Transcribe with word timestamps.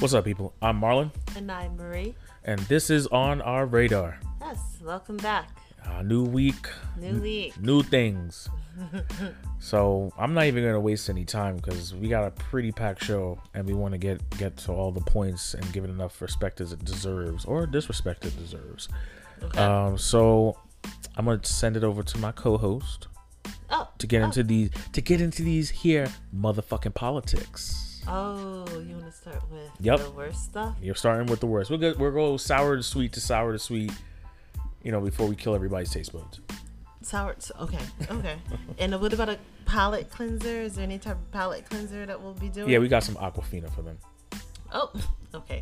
What's 0.00 0.14
up, 0.14 0.24
people? 0.24 0.54
I'm 0.62 0.80
Marlon, 0.80 1.10
And 1.36 1.52
I'm 1.52 1.76
Marie. 1.76 2.14
and 2.44 2.58
this 2.60 2.88
is 2.88 3.06
on 3.08 3.42
our 3.42 3.66
radar. 3.66 4.18
Yes, 4.40 4.58
welcome 4.82 5.18
back. 5.18 5.50
Uh, 5.86 6.00
new 6.02 6.24
week, 6.24 6.68
New 6.98 7.20
week. 7.20 7.60
new 7.60 7.82
things. 7.82 8.48
so 9.58 10.10
I'm 10.18 10.32
not 10.32 10.44
even 10.46 10.64
gonna 10.64 10.80
waste 10.80 11.10
any 11.10 11.24
time 11.26 11.56
because 11.56 11.94
we 11.94 12.08
got 12.08 12.24
a 12.26 12.30
pretty 12.30 12.72
packed 12.72 13.04
show, 13.04 13.40
and 13.52 13.66
we 13.66 13.74
want 13.74 13.92
to 13.92 13.98
get 13.98 14.26
get 14.38 14.56
to 14.58 14.72
all 14.72 14.90
the 14.90 15.02
points 15.02 15.52
and 15.54 15.70
give 15.72 15.84
it 15.84 15.90
enough 15.90 16.20
respect 16.22 16.60
as 16.62 16.72
it 16.72 16.82
deserves, 16.84 17.44
or 17.44 17.66
disrespect 17.66 18.24
it 18.24 18.36
deserves. 18.38 18.88
Okay. 19.42 19.58
Um, 19.58 19.98
so 19.98 20.56
I'm 21.16 21.26
gonna 21.26 21.44
send 21.44 21.76
it 21.76 21.84
over 21.84 22.02
to 22.02 22.18
my 22.18 22.32
co-host 22.32 23.08
oh, 23.70 23.88
to 23.98 24.06
get 24.06 24.22
oh. 24.22 24.26
into 24.26 24.42
these 24.44 24.70
to 24.92 25.00
get 25.02 25.20
into 25.20 25.42
these 25.42 25.68
here 25.68 26.08
motherfucking 26.34 26.94
politics. 26.94 27.89
Oh, 28.08 28.64
you 28.86 28.94
want 28.96 29.06
to 29.06 29.12
start 29.12 29.42
with 29.50 29.70
Yep. 29.80 30.00
the 30.00 30.10
worst 30.10 30.44
stuff? 30.44 30.76
You're 30.82 30.94
starting 30.94 31.26
with 31.26 31.40
the 31.40 31.46
worst. 31.46 31.70
We'll 31.70 31.78
go, 31.78 31.94
we'll 31.98 32.10
go 32.10 32.36
sour 32.36 32.76
to 32.76 32.82
sweet 32.82 33.12
to 33.14 33.20
sour 33.20 33.52
to 33.52 33.58
sweet. 33.58 33.92
You 34.82 34.92
know, 34.92 35.00
before 35.00 35.26
we 35.26 35.36
kill 35.36 35.54
everybody's 35.54 35.90
taste 35.90 36.12
buds. 36.12 36.40
Sour. 37.02 37.36
Okay, 37.60 37.78
okay. 38.10 38.36
and 38.78 38.98
what 39.00 39.12
about 39.12 39.28
a 39.28 39.38
palate 39.66 40.10
cleanser? 40.10 40.62
Is 40.62 40.74
there 40.76 40.84
any 40.84 40.98
type 40.98 41.16
of 41.16 41.30
palate 41.32 41.68
cleanser 41.68 42.06
that 42.06 42.20
we'll 42.20 42.34
be 42.34 42.48
doing? 42.48 42.70
Yeah, 42.70 42.78
we 42.78 42.88
got 42.88 43.04
some 43.04 43.16
Aquafina 43.16 43.70
for 43.74 43.82
them. 43.82 43.98
Oh, 44.72 44.90
okay. 45.34 45.60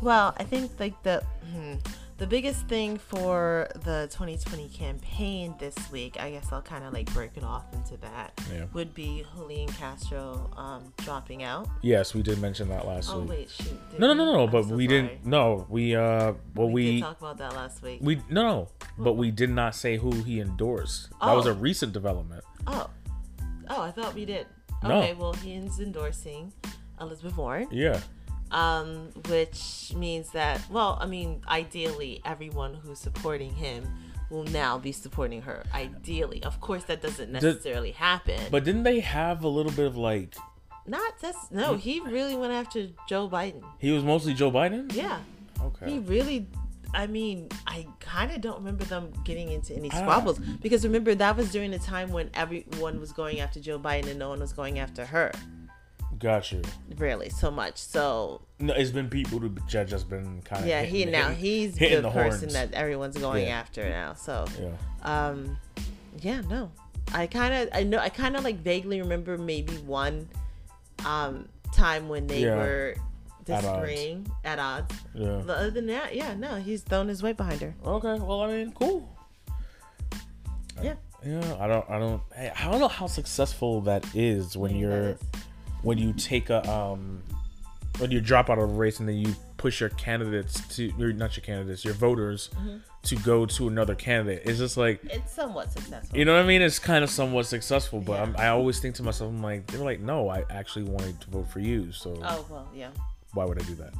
Well, 0.00 0.34
I 0.38 0.44
think 0.44 0.72
like 0.80 1.00
the 1.02 1.22
hmm, 1.52 1.74
the 2.18 2.26
biggest 2.26 2.68
thing 2.68 2.98
for 2.98 3.68
the 3.84 4.08
2020 4.12 4.68
campaign 4.68 5.54
this 5.58 5.74
week, 5.90 6.20
I 6.20 6.30
guess 6.30 6.52
I'll 6.52 6.62
kind 6.62 6.84
of 6.84 6.92
like 6.92 7.12
break 7.12 7.36
it 7.36 7.42
off 7.42 7.64
into 7.72 7.96
that. 7.98 8.40
Yeah. 8.52 8.66
Would 8.74 8.94
be 8.94 9.24
Julian 9.34 9.68
Castro 9.68 10.50
um, 10.56 10.92
dropping 10.98 11.42
out. 11.42 11.68
Yes, 11.82 12.14
we 12.14 12.22
did 12.22 12.38
mention 12.40 12.68
that 12.68 12.86
last 12.86 13.10
Oh 13.10 13.20
week. 13.20 13.28
Oh 13.28 13.30
wait, 13.32 13.50
shoot. 13.50 13.90
did 13.90 14.00
No, 14.00 14.12
no, 14.14 14.24
no, 14.24 14.32
no. 14.32 14.46
But 14.46 14.64
so 14.66 14.74
we 14.74 14.86
sorry. 14.86 15.02
didn't. 15.02 15.26
No, 15.26 15.66
we 15.68 15.96
uh. 15.96 16.34
Well, 16.54 16.68
We, 16.68 16.84
we 16.84 16.92
did 16.96 17.00
talk 17.02 17.18
about 17.20 17.38
that 17.38 17.54
last 17.54 17.82
week. 17.82 17.98
we 18.02 18.16
no, 18.30 18.42
no. 18.42 18.68
But 18.98 19.14
we 19.14 19.30
did 19.30 19.50
not 19.50 19.74
say 19.74 19.96
who 19.96 20.10
he 20.12 20.40
endorsed. 20.40 21.10
That 21.20 21.32
was 21.34 21.46
Oh. 21.46 21.50
a 21.50 21.54
recent 21.54 21.92
development. 21.92 22.44
Oh, 22.66 22.88
oh, 23.68 23.82
I 23.82 23.90
thought 23.90 24.14
we 24.14 24.24
did. 24.26 24.46
No. 24.84 24.98
Okay, 25.02 25.14
well, 25.14 25.32
he's 25.32 25.80
endorsing 25.80 26.52
Elizabeth 27.00 27.36
Warren, 27.36 27.68
Yeah. 27.70 28.00
Um, 28.52 29.08
which 29.28 29.92
means 29.96 30.30
that, 30.30 30.60
well, 30.70 30.98
I 31.00 31.06
mean, 31.06 31.42
ideally, 31.48 32.20
everyone 32.24 32.74
who's 32.74 32.98
supporting 33.00 33.50
him 33.54 33.84
will 34.30 34.44
now 34.44 34.78
be 34.78 34.92
supporting 34.92 35.42
her. 35.42 35.62
Ideally, 35.74 36.42
of 36.44 36.60
course, 36.60 36.84
that 36.84 37.02
doesn't 37.02 37.32
necessarily 37.32 37.90
happen. 37.90 38.40
But 38.50 38.64
didn't 38.64 38.84
they 38.84 39.00
have 39.00 39.42
a 39.44 39.48
little 39.48 39.72
bit 39.72 39.86
of 39.86 39.96
like? 39.96 40.34
not 40.84 41.12
that's 41.20 41.50
no. 41.52 41.74
He 41.76 42.00
really 42.00 42.34
went 42.36 42.52
after 42.52 42.88
Joe 43.08 43.28
Biden. 43.28 43.62
He 43.78 43.90
was 43.92 44.02
mostly 44.02 44.34
Joe 44.34 44.50
Biden. 44.50 44.92
Yeah, 44.94 45.20
Okay. 45.60 45.90
he 45.92 45.98
really. 46.00 46.46
I 46.94 47.06
mean, 47.06 47.48
I 47.66 47.86
kind 48.00 48.30
of 48.32 48.42
don't 48.42 48.58
remember 48.58 48.84
them 48.84 49.12
getting 49.24 49.50
into 49.50 49.74
any 49.74 49.90
Ah. 49.92 49.96
squabbles 49.98 50.38
because 50.60 50.84
remember 50.84 51.14
that 51.14 51.36
was 51.38 51.50
during 51.52 51.70
the 51.70 51.78
time 51.78 52.10
when 52.10 52.28
everyone 52.34 53.00
was 53.00 53.12
going 53.12 53.40
after 53.40 53.60
Joe 53.60 53.78
Biden 53.78 54.08
and 54.08 54.18
no 54.18 54.28
one 54.28 54.40
was 54.40 54.52
going 54.52 54.78
after 54.78 55.06
her. 55.06 55.32
Got 56.22 56.52
you. 56.52 56.62
really 56.96 57.28
so 57.28 57.50
much. 57.50 57.76
So 57.78 58.40
No, 58.60 58.72
it's 58.74 58.90
been 58.92 59.08
people 59.10 59.38
who 59.40 59.50
just 59.66 59.90
just 59.90 60.08
been 60.08 60.40
kind 60.42 60.62
of. 60.62 60.68
yeah, 60.68 60.82
he 60.82 61.04
now 61.04 61.30
he's 61.30 61.76
hitting 61.76 61.96
the 62.02 62.08
the 62.08 62.10
person 62.10 62.40
horns. 62.48 62.52
that 62.54 62.72
everyone's 62.74 63.18
going 63.18 63.46
Yeah. 63.46 63.58
after 63.60 63.88
now. 63.88 64.14
So 64.14 64.44
Yeah. 64.60 64.70
um, 65.02 65.58
yeah, 66.20 66.40
no, 66.42 66.70
I 67.12 67.26
kind 67.26 67.52
of 67.54 67.68
I 67.72 67.82
know 67.82 67.98
I 67.98 68.08
kind 68.08 68.36
of 68.36 68.44
like 68.44 68.56
vaguely 68.58 69.00
remember 69.02 69.36
maybe 69.36 69.74
one 69.78 70.28
um 71.04 71.48
time 71.74 72.08
when 72.08 72.26
they 72.28 72.42
Yeah. 72.44 72.56
were 72.56 72.94
At 73.48 73.64
odds. 73.64 73.64
disagreeing 73.64 74.26
at 74.44 74.58
odds. 74.60 74.94
Yeah. 75.14 75.42
But 75.44 75.56
other 75.58 75.70
than 75.72 75.86
that, 75.88 76.14
yeah, 76.14 76.34
no, 76.34 76.54
he's 76.56 76.82
thrown 76.82 77.08
his 77.08 77.22
weight 77.22 77.36
behind 77.36 77.60
her. 77.62 77.74
Okay. 77.84 78.14
Well, 78.20 78.42
I 78.42 78.46
mean, 78.46 78.72
cool. 78.72 79.08
Yeah, 80.82 80.94
Yeah, 81.24 81.56
I 81.60 81.66
don't, 81.66 81.88
I 81.90 81.98
don't, 81.98 82.22
hey, 82.34 82.52
I 82.56 82.70
don't 82.70 82.80
know 82.80 82.88
how 82.88 83.06
successful 83.06 83.80
that 83.82 84.04
is 84.14 84.56
when 84.56 84.74
you're, 84.76 85.16
when 85.82 85.98
you 85.98 86.12
take 86.12 86.50
a, 86.50 86.68
um, 86.70 87.22
when 87.98 88.10
you 88.10 88.20
drop 88.20 88.48
out 88.50 88.58
of 88.58 88.64
a 88.64 88.72
race 88.72 89.00
and 89.00 89.08
then 89.08 89.16
you 89.16 89.34
push 89.56 89.80
your 89.80 89.90
candidates 89.90 90.60
to, 90.76 90.92
not 91.12 91.36
your 91.36 91.44
candidates, 91.44 91.84
your 91.84 91.94
voters 91.94 92.50
Mm-hmm. 92.56 92.76
to 93.04 93.16
go 93.16 93.46
to 93.46 93.68
another 93.68 93.94
candidate. 93.94 94.42
It's 94.44 94.58
just 94.58 94.76
like, 94.76 95.00
it's 95.04 95.32
somewhat 95.32 95.72
successful. 95.72 96.16
you 96.18 96.24
know 96.24 96.34
what 96.34 96.44
I 96.44 96.46
mean? 96.46 96.62
It's 96.62 96.78
kind 96.78 97.02
of 97.04 97.10
somewhat 97.10 97.46
successful, 97.46 98.00
but 98.00 98.28
Yeah. 98.28 98.34
I 98.38 98.48
always 98.48 98.78
think 98.80 98.94
to 98.96 99.02
myself, 99.02 99.30
I'm 99.30 99.42
like, 99.42 99.66
they're 99.66 99.84
like, 99.84 100.00
no, 100.00 100.28
I 100.28 100.44
actually 100.50 100.84
wanted 100.84 101.20
to 101.20 101.30
vote 101.30 101.48
for 101.50 101.58
you, 101.60 101.90
so 101.92 102.16
oh 102.22 102.46
well, 102.48 102.68
yeah. 102.74 102.90
why 103.34 103.44
would 103.44 103.60
I 103.60 103.64
do 103.64 103.74
that? 103.76 103.92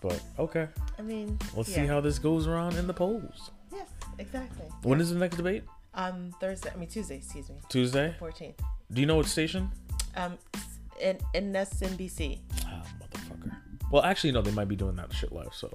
But 0.00 0.20
okay, 0.38 0.66
I 0.98 1.02
mean, 1.02 1.38
let's 1.56 1.68
yeah. 1.68 1.76
see 1.82 1.86
how 1.86 2.00
this 2.00 2.18
goes 2.18 2.46
around 2.48 2.76
in 2.76 2.86
the 2.88 2.94
polls. 2.94 3.50
Yes, 3.72 3.88
exactly. 4.18 4.66
When 4.82 5.00
is 5.00 5.10
the 5.10 5.18
next 5.18 5.36
debate? 5.36 5.64
Um, 5.94 6.32
Thursday. 6.40 6.70
I 6.74 6.76
mean 6.78 6.88
Tuesday. 6.88 7.16
Excuse 7.16 7.48
me. 7.50 7.56
Tuesday. 7.68 8.14
Fourteenth. 8.18 8.60
Do 8.92 9.00
you 9.00 9.06
know 9.06 9.16
what 9.16 9.26
station? 9.26 9.70
Um, 10.16 10.38
in 11.02 11.18
MSNBC. 11.52 12.38
Ah, 12.66 12.82
motherfucker. 13.00 13.56
Well, 13.90 14.02
actually, 14.02 14.32
no, 14.32 14.40
they 14.42 14.52
might 14.52 14.68
be 14.68 14.76
doing 14.76 14.96
that 14.96 15.12
shit 15.12 15.32
live. 15.32 15.52
So 15.52 15.70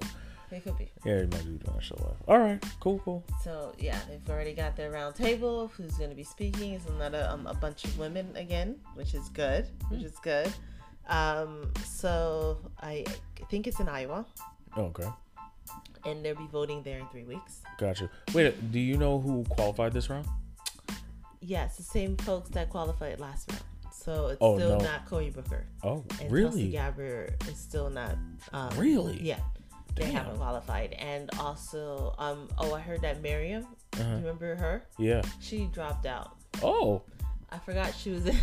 It 0.50 0.64
could 0.64 0.76
be. 0.78 0.90
yeah, 1.04 1.16
they 1.18 1.26
might 1.26 1.44
be 1.44 1.58
doing 1.58 1.74
that 1.74 1.82
shit 1.84 2.00
live. 2.00 2.16
All 2.26 2.38
right, 2.38 2.62
cool, 2.80 2.98
cool. 3.04 3.22
So 3.44 3.74
yeah, 3.78 3.98
they've 4.08 4.28
already 4.28 4.54
got 4.54 4.76
their 4.76 4.90
round 4.90 5.14
table. 5.14 5.68
Who's 5.76 5.92
going 5.98 6.10
to 6.10 6.16
be 6.16 6.24
speaking? 6.24 6.72
It's 6.74 6.86
another 6.86 7.28
um, 7.30 7.46
a 7.46 7.54
bunch 7.54 7.84
of 7.84 7.96
women 7.98 8.34
again, 8.36 8.76
which 8.94 9.14
is 9.14 9.28
good. 9.28 9.68
Which 9.90 10.02
is 10.02 10.16
good. 10.22 10.50
Um, 11.08 11.70
so 11.84 12.58
I 12.80 13.04
think 13.50 13.66
it's 13.66 13.80
in 13.80 13.88
Iowa, 13.88 14.26
Oh, 14.76 14.82
okay, 14.92 15.08
and 16.04 16.22
they'll 16.24 16.34
be 16.34 16.46
voting 16.52 16.82
there 16.82 16.98
in 16.98 17.06
three 17.08 17.24
weeks. 17.24 17.60
gotcha. 17.78 18.10
Wait, 18.34 18.72
do 18.72 18.78
you 18.78 18.96
know 18.98 19.18
who 19.20 19.44
qualified 19.48 19.92
this 19.94 20.10
round? 20.10 20.26
Yes, 21.40 21.76
the 21.76 21.82
same 21.82 22.16
folks 22.18 22.50
that 22.50 22.68
qualified 22.68 23.20
last 23.20 23.50
round. 23.50 23.62
So 24.04 24.28
it's 24.28 24.38
Oh, 24.40 24.56
still 24.56 24.78
no. 24.78 24.84
not 24.84 25.06
Cory 25.06 25.30
Booker, 25.30 25.66
Oh, 25.82 26.04
and 26.08 26.08
Tulsi 26.20 26.28
really? 26.28 26.68
Gabbard 26.70 27.34
is 27.48 27.56
still 27.58 27.90
not. 27.90 28.16
Um, 28.52 28.70
Really? 28.78 29.20
Yeah. 29.20 29.40
They 29.96 30.04
Damn. 30.04 30.12
haven't 30.14 30.36
qualified, 30.36 30.92
and 30.92 31.28
also, 31.40 32.14
um, 32.18 32.48
oh, 32.58 32.72
I 32.74 32.80
heard 32.80 33.00
that 33.02 33.20
Marianne, 33.20 33.66
Uh-huh. 33.94 34.04
remember 34.16 34.54
her? 34.54 34.86
Yeah. 34.98 35.22
She 35.40 35.66
dropped 35.66 36.06
out. 36.06 36.36
Oh, 36.62 37.02
I 37.50 37.58
forgot 37.58 37.92
she 37.94 38.10
was. 38.10 38.26
in 38.26 38.36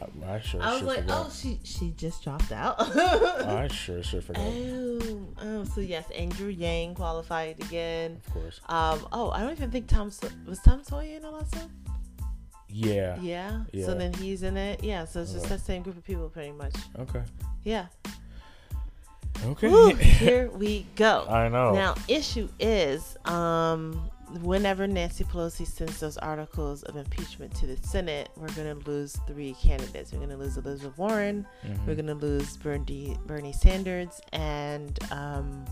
I, 0.00 0.34
I 0.34 0.40
sure. 0.40 0.62
I 0.62 0.70
was 0.72 0.78
sure 0.80 0.88
like, 0.88 1.00
forgot. 1.02 1.26
oh, 1.26 1.30
she 1.32 1.58
she 1.64 1.90
just 1.96 2.22
dropped 2.24 2.50
out. 2.52 2.76
I 2.80 3.68
sure 3.72 4.02
sure 4.02 4.20
forgot. 4.22 4.42
oh, 4.44 5.28
oh, 5.40 5.64
so 5.64 5.80
yes, 5.80 6.08
Andrew 6.10 6.48
Yang 6.48 6.94
qualified 6.96 7.60
again. 7.62 8.20
Of 8.26 8.32
course. 8.32 8.60
Um, 8.68 9.06
oh, 9.12 9.30
I 9.30 9.40
don't 9.40 9.52
even 9.52 9.70
think 9.70 9.86
Tom 9.88 10.10
Sa- 10.10 10.26
was 10.46 10.58
Tom 10.60 10.82
Steyer 10.82 11.16
in 11.18 11.22
one. 11.22 11.44
Yeah. 12.72 13.18
Yeah. 13.20 13.64
Yeah. 13.72 13.86
So 13.86 13.94
then 13.94 14.12
he's 14.14 14.42
in 14.42 14.56
it. 14.56 14.82
Yeah. 14.82 15.04
So 15.04 15.20
it's 15.22 15.32
just 15.32 15.44
Okay. 15.46 15.56
that 15.56 15.60
same 15.60 15.82
group 15.82 15.96
of 15.96 16.04
people, 16.04 16.28
pretty 16.28 16.52
much. 16.52 16.74
Okay. 16.98 17.22
Yeah. 17.64 17.86
Okay. 19.44 19.94
Here 20.02 20.48
we 20.50 20.86
go. 20.96 21.26
I 21.28 21.48
know. 21.48 21.72
Now, 21.72 21.94
issue 22.08 22.48
is, 22.60 23.16
um, 23.24 24.08
whenever 24.42 24.86
Nancy 24.86 25.24
Pelosi 25.24 25.66
sends 25.66 25.98
those 26.00 26.16
articles 26.18 26.82
of 26.84 26.96
impeachment 26.96 27.54
to 27.56 27.66
the 27.66 27.76
Senate, 27.86 28.28
we're 28.36 28.48
going 28.52 28.78
to 28.80 28.88
lose 28.90 29.16
three 29.26 29.54
candidates. 29.60 30.12
We're 30.12 30.18
going 30.18 30.30
to 30.30 30.36
lose 30.36 30.56
Elizabeth 30.56 30.96
Warren, 30.96 31.44
Mhm. 31.66 31.86
we're 31.86 31.94
going 31.96 32.06
to 32.06 32.14
lose 32.14 32.56
Bernie, 32.58 33.16
Bernie 33.26 33.52
Sanders, 33.52 34.20
and 34.32 34.96
um, 35.10 35.64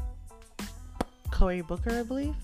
Cory 1.31 1.61
Booker, 1.63 2.01
I 2.01 2.03
believe. 2.03 2.35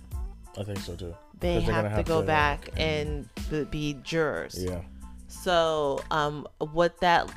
I 0.59 0.63
think 0.65 0.79
so 0.79 0.97
too. 0.97 1.15
They're 1.41 1.61
have 1.61 1.91
have 1.91 2.07
go 2.07 2.21
to, 2.21 2.27
back 2.27 2.71
and 2.77 3.29
be 3.71 3.95
jurors. 4.03 4.57
Yeah. 4.59 4.81
So, 5.29 6.03
um, 6.11 6.47
what 6.59 6.99
that 7.01 7.31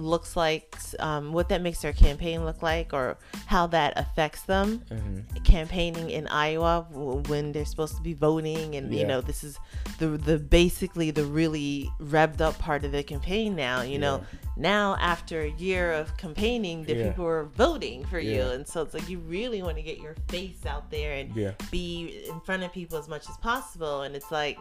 looks 0.00 0.36
like, 0.36 0.76
um, 0.98 1.32
what 1.32 1.48
that 1.50 1.62
makes 1.62 1.80
their 1.82 1.92
campaign 1.92 2.44
look 2.44 2.62
like, 2.62 2.92
or 2.92 3.16
how 3.46 3.66
that 3.68 3.92
affects 3.96 4.42
them 4.42 4.78
hmm 4.88 5.20
campaigning 5.44 6.10
in 6.10 6.26
Iowa 6.28 6.86
w- 6.92 7.22
when 7.28 7.52
they're 7.52 7.64
supposed 7.64 7.96
to 7.96 8.02
be 8.02 8.14
voting, 8.14 8.76
and 8.76 8.94
you 8.94 9.06
know 9.06 9.20
this 9.20 9.42
is 9.44 9.58
the 9.98 10.08
the 10.08 10.38
basically 10.38 11.10
the 11.10 11.24
really 11.24 11.90
revved 12.00 12.40
up 12.40 12.58
part 12.58 12.84
of 12.84 12.92
the 12.92 13.02
campaign 13.02 13.54
now. 13.56 13.82
You 13.82 13.98
know, 13.98 14.22
now 14.56 14.96
after 15.00 15.42
a 15.42 15.50
year 15.52 15.92
of 15.92 16.16
campaigning, 16.16 16.84
the 16.84 16.94
Yeah. 16.94 17.08
people 17.08 17.26
are 17.26 17.44
voting 17.44 18.04
for 18.04 18.18
you, 18.20 18.42
and 18.42 18.66
so 18.66 18.82
it's 18.82 18.94
like 18.94 19.08
you 19.08 19.18
really 19.18 19.62
want 19.62 19.76
to 19.76 19.82
get 19.82 19.98
your 19.98 20.14
face 20.28 20.64
out 20.66 20.90
there 20.90 21.14
and 21.14 21.34
Yeah. 21.34 21.52
be 21.70 22.24
in 22.28 22.40
front 22.40 22.62
of 22.62 22.72
people 22.72 22.98
as 22.98 23.08
much 23.08 23.28
as 23.28 23.36
possible, 23.38 24.02
and 24.02 24.14
it's 24.14 24.30
like 24.30 24.58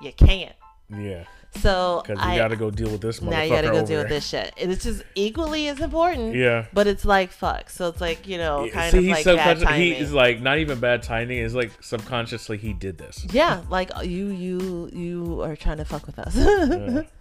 you 0.00 0.12
can't. 0.12 0.56
Yeah. 0.90 1.24
So 1.60 2.02
Because 2.06 2.24
you 2.26 2.36
got 2.38 2.48
to 2.48 2.56
go 2.56 2.70
deal 2.70 2.90
with 2.90 3.00
this 3.00 3.20
motherfucker 3.20 3.30
now 3.30 3.42
you 3.42 3.50
gotta 3.50 3.68
go 3.68 3.76
over 3.78 3.86
deal 3.86 3.98
with 4.00 4.08
this 4.08 4.26
shit, 4.26 4.52
and 4.60 4.70
it's 4.70 4.84
just 4.84 5.02
equally 5.14 5.68
as 5.68 5.80
important. 5.80 6.34
Yeah. 6.34 6.66
But 6.72 6.86
it's 6.86 7.04
like 7.04 7.30
fuck. 7.30 7.70
So 7.70 7.88
it's 7.88 8.00
like 8.00 8.26
you 8.26 8.38
know, 8.38 8.68
kind 8.72 8.90
See, 8.90 8.98
of 8.98 9.04
like 9.16 9.24
bad 9.24 9.58
subconscious. 9.58 9.76
He 9.76 9.90
timing. 9.90 9.92
is 9.94 10.12
like 10.12 10.40
not 10.40 10.58
even 10.58 10.80
bad 10.80 11.02
timing. 11.02 11.38
It's 11.38 11.54
like 11.54 11.70
subconsciously 11.80 12.58
he 12.58 12.72
did 12.72 12.98
this. 12.98 13.24
yeah, 13.30 13.62
like 13.70 13.90
you, 14.02 14.28
you, 14.28 14.90
you 14.92 15.42
are 15.42 15.56
trying 15.56 15.78
to 15.78 15.84
fuck 15.84 16.06
with 16.06 16.18
us. 16.18 16.36
Yeah. 16.36 17.02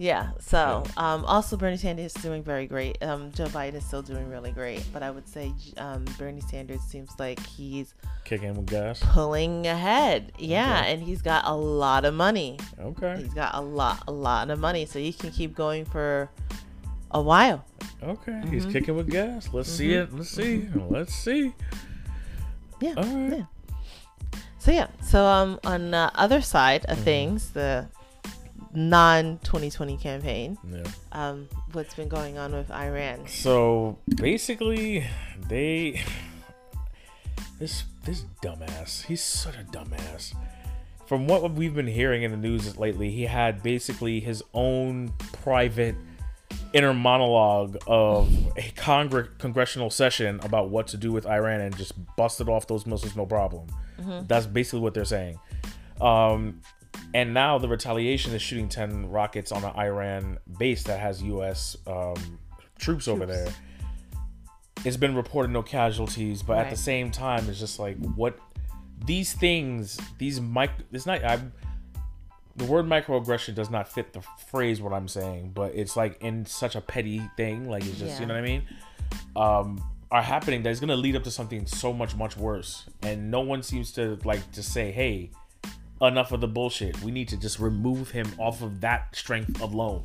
Yeah. 0.00 0.30
So, 0.38 0.84
um, 0.96 1.24
also 1.24 1.56
Bernie 1.56 1.76
Sanders 1.76 2.14
is 2.14 2.22
doing 2.22 2.42
very 2.44 2.66
great. 2.66 3.02
Um, 3.02 3.32
Joe 3.32 3.46
Biden 3.46 3.74
is 3.74 3.84
still 3.84 4.02
doing 4.02 4.28
really 4.30 4.52
great, 4.52 4.84
but 4.92 5.02
I 5.02 5.10
would 5.10 5.26
say 5.28 5.52
um, 5.76 6.04
Bernie 6.18 6.40
Sanders 6.40 6.80
seems 6.82 7.10
like 7.18 7.44
he's 7.44 7.94
Kicking 8.24 8.54
with 8.54 8.66
gas. 8.66 9.00
pulling 9.02 9.66
ahead. 9.66 10.32
Yeah, 10.38 10.80
Okay. 10.80 10.92
and 10.92 11.02
he's 11.02 11.20
got 11.20 11.44
a 11.46 11.54
lot 11.54 12.04
of 12.04 12.14
money. 12.14 12.58
Okay. 12.80 13.16
He's 13.18 13.34
got 13.34 13.54
a 13.56 13.60
lot, 13.60 14.04
a 14.06 14.12
lot 14.12 14.50
of 14.50 14.60
money, 14.60 14.86
so 14.86 14.98
he 15.00 15.12
can 15.12 15.30
keep 15.32 15.54
going 15.56 15.84
for 15.84 16.30
a 17.10 17.20
while. 17.20 17.64
Okay. 18.02 18.40
He's 18.50 18.62
Mm-hmm. 18.62 18.72
kicking 18.72 18.96
with 18.96 19.10
gas. 19.10 19.48
Let's 19.52 19.68
see 19.70 19.94
it. 19.94 20.12
Let's 20.14 20.30
see. 20.30 20.68
Let's 20.88 21.14
see. 21.14 21.54
Yeah. 22.80 22.94
All 22.96 23.02
right. 23.04 23.38
Yeah. 23.38 23.44
So 24.58 24.70
yeah. 24.70 24.86
So 25.02 25.24
um, 25.24 25.58
on 25.64 25.90
the 25.90 26.12
other 26.14 26.40
side 26.40 26.82
Mm-hmm. 26.82 26.92
of 26.92 26.98
things, 27.00 27.50
the 27.50 27.88
non 28.74 29.38
2020 29.44 29.96
campaign, 29.96 30.58
Yeah. 30.70 30.82
um, 31.12 31.48
what's 31.72 31.94
been 31.94 32.08
going 32.08 32.38
on 32.38 32.52
with 32.52 32.70
Iran? 32.70 33.26
So 33.26 33.98
basically, 34.16 35.06
they 35.48 36.02
this 37.58 37.84
this 38.04 38.24
dumbass. 38.42 39.04
He's 39.04 39.22
such 39.22 39.54
a 39.56 39.64
dumbass. 39.64 40.34
From 41.06 41.26
what 41.26 41.50
we've 41.52 41.74
been 41.74 41.86
hearing 41.86 42.22
in 42.22 42.30
the 42.30 42.36
news 42.36 42.76
lately, 42.76 43.10
he 43.10 43.24
had 43.24 43.62
basically 43.62 44.20
his 44.20 44.42
own 44.52 45.12
private 45.42 45.94
inner 46.74 46.92
monologue 46.92 47.78
of 47.86 48.30
a 48.58 48.70
congr- 48.76 49.36
congressional 49.38 49.88
session 49.88 50.38
about 50.42 50.68
what 50.68 50.86
to 50.88 50.98
do 50.98 51.10
with 51.10 51.26
Iran 51.26 51.62
and 51.62 51.74
just 51.78 51.94
busted 52.16 52.48
off 52.50 52.66
those 52.66 52.84
missiles 52.84 53.16
no 53.16 53.24
problem. 53.24 53.68
That's 54.28 54.46
basically 54.46 54.80
what 54.80 54.92
they're 54.92 55.06
saying. 55.06 55.38
Um, 56.00 56.60
and 57.14 57.32
now 57.32 57.58
the 57.58 57.68
retaliation 57.68 58.34
is 58.34 58.42
shooting 58.42 58.68
10 58.68 59.10
rockets 59.10 59.52
on 59.52 59.64
an 59.64 59.74
Iran 59.76 60.38
base 60.58 60.82
that 60.84 61.00
has 61.00 61.22
U.S. 61.22 61.76
Um, 61.86 62.38
troops, 62.78 63.08
over 63.08 63.26
there. 63.26 63.48
It's 64.84 64.96
been 64.96 65.16
reported 65.16 65.50
no 65.50 65.62
casualties, 65.62 66.42
but 66.42 66.58
at 66.58 66.70
the 66.70 66.76
same 66.76 67.10
time, 67.10 67.48
it's 67.48 67.58
just 67.58 67.78
like 67.78 67.96
what 68.14 68.38
these 69.04 69.32
things, 69.32 69.98
these 70.18 70.40
mic. 70.40 70.70
It's 70.92 71.06
not. 71.06 71.24
I'm. 71.24 71.52
The 72.56 72.64
word 72.64 72.86
microaggression 72.86 73.54
does 73.54 73.70
not 73.70 73.88
fit 73.88 74.12
the 74.12 74.20
phrase 74.50 74.80
what 74.82 74.92
I'm 74.92 75.06
saying, 75.06 75.52
but 75.54 75.74
it's 75.76 75.96
like 75.96 76.20
in 76.20 76.44
such 76.44 76.74
a 76.74 76.80
petty 76.80 77.22
thing, 77.36 77.68
like 77.68 77.84
it's 77.86 77.98
just 77.98 78.14
Yeah. 78.14 78.20
you 78.20 78.26
know 78.26 78.34
what 78.34 78.42
I 78.42 78.46
mean. 78.46 78.62
Um, 79.36 79.84
are 80.10 80.22
happening 80.22 80.62
that 80.62 80.70
is 80.70 80.80
going 80.80 80.88
to 80.88 80.96
lead 80.96 81.14
up 81.14 81.22
to 81.24 81.30
something 81.30 81.66
so 81.66 81.92
much 81.92 82.16
much 82.16 82.36
worse, 82.36 82.84
and 83.02 83.30
no 83.30 83.40
one 83.40 83.62
seems 83.62 83.92
to 83.92 84.18
like 84.24 84.50
to 84.52 84.62
say, 84.62 84.90
hey, 84.90 85.30
enough 86.00 86.32
of 86.32 86.40
the 86.40 86.48
bullshit. 86.48 87.00
We 87.02 87.10
need 87.10 87.28
to 87.28 87.36
just 87.36 87.58
remove 87.58 88.10
him 88.10 88.30
off 88.38 88.62
of 88.62 88.80
that 88.80 89.14
strength 89.16 89.60
alone. 89.60 90.04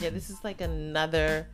Yeah, 0.00 0.10
this 0.10 0.30
is 0.30 0.42
like 0.44 0.60
another. 0.60 1.48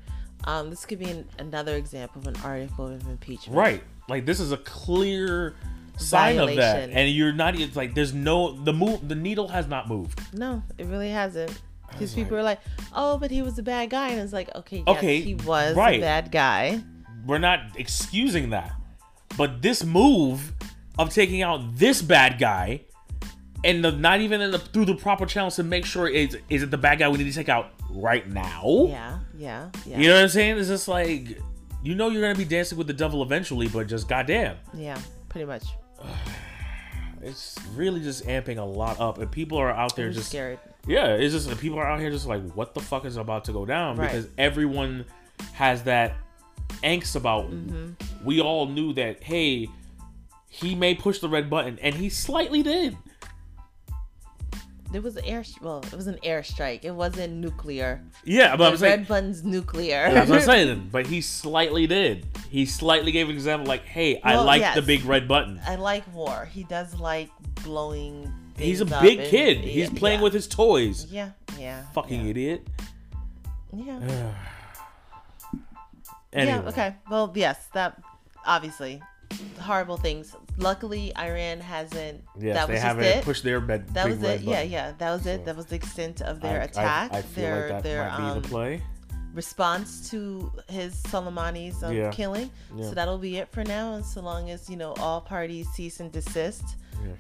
Um, 0.45 0.71
this 0.71 0.85
could 0.85 0.99
be 0.99 1.11
an, 1.11 1.29
another 1.39 1.77
example 1.77 2.21
of 2.21 2.29
an 2.29 2.37
article 2.45 2.87
of 2.87 3.07
impeachment. 3.09 3.57
Right. 3.57 3.83
Like 4.09 4.27
this 4.27 4.39
is 4.39 4.53
a 4.53 4.59
clear 4.59 5.57
sign 5.97 6.39
of 6.39 6.49
that. 6.49 6.57
Violation. 6.57 6.91
And 6.91 7.11
you're 7.11 7.33
not 7.33 7.59
it's 7.59 7.75
like 7.77 7.95
there's 7.95 8.13
no 8.13 8.53
the 8.53 8.73
move 8.73 9.09
the 9.09 9.15
needle 9.15 9.49
has 9.49 9.67
not 9.67 9.89
moved. 9.89 10.21
No, 10.35 10.63
it 10.79 10.87
really 10.87 11.11
hasn't. 11.11 11.61
Because 11.91 12.15
people 12.15 12.37
like- 12.37 12.41
are 12.41 12.43
like, 12.43 12.89
"Oh, 12.95 13.17
but 13.17 13.31
he 13.31 13.43
was 13.43 13.59
a 13.59 13.63
bad 13.63 13.91
guy," 13.91 14.11
and 14.11 14.21
it's 14.21 14.33
like, 14.33 14.55
"Okay, 14.55 14.83
yes, 14.87 14.97
Okay, 14.99 15.21
he 15.21 15.35
was 15.35 15.75
right. 15.77 15.99
a 15.99 16.01
bad 16.01 16.31
guy." 16.31 16.83
We're 17.25 17.39
not 17.39 17.61
excusing 17.77 18.51
that. 18.51 18.73
But 19.39 19.63
this 19.63 19.83
move 19.85 20.53
of 20.99 21.11
taking 21.15 21.43
out 21.43 21.77
this 21.77 22.03
bad 22.03 22.39
guy 22.39 22.83
and 23.67 23.85
the, 23.85 23.93
not 23.93 24.21
even 24.21 24.41
in 24.41 24.51
the, 24.53 24.59
through 24.59 24.85
the 24.87 24.95
proper 24.95 25.27
channels 25.27 25.57
to 25.57 25.63
make 25.63 25.85
sure 25.85 26.09
is 26.09 26.39
is 26.49 26.63
it 26.63 26.71
the 26.71 26.79
bad 26.79 26.99
guy 26.99 27.09
we 27.09 27.19
need 27.19 27.25
to 27.25 27.33
take 27.33 27.49
out 27.49 27.71
right 27.91 28.29
now? 28.29 28.87
Yeah, 28.89 29.19
yeah, 29.37 29.71
yeah, 29.85 29.99
You 29.99 30.09
know 30.09 30.15
what 30.15 30.23
I'm 30.23 30.29
saying? 30.29 30.59
It's 30.59 30.69
just 30.69 30.89
like 30.89 31.39
you 31.83 31.95
know 31.95 32.09
you're 32.09 32.23
gonna 32.23 32.35
be 32.35 32.45
dancing 32.45 32.79
with 32.79 32.87
the 32.87 32.93
devil 32.93 33.23
eventually, 33.23 33.69
but 33.69 33.87
just 33.87 34.09
goddamn. 34.09 34.57
yeah, 34.75 34.99
pretty 35.29 35.47
much. 35.47 35.65
It's 37.23 37.57
really 37.75 38.01
just 38.03 38.25
amping 38.27 38.59
a 38.59 38.63
lot 38.63 39.01
up, 39.01 39.19
and 39.19 39.29
people 39.29 39.59
are 39.59 39.71
out 39.71 39.97
there 39.97 40.07
I'm 40.07 40.13
just 40.13 40.29
scared. 40.29 40.61
Yeah, 40.87 41.15
it's 41.15 41.35
just 41.35 41.59
people 41.59 41.79
are 41.81 41.87
out 41.87 41.99
here 41.99 42.11
just 42.11 42.27
like, 42.27 42.53
what 42.53 42.73
the 42.73 42.81
fuck 42.81 43.05
is 43.05 43.17
about 43.17 43.47
to 43.47 43.53
go 43.53 43.67
down? 43.67 43.97
Right. 43.97 44.13
Because 44.13 44.29
everyone 44.39 45.07
has 45.53 45.83
that 45.85 46.15
angst 46.85 47.17
about. 47.17 47.51
Mm-hmm. 47.51 48.25
We 48.25 48.41
all 48.41 48.67
knew 48.67 48.93
that. 48.93 49.25
Hey, 49.25 49.69
he 50.49 50.77
may 50.77 50.95
push 50.95 51.19
the 51.19 51.29
red 51.29 51.51
button, 51.51 51.81
and 51.81 51.97
he 51.97 52.09
slightly 52.11 52.63
did. 52.63 52.97
There 54.97 55.03
was 55.03 55.19
an 55.19 55.27
air. 55.27 55.45
Well, 55.61 55.81
it 55.81 55.95
was 55.95 56.07
an 56.07 56.19
airstrike. 56.25 56.83
It 56.83 56.91
wasn't 56.91 57.35
nuclear. 57.35 58.03
Yeah, 58.25 58.57
but 58.57 58.65
The 58.65 58.71
I'm 58.71 58.77
saying 58.79 58.99
red 59.01 59.09
button's 59.09 59.45
nuclear. 59.45 60.11
that's 60.11 60.31
what 60.31 60.39
I'm 60.39 60.45
saying. 60.47 60.89
But 60.91 61.07
he 61.07 61.21
slightly 61.21 61.87
did. 61.87 62.27
He 62.49 62.65
slightly 62.65 63.13
gave 63.13 63.29
an 63.29 63.35
example, 63.35 63.69
like, 63.69 63.85
hey, 63.85 64.19
I 64.23 64.37
like 64.37 64.63
yes. 64.63 64.75
the 64.75 64.81
big 64.81 65.05
red 65.05 65.29
button. 65.29 65.61
I 65.67 65.75
like 65.75 66.03
war. 66.15 66.49
He 66.51 66.65
does 66.65 66.99
like 66.99 67.29
blowing. 67.63 68.33
He's 68.57 68.81
a 68.81 68.87
big 68.87 69.19
and- 69.21 69.29
kid. 69.29 69.59
yeah, 69.59 69.71
He's 69.71 69.91
playing 69.91 70.21
yeah. 70.21 70.25
with 70.25 70.33
his 70.33 70.49
toys. 70.49 71.05
Yeah, 71.13 71.33
yeah. 71.59 71.83
Fucking 71.93 72.23
yeah. 72.23 72.31
idiot. 72.31 72.67
Yeah. 73.77 74.33
Anyway. 76.33 76.57
Yeah. 76.63 76.69
Okay. 76.71 76.95
Well, 77.11 77.33
yes. 77.35 77.69
That 77.75 78.01
obviously 78.47 79.03
horrible 79.61 79.99
things. 79.99 80.35
Luckily, 80.59 81.13
Iran 81.17 81.61
hasn't. 81.61 82.23
Yes, 82.39 82.55
that 82.57 82.67
they 82.67 82.73
was 82.75 82.81
just 82.81 82.83
haven't 82.87 83.05
it. 83.05 83.25
pushed 83.25 83.43
their 83.45 83.61
bed. 83.61 83.89
that 83.95 84.09
was 84.09 84.23
it. 84.23 84.41
Yeah, 84.41 84.63
yeah. 84.63 84.93
That 84.99 85.13
was 85.13 85.27
it. 85.27 85.45
That 85.45 85.57
was 85.57 85.67
the 85.67 85.77
extent 85.77 86.23
of 86.23 86.41
their 86.41 86.61
I- 86.61 86.65
attack. 86.65 87.13
I, 87.13 87.23
feel 87.23 87.45
their 87.45 87.71
like 87.71 87.83
their 87.83 88.11
um, 88.11 88.41
the 88.41 88.49
play. 88.49 88.83
response 89.35 90.09
to 90.11 90.51
his 90.69 90.95
Soleimani's 91.03 91.83
um, 91.83 91.93
Yeah. 91.95 92.11
killing. 92.11 92.51
Yeah. 92.75 92.85
So 92.89 92.95
that'll 92.95 93.19
be 93.19 93.37
it 93.37 93.49
for 93.53 93.65
now. 93.65 93.95
And 93.95 94.05
so 94.05 94.23
long 94.23 94.49
as 94.51 94.71
you 94.71 94.77
know 94.77 94.93
all 94.95 95.21
parties 95.21 95.69
cease 95.75 96.01
and 96.01 96.11
desist, 96.11 96.65
Yeah. 97.05 97.13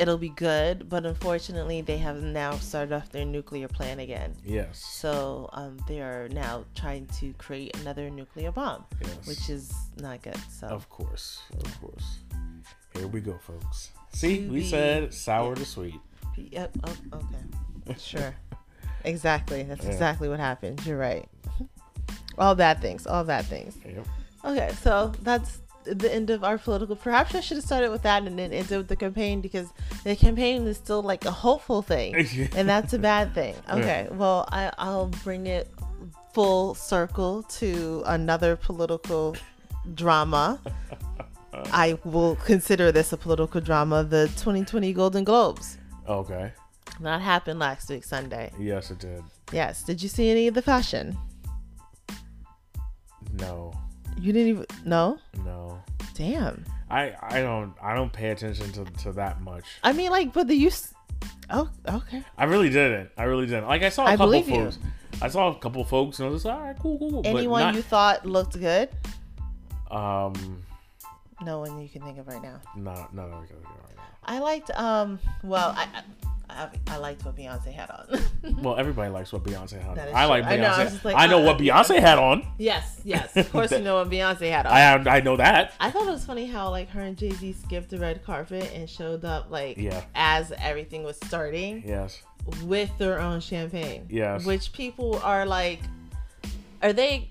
it'll 0.00 0.18
be 0.18 0.30
good. 0.30 0.88
But 0.88 1.06
unfortunately, 1.06 1.82
they 1.82 1.98
have 1.98 2.20
now 2.22 2.56
started 2.56 2.92
off 2.92 3.10
their 3.10 3.24
nuclear 3.24 3.68
plan 3.68 4.00
again. 4.00 4.34
Yes. 4.44 4.78
So 4.84 5.48
um, 5.52 5.76
they 5.86 6.00
are 6.00 6.28
now 6.30 6.64
trying 6.74 7.06
to 7.20 7.32
create 7.34 7.76
another 7.80 8.10
nuclear 8.10 8.50
bomb, 8.50 8.84
Yes. 9.00 9.26
which 9.28 9.48
is 9.48 9.72
not 9.96 10.22
good. 10.22 10.36
So 10.50 10.66
Of 10.66 10.88
course, 10.88 11.38
of 11.64 11.80
course. 11.80 12.09
Here 13.00 13.08
we 13.08 13.20
go, 13.22 13.38
folks. 13.38 13.92
See, 14.12 14.46
we 14.46 14.62
said 14.62 15.14
sour 15.14 15.54
to 15.54 15.64
sweet. 15.64 15.98
Yep. 16.36 16.76
Oh, 16.84 16.96
okay. 17.14 17.94
Sure. 17.98 18.34
exactly. 19.04 19.62
That's 19.62 19.82
Yeah. 19.86 19.90
exactly 19.92 20.28
what 20.28 20.38
happened. 20.38 20.84
You're 20.84 20.98
right. 20.98 21.26
all 22.36 22.54
bad 22.54 22.82
things. 22.82 23.06
All 23.06 23.24
bad 23.24 23.46
things. 23.46 23.78
Yep. 23.86 24.06
Okay, 24.44 24.70
so 24.82 25.12
that's 25.22 25.60
the 25.84 26.12
end 26.14 26.28
of 26.28 26.44
our 26.44 26.58
political. 26.58 26.94
Perhaps 26.94 27.34
I 27.34 27.40
should 27.40 27.56
have 27.56 27.64
started 27.64 27.90
with 27.90 28.02
that 28.02 28.24
and 28.24 28.38
then 28.38 28.52
ended 28.52 28.76
with 28.76 28.88
the 28.88 28.96
campaign 28.96 29.40
because 29.40 29.68
the 30.04 30.14
campaign 30.14 30.66
is 30.66 30.76
still 30.76 31.00
like 31.02 31.24
a 31.24 31.30
hopeful 31.30 31.80
thing, 31.80 32.14
and 32.54 32.68
that's 32.68 32.92
a 32.92 32.98
bad 32.98 33.32
thing. 33.34 33.54
Okay, 33.70 34.08
well 34.12 34.46
I 34.52 34.70
I'll 34.76 35.06
bring 35.24 35.46
it 35.46 35.68
full 36.34 36.74
circle 36.74 37.44
to 37.44 38.02
another 38.06 38.56
political 38.56 39.36
drama. 39.94 40.60
I 41.72 41.98
will 42.04 42.36
consider 42.36 42.92
this 42.92 43.12
a 43.12 43.16
political 43.16 43.60
drama. 43.60 44.04
The 44.04 44.26
2020 44.36 44.92
Golden 44.92 45.24
Globes. 45.24 45.78
Okay. 46.08 46.52
That 47.00 47.20
happened 47.20 47.58
last 47.58 47.88
week, 47.88 48.04
Sunday. 48.04 48.52
Yes, 48.58 48.90
it 48.90 48.98
did. 48.98 49.22
Yes. 49.52 49.82
Did 49.82 50.02
you 50.02 50.08
see 50.08 50.30
any 50.30 50.48
of 50.48 50.54
the 50.54 50.62
fashion? 50.62 51.16
No, 53.34 53.72
You 54.18 54.32
didn't 54.32 54.48
even. 54.48 54.66
No. 54.84 55.18
no. 55.44 55.80
Damn. 56.14 56.64
I 56.90 57.14
I 57.22 57.40
don't 57.40 57.72
I 57.80 57.94
don't 57.94 58.12
pay 58.12 58.30
attention 58.30 58.72
to, 58.72 58.84
to 59.04 59.12
that 59.12 59.40
much. 59.40 59.64
I 59.84 59.92
mean, 59.92 60.10
like, 60.10 60.32
but 60.32 60.48
the 60.48 60.54
use. 60.56 60.92
Oh, 61.48 61.70
okay. 61.88 62.24
I 62.36 62.44
really 62.44 62.68
didn't. 62.68 63.10
I 63.16 63.24
really 63.24 63.46
didn't. 63.46 63.66
Like 63.68 63.82
I 63.82 63.88
saw 63.88 64.02
a 64.04 64.08
I 64.08 64.10
couple 64.12 64.26
believe 64.26 64.48
you. 64.48 64.64
folks. 64.64 64.78
I 65.22 65.28
saw 65.28 65.48
a 65.52 65.58
couple 65.58 65.84
folks 65.84 66.18
and 66.18 66.28
I 66.28 66.30
was 66.30 66.42
just 66.42 66.52
all 66.52 66.60
right, 66.60 66.76
cool, 66.78 66.98
cool. 66.98 67.10
cool. 67.10 67.22
Anyone 67.24 67.60
not, 67.62 67.74
you 67.74 67.82
thought 67.82 68.26
looked 68.26 68.58
good? 68.58 68.88
um 69.90 70.62
No 71.42 71.60
one 71.60 71.80
you 71.80 71.88
can 71.88 72.02
think 72.02 72.18
of 72.18 72.26
right 72.28 72.42
now. 72.42 72.60
no 72.76 72.92
no 73.12 73.26
no, 73.28 73.36
okay, 73.38 73.54
right 73.54 73.96
now. 73.96 74.02
I 74.24 74.38
liked. 74.38 74.70
Um. 74.70 75.18
Well, 75.42 75.74
I. 75.76 75.86
I 75.92 76.68
I, 76.88 76.96
liked 76.96 77.24
what 77.24 77.36
Beyonce 77.36 77.72
had 77.72 77.90
on. 77.90 78.20
Well, 78.60 78.76
everybody 78.76 79.08
likes 79.08 79.32
what 79.32 79.44
Beyonce 79.44 79.80
had. 79.80 79.96
On. 79.98 80.14
I 80.16 80.24
like 80.24 80.42
true. 80.42 80.52
I 80.54 80.56
know, 80.56 80.66
I 80.72 80.84
Beyonce. 80.86 81.04
I, 81.04 81.12
like, 81.14 81.30
know 81.30 81.38
what 81.42 81.58
Beyonce 81.58 82.00
had 82.00 82.18
on. 82.18 82.44
yes, 82.58 83.00
yes. 83.04 83.36
Of 83.36 83.52
course, 83.52 83.70
you 83.70 83.78
know 83.78 83.94
what 83.94 84.10
Beyonce 84.10 84.50
had 84.50 84.66
on. 84.66 84.72
I 85.08 85.18
I 85.18 85.20
know 85.20 85.36
that. 85.36 85.74
I 85.78 85.92
thought 85.92 86.08
it 86.08 86.10
was 86.10 86.24
funny 86.24 86.46
how 86.46 86.70
like 86.70 86.88
her 86.90 87.02
and 87.02 87.16
Jay 87.16 87.30
Z 87.30 87.52
skipped 87.52 87.90
the 87.90 87.98
red 87.98 88.24
carpet 88.24 88.68
and 88.74 88.90
showed 88.90 89.24
up 89.24 89.48
like 89.50 89.76
Yeah. 89.76 90.02
as 90.16 90.52
everything 90.58 91.04
was 91.04 91.16
starting 91.24 91.84
Yes. 91.86 92.20
with 92.64 92.90
their 92.98 93.20
own 93.20 93.38
champagne. 93.40 94.06
Yes. 94.10 94.44
Which 94.44 94.72
people 94.72 95.20
are 95.22 95.46
like, 95.46 95.78
are 96.82 96.92
they? 96.92 97.30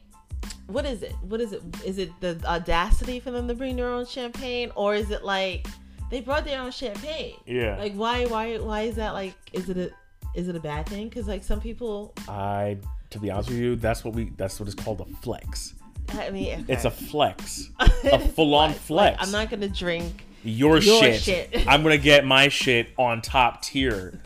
What 0.67 0.85
is 0.85 1.01
it? 1.01 1.13
What 1.23 1.41
is 1.41 1.51
it? 1.53 1.61
Is 1.83 1.97
it 1.97 2.11
the 2.21 2.39
audacity 2.45 3.19
for 3.19 3.31
them 3.31 3.47
to 3.47 3.55
bring 3.55 3.75
their 3.75 3.89
own 3.89 4.05
champagne, 4.05 4.71
or 4.75 4.93
is 4.95 5.09
it 5.11 5.23
like 5.23 5.65
they 6.11 6.21
brought 6.21 6.45
their 6.45 6.61
own 6.61 6.71
champagne? 6.71 7.35
Yeah. 7.45 7.77
Like 7.77 7.93
why? 7.93 8.25
Why? 8.25 8.57
Why 8.57 8.81
is 8.81 8.95
that? 8.97 9.13
Like, 9.13 9.33
is 9.53 9.69
it 9.69 9.77
a? 9.77 9.91
Is 10.35 10.47
it 10.47 10.55
a 10.55 10.59
bad 10.59 10.85
thing? 10.87 11.09
Because 11.09 11.27
like 11.27 11.43
some 11.43 11.59
people, 11.59 12.13
I, 12.27 12.77
to 13.09 13.19
be 13.19 13.31
honest 13.31 13.49
with 13.49 13.57
you, 13.57 13.75
that's 13.75 14.03
what 14.05 14.13
we. 14.13 14.31
That's 14.37 14.59
what 14.59 14.69
is 14.69 14.75
called 14.75 15.01
a 15.01 15.05
flex. 15.23 15.73
I 16.13 16.29
mean, 16.29 16.65
It's 16.67 16.85
a 16.85 16.91
flex. 16.91 17.69
A 17.79 18.17
full-on 18.19 18.69
Like, 18.69 18.77
flex. 18.79 19.17
I'm 19.23 19.31
not 19.31 19.49
gonna 19.51 19.67
drink. 19.69 20.23
Your, 20.43 20.79
Your 20.79 21.01
shit. 21.03 21.21
shit. 21.21 21.67
I'm 21.67 21.83
gonna 21.83 21.97
get 21.99 22.25
my 22.25 22.47
shit 22.47 22.89
on 22.97 23.21
top 23.21 23.61
tier. 23.61 24.19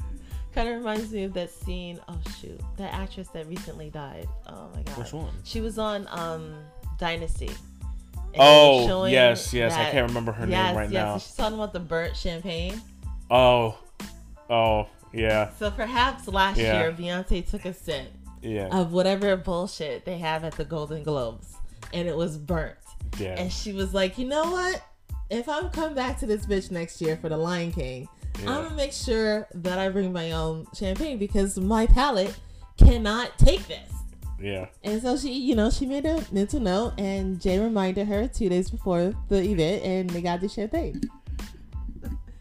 Kind 0.53 0.69
of 0.69 0.75
reminds 0.77 1.11
me 1.11 1.23
of 1.23 1.33
that 1.33 1.49
scene. 1.49 1.99
Oh 2.07 2.19
shoot, 2.39 2.59
that 2.77 2.93
actress 2.93 3.27
that 3.29 3.47
recently 3.47 3.89
died. 3.89 4.27
Oh 4.47 4.69
my 4.75 4.83
god. 4.83 4.97
Which 4.97 5.13
one? 5.13 5.33
She 5.43 5.61
was 5.61 5.77
on 5.79 6.07
um 6.11 6.53
Dynasty. 6.99 7.47
And 7.47 8.35
they 8.35 8.39
were 8.39 8.93
Oh 8.93 9.05
yes, 9.05 9.53
yes. 9.53 9.73
I 9.73 9.89
can't 9.91 10.07
remember 10.07 10.31
her 10.31 10.45
yes, 10.47 10.67
name 10.69 10.77
right 10.77 10.89
yes. 10.91 11.03
now. 11.05 11.17
She's 11.17 11.35
talking 11.35 11.55
about 11.55 11.73
the 11.73 11.79
burnt 11.79 12.15
champagne. 12.15 12.79
Oh, 13.31 13.77
oh 14.49 14.87
yeah, 15.11 15.49
So 15.59 15.69
perhaps 15.71 16.27
last 16.27 16.57
Yeah. 16.57 16.79
year 16.81 16.91
Beyonce 16.91 17.47
took 17.47 17.65
a 17.65 17.73
sip 17.73 18.11
yeah, 18.41 18.67
of 18.71 18.91
whatever 18.91 19.35
bullshit 19.37 20.05
they 20.05 20.17
have 20.17 20.43
at 20.43 20.53
the 20.53 20.65
Golden 20.65 21.03
Globes, 21.03 21.53
and 21.93 22.07
it 22.07 22.15
was 22.17 22.37
burnt. 22.37 22.77
yeah. 23.19 23.35
And 23.39 23.51
she 23.53 23.73
was 23.73 23.93
like, 23.93 24.17
you 24.17 24.27
know 24.27 24.51
what? 24.51 24.81
If 25.29 25.47
I'm 25.47 25.69
come 25.69 25.93
back 25.93 26.19
to 26.19 26.25
this 26.25 26.45
bitch 26.47 26.71
next 26.71 26.99
year 27.01 27.15
for 27.17 27.29
the 27.29 27.37
Lion 27.37 27.71
King, 27.71 28.07
I'm 28.39 28.45
gonna 28.63 28.75
make 28.75 28.93
sure 28.93 29.47
that 29.53 29.79
I 29.79 29.89
bring 29.89 30.11
my 30.11 30.31
own 30.31 30.67
champagne 30.77 31.17
because 31.17 31.57
my 31.57 31.85
palate 31.85 32.35
cannot 32.77 33.37
take 33.37 33.67
this. 33.67 33.91
yeah. 34.39 34.67
And 34.83 35.01
so 35.01 35.15
she, 35.17 35.31
you 35.33 35.55
know, 35.55 35.69
she 35.69 35.85
made 35.85 36.05
a 36.05 36.23
mental 36.31 36.59
note, 36.59 36.93
and 36.97 37.39
Jay 37.39 37.59
reminded 37.59 38.07
her 38.07 38.27
two 38.27 38.49
days 38.49 38.69
before 38.69 39.13
the 39.29 39.41
event, 39.41 39.83
and 39.83 40.09
they 40.09 40.21
got 40.21 40.41
the 40.41 40.49
champagne. 40.49 40.99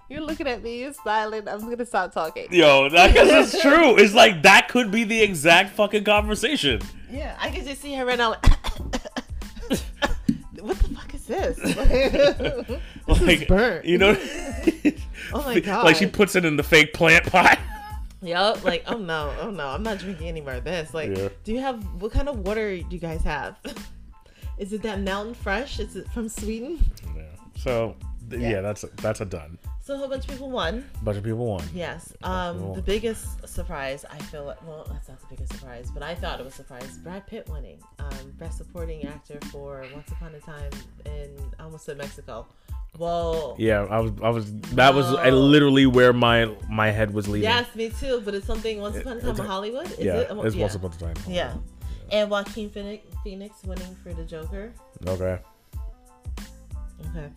You're 0.08 0.20
looking 0.22 0.46
at 0.46 0.62
me, 0.62 0.80
you're 0.80 0.92
smiling. 0.92 1.48
I'm 1.48 1.60
gonna 1.60 1.86
stop 1.86 2.12
talking. 2.12 2.48
Yo, 2.52 2.88
that 2.90 3.12
because 3.12 3.54
it's 3.54 3.62
true. 3.62 3.96
It's 3.96 4.12
like 4.12 4.42
that 4.42 4.68
could 4.68 4.90
be 4.90 5.04
the 5.04 5.22
exact 5.22 5.70
fucking 5.74 6.04
conversation. 6.04 6.82
Yeah, 7.10 7.36
I 7.40 7.50
can 7.50 7.64
just 7.64 7.80
see 7.80 7.94
her 7.94 8.04
right 8.04 8.18
now. 8.18 8.30
Like, 8.30 8.44
what 10.60 10.78
the 10.78 10.88
fuck 10.94 11.14
is 11.14 11.24
this? 11.26 11.56
this 13.06 13.20
Like 13.20 13.42
is 13.42 13.44
burnt. 13.46 13.84
You 13.86 13.98
know? 13.98 14.12
Oh 15.32 15.42
my 15.42 15.60
god. 15.60 15.84
Like 15.84 15.96
she 15.96 16.06
puts 16.06 16.34
it 16.36 16.44
in 16.44 16.56
the 16.56 16.62
fake 16.62 16.92
plant 16.94 17.26
pot. 17.30 17.58
Yup. 18.22 18.64
Like, 18.64 18.84
oh 18.86 18.98
no, 18.98 19.34
oh 19.40 19.50
no, 19.50 19.66
I'm 19.68 19.82
not 19.82 19.98
drinking 19.98 20.28
any 20.28 20.40
more 20.40 20.54
of 20.54 20.64
this. 20.64 20.94
Like, 20.94 21.16
Yeah. 21.16 21.28
do 21.44 21.52
you 21.52 21.60
have 21.60 21.82
what 22.00 22.12
kind 22.12 22.28
of 22.28 22.38
water 22.40 22.76
do 22.76 22.84
you 22.90 22.98
guys 22.98 23.22
have? 23.22 23.56
Is 24.58 24.72
it 24.72 24.82
that 24.82 25.00
mountain 25.00 25.34
fresh? 25.34 25.80
Is 25.80 25.96
it 25.96 26.08
from 26.12 26.28
Sweden? 26.28 26.78
Yeah. 27.16 27.22
So 27.56 27.96
yeah. 28.30 28.38
Yeah. 28.38 28.60
that's 28.60 28.84
a, 28.84 28.88
that's 28.96 29.20
a 29.20 29.24
done. 29.24 29.58
So 29.84 29.94
a 29.94 29.98
whole 29.98 30.06
bunch 30.06 30.22
of 30.24 30.30
people 30.30 30.48
won. 30.48 30.88
A 31.00 31.04
bunch 31.04 31.18
of 31.18 31.24
people 31.24 31.44
won. 31.44 31.64
Yes. 31.74 32.12
Um, 32.22 32.72
the 32.72 32.82
biggest 32.82 33.48
surprise 33.48 34.04
I 34.08 34.16
feel 34.16 34.44
like 34.44 34.64
well, 34.64 34.86
that's 34.88 35.08
not 35.08 35.18
the 35.20 35.26
biggest 35.26 35.52
surprise, 35.54 35.90
but 35.92 36.04
I 36.04 36.14
thought 36.14 36.38
it 36.38 36.44
was 36.44 36.54
a 36.54 36.58
surprise. 36.58 36.98
Brad 36.98 37.26
Pitt 37.26 37.48
winning, 37.48 37.82
um, 37.98 38.30
best 38.38 38.58
supporting 38.58 39.04
actor 39.04 39.40
for 39.50 39.84
Once 39.92 40.08
Upon 40.12 40.36
a 40.36 40.40
Time 40.40 40.70
in 41.04 41.36
I 41.58 41.64
almost 41.64 41.84
said 41.84 41.98
Mexico. 41.98 42.46
Whoa. 42.96 43.56
Yeah, 43.58 43.86
I 43.90 43.98
was 43.98 44.12
I 44.22 44.28
was 44.28 44.52
that 44.74 44.94
was 44.94 45.12
I 45.14 45.30
literally 45.30 45.86
where 45.86 46.12
my 46.12 46.54
my 46.70 46.90
head 46.92 47.12
was 47.12 47.26
leading. 47.26 47.50
Yes, 47.50 47.74
me 47.74 47.90
too. 47.90 48.22
But 48.24 48.34
it's 48.34 48.46
something 48.46 48.80
Once 48.80 48.98
Upon 48.98 49.16
a 49.16 49.20
Time 49.20 49.30
in 49.30 49.44
Hollywood. 49.44 49.90
Is 49.90 49.98
yeah, 49.98 50.18
it? 50.18 50.28
it's 50.30 50.54
yeah. 50.54 50.60
once 50.62 50.76
upon 50.76 50.92
a 50.92 50.96
time. 50.96 51.16
Yeah. 51.26 51.54
And 52.12 52.30
Joaquin 52.30 52.70
Phoenix, 52.70 53.04
Phoenix 53.24 53.64
winning 53.64 53.96
for 54.04 54.14
the 54.14 54.24
Joker. 54.24 54.74
Okay. 55.08 55.40
Okay. 57.10 57.28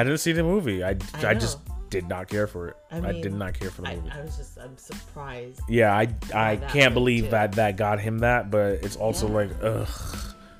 I 0.00 0.04
didn't 0.04 0.18
see 0.18 0.32
the 0.32 0.42
movie. 0.42 0.82
I, 0.84 0.90
I 1.14 1.28
I, 1.28 1.34
just 1.34 1.58
did 1.90 2.08
not 2.08 2.28
care 2.28 2.46
for 2.46 2.68
it. 2.68 2.76
I 2.90 2.98
I, 2.98 3.12
did 3.12 3.32
not 3.32 3.58
care 3.58 3.70
for 3.70 3.82
the 3.82 3.94
movie. 3.94 4.10
I 4.10 4.20
was 4.22 4.36
just 4.36 4.58
I'm 4.58 4.76
surprised. 4.78 5.60
yeah, 5.68 5.94
I 5.96 6.08
I 6.34 6.56
can't 6.56 6.94
believe 6.94 7.24
too. 7.24 7.30
that 7.30 7.52
that 7.52 7.76
got 7.76 8.00
him 8.00 8.20
that, 8.20 8.50
but 8.50 8.84
it's 8.84 8.96
also 8.96 9.26
Yeah. 9.28 9.34
like 9.34 9.50
ugh. 9.62 9.88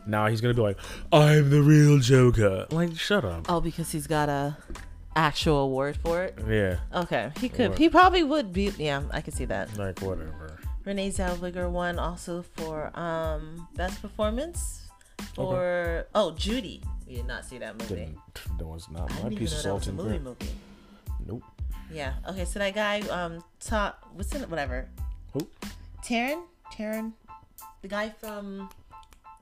Now 0.06 0.26
he's 0.26 0.40
gonna 0.40 0.52
be 0.54 0.60
like, 0.60 0.76
I'm 1.12 1.48
the 1.50 1.62
real 1.62 1.98
Joker. 1.98 2.66
Like, 2.70 2.94
shut 2.98 3.24
up. 3.24 3.46
Oh, 3.48 3.60
because 3.60 3.90
he's 3.90 4.06
got 4.06 4.28
a 4.28 4.56
actual 5.16 5.58
award 5.60 5.96
for 5.96 6.24
it. 6.24 6.38
Yeah, 6.46 6.78
Okay, 6.92 7.30
he 7.40 7.48
could. 7.48 7.70
What? 7.70 7.78
He 7.78 7.88
probably 7.88 8.22
would 8.22 8.52
be. 8.52 8.72
Yeah, 8.76 9.02
I 9.12 9.20
could 9.22 9.32
see 9.34 9.46
that. 9.46 9.76
like 9.78 10.00
whatever. 10.02 10.58
Renee 10.84 11.10
Zellweger 11.10 11.70
won 11.70 11.98
also 11.98 12.42
for 12.42 12.90
um 12.98 13.66
best 13.74 14.02
performance 14.02 14.82
for 15.34 16.06
oh 16.14 16.32
Judy. 16.32 16.82
We 17.06 17.16
did 17.16 17.26
not 17.26 17.44
see 17.44 17.58
that 17.58 17.78
movie. 17.78 17.94
Didn't 17.94 18.18
that 18.58 18.66
was 18.66 18.88
not 18.90 19.10
I 19.12 19.14
my 19.16 19.22
didn't 19.28 19.38
piece 19.38 19.52
of 19.52 19.58
salt 19.58 19.86
and 19.86 19.96
movie 19.96 20.18
movie. 20.18 20.46
Nope. 21.26 21.42
Yeah. 21.92 22.14
Okay. 22.28 22.44
So 22.44 22.58
that 22.58 22.74
guy, 22.74 23.00
um, 23.02 23.44
top. 23.60 24.04
What's 24.14 24.34
in 24.34 24.42
it? 24.42 24.48
Whatever. 24.50 24.88
Who? 25.32 25.46
Taron. 26.04 26.42
Taron. 26.72 27.12
The 27.82 27.88
guy 27.88 28.08
from 28.10 28.68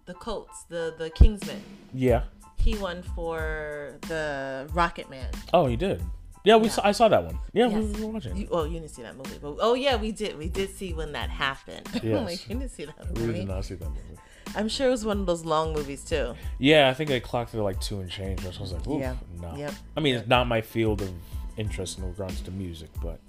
the 0.07 0.14
Colts, 0.14 0.64
the 0.69 0.95
the 0.99 1.11
Kingsman. 1.11 1.62
Yeah. 1.95 2.25
He 2.59 2.76
won 2.76 3.02
for 3.02 3.95
the 4.09 4.69
Rocket 4.73 5.09
Man. 5.11 5.31
Oh, 5.52 5.66
he 5.66 5.76
did. 5.76 6.02
Yeah, 6.45 6.57
we 6.57 6.64
Yeah. 6.66 6.71
saw, 6.73 6.83
I 6.87 6.92
saw 6.92 7.09
that 7.09 7.25
one. 7.25 7.38
Yeah, 7.52 7.69
Yes. 7.69 7.75
we, 7.85 7.92
we 8.00 8.04
were 8.07 8.12
watching. 8.12 8.37
You, 8.37 8.49
oh, 8.50 8.64
you 8.64 8.81
didn't 8.81 8.90
see 8.90 9.02
that 9.02 9.16
movie, 9.16 9.38
but 9.40 9.57
oh 9.61 9.75
yeah, 9.75 9.95
we 9.97 10.11
did. 10.12 10.37
We 10.37 10.49
did 10.49 10.75
see 10.75 10.92
when 10.92 11.12
that 11.12 11.31
happened. 11.31 11.88
Yes. 12.02 12.25
like 12.26 12.49
you 12.49 12.57
didn't 12.57 12.71
see 12.73 12.85
that 12.87 13.14
movie. 13.14 13.26
we 13.28 13.33
did 13.35 13.49
not 13.49 13.64
see 13.64 13.75
that 13.75 13.88
movie. 13.88 14.19
I'm 14.54 14.68
sure 14.68 14.88
it 14.88 14.90
was 14.90 15.04
one 15.04 15.21
of 15.21 15.26
those 15.26 15.44
long 15.44 15.73
movies 15.73 16.04
too. 16.04 16.35
Yeah, 16.59 16.88
I 16.88 16.94
think 16.94 17.11
I 17.11 17.21
clocked 17.21 17.54
it 17.54 17.59
at 17.59 17.62
like 17.62 17.80
two 17.80 18.00
and 18.00 18.11
change. 18.11 18.40
So 18.42 18.50
I 18.59 18.61
was 18.61 18.73
like, 18.73 18.87
Oof, 18.87 19.00
Yeah. 19.00 19.14
no. 19.40 19.54
Yep. 19.56 19.73
I 19.97 20.00
mean, 20.00 20.16
it's 20.16 20.28
not 20.28 20.47
my 20.47 20.61
field 20.61 21.02
of 21.02 21.11
interest 21.56 21.99
in 21.99 22.04
regards 22.06 22.40
to 22.42 22.50
music, 22.50 22.90
but 23.02 23.21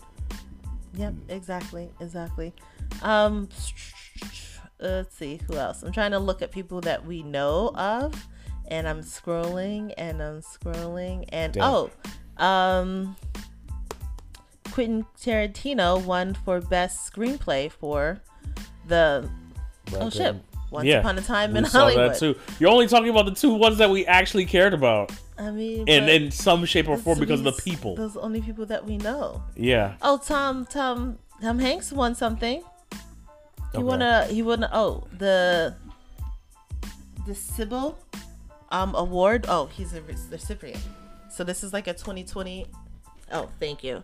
Yep, 0.96 1.13
exactly, 1.30 1.89
exactly. 2.00 2.53
Um, 3.01 3.50
let's 4.80 5.15
see 5.15 5.39
who 5.48 5.56
else. 5.56 5.82
I'm 5.82 5.92
trying 5.92 6.12
to 6.12 6.20
look 6.20 6.42
at 6.42 6.51
people 6.51 6.82
that 6.82 7.06
we 7.06 7.24
know 7.24 7.72
of, 7.75 8.13
and 8.68 8.88
I'm 8.88 9.01
scrolling 9.01 9.94
and 9.98 10.22
I'm 10.22 10.42
scrolling 10.42 11.25
and 11.30 11.53
Damn. 11.53 11.63
oh, 11.63 11.89
um, 12.38 13.15
Quentin 14.72 15.06
Tarantino 15.20 16.03
won 16.03 16.34
for 16.34 16.60
best 16.62 17.12
screenplay 17.12 17.72
for 17.72 18.20
the 18.88 19.30
but 19.92 20.01
oh 20.01 20.06
I 20.08 20.10
shit, 20.10 20.36
Once 20.74 20.86
Yeah, 20.88 21.00
Upon 21.00 21.18
a 21.18 21.22
Time 21.22 21.56
in 21.56 21.63
Hollywood. 21.63 22.12
that 22.12 22.20
too. 22.20 22.36
You're 22.60 22.72
only 22.72 22.88
talking 22.88 23.10
about 23.10 23.25
the 23.25 23.32
two 23.36 23.53
ones 23.53 23.77
that 23.77 23.89
we 23.89 24.06
actually 24.06 24.46
cared 24.46 24.74
about, 24.74 25.12
I 25.38 25.51
mean, 25.51 25.86
and 25.88 26.10
in 26.10 26.32
some 26.32 26.65
shape 26.65 26.89
or 26.89 26.98
form 26.98 27.20
because 27.20 27.39
of 27.39 27.46
the 27.46 27.62
people. 27.62 27.96
Those 27.96 28.18
only 28.18 28.42
people 28.42 28.65
that 28.65 28.84
we 28.86 28.98
know. 28.98 29.44
Yeah. 29.56 29.94
Oh, 30.01 30.18
Tom, 30.18 30.65
Tom, 30.65 31.20
Tom 31.42 31.60
Hanks 31.60 31.92
won 31.92 32.15
something. 32.15 32.62
He 33.72 33.77
Okay. 33.80 33.84
won 33.84 34.01
a 34.01 34.25
he 34.25 34.42
won 34.44 34.63
a, 34.63 34.70
oh 34.74 35.08
the 35.18 35.75
the 37.27 37.36
Cecil 37.36 37.98
um 38.72 38.94
award. 38.96 39.46
Oh, 39.48 39.68
he's 39.68 39.94
a 39.94 40.01
re- 40.01 40.15
recipient. 40.32 40.80
So 41.32 41.44
this 41.44 41.63
is 41.63 41.74
like 41.74 41.88
a 41.88 41.94
2020. 41.94 42.65
Oh, 43.32 43.50
thank 43.60 43.84
you. 43.84 44.03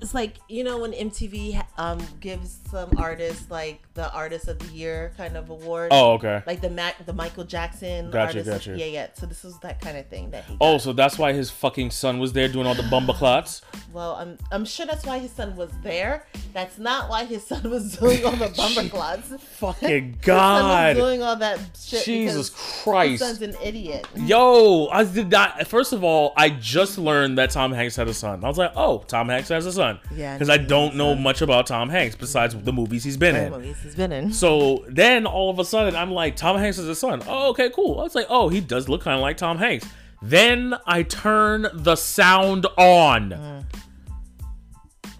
It's 0.00 0.12
like 0.14 0.34
you 0.48 0.62
know 0.62 0.78
when 0.78 0.92
MTV 0.92 1.64
um 1.78 1.98
gives 2.20 2.58
some 2.70 2.90
artists 2.98 3.50
like 3.50 3.80
the 3.94 4.12
artist 4.12 4.46
of 4.46 4.58
the 4.58 4.66
year 4.74 5.12
kind 5.16 5.36
of 5.36 5.48
award. 5.48 5.88
Oh, 5.90 6.12
okay. 6.12 6.42
Like 6.46 6.60
the 6.60 6.68
Mac, 6.68 7.04
the 7.06 7.14
Michael 7.14 7.44
Jackson 7.44 8.10
Gotcha, 8.10 8.38
artist. 8.40 8.50
gotcha. 8.50 8.78
Yeah, 8.78 8.86
yeah. 8.86 9.06
So 9.14 9.24
this 9.24 9.42
was 9.42 9.58
that 9.60 9.80
kind 9.80 9.96
of 9.96 10.06
thing 10.08 10.30
that 10.32 10.44
he. 10.44 10.56
Oh, 10.60 10.74
got. 10.74 10.82
so 10.82 10.92
that's 10.92 11.18
why 11.18 11.32
his 11.32 11.50
fucking 11.50 11.90
son 11.92 12.18
was 12.18 12.34
there 12.34 12.46
doing 12.48 12.66
all 12.66 12.74
the 12.74 12.82
bumba 12.82 13.14
clots. 13.14 13.62
Well, 13.92 14.16
I'm 14.16 14.36
I'm 14.52 14.64
sure 14.66 14.84
that's 14.84 15.06
why 15.06 15.18
his 15.18 15.30
son 15.32 15.56
was 15.56 15.70
there. 15.82 16.26
That's 16.52 16.78
not 16.78 17.08
why 17.08 17.24
his 17.24 17.46
son 17.46 17.68
was 17.70 17.96
doing 17.96 18.22
all 18.24 18.32
the 18.32 18.48
bumper 18.54 18.88
clots. 18.94 19.32
Fucking 19.58 19.88
His 20.20 20.24
son 20.26 20.54
was 20.54 20.62
God. 20.66 20.96
doing 20.96 21.22
all 21.22 21.36
that 21.36 21.58
shit. 21.78 22.04
Jesus 22.04 22.50
because 22.50 22.60
His 22.74 22.82
Christ. 22.82 23.22
son's 23.22 23.40
an 23.42 23.56
idiot. 23.64 24.06
Yo, 24.16 24.88
I 24.88 25.04
did 25.04 25.30
not. 25.30 25.66
First 25.66 25.92
of 25.94 26.04
all, 26.04 26.34
I 26.36 26.50
just 26.50 26.98
learned 26.98 27.38
that 27.38 27.50
Tom 27.50 27.72
Hanks 27.72 27.96
had 27.96 28.08
a 28.08 28.14
son. 28.14 28.44
I 28.44 28.48
was 28.48 28.58
like, 28.58 28.72
oh, 28.76 29.04
Tom 29.08 29.28
Hanks 29.30 29.48
has 29.48 29.64
a 29.64 29.72
son. 29.72 29.85
Yeah, 30.14 30.34
Because 30.34 30.50
I 30.50 30.56
don't 30.58 30.96
know 30.96 31.14
son. 31.14 31.22
much 31.22 31.42
about 31.42 31.66
Tom 31.66 31.88
Hanks 31.88 32.14
besides 32.16 32.54
the 32.54 32.72
movies 32.72 33.04
he's 33.04 33.16
been 33.16 33.34
What 33.34 33.42
in. 33.44 33.52
movies 33.52 33.76
he's 33.82 33.94
been 33.94 34.12
in. 34.12 34.32
So 34.32 34.84
then 34.88 35.26
all 35.26 35.50
of 35.50 35.58
a 35.58 35.64
sudden, 35.64 35.94
I'm 35.96 36.10
like, 36.10 36.36
Tom 36.36 36.56
Hanks 36.58 36.78
is 36.78 36.88
a 36.88 36.94
son. 36.94 37.22
Oh, 37.26 37.50
okay, 37.50 37.70
cool. 37.70 37.98
I 38.00 38.02
was 38.02 38.14
like, 38.14 38.26
oh, 38.28 38.48
he 38.48 38.60
does 38.60 38.88
look 38.88 39.02
kind 39.02 39.14
of 39.16 39.22
like 39.22 39.36
Tom 39.36 39.58
Hanks. 39.58 39.86
Then 40.22 40.74
I 40.86 41.02
turn 41.02 41.66
the 41.74 41.96
sound 41.96 42.66
on. 42.78 43.30
Mm. 43.30 43.64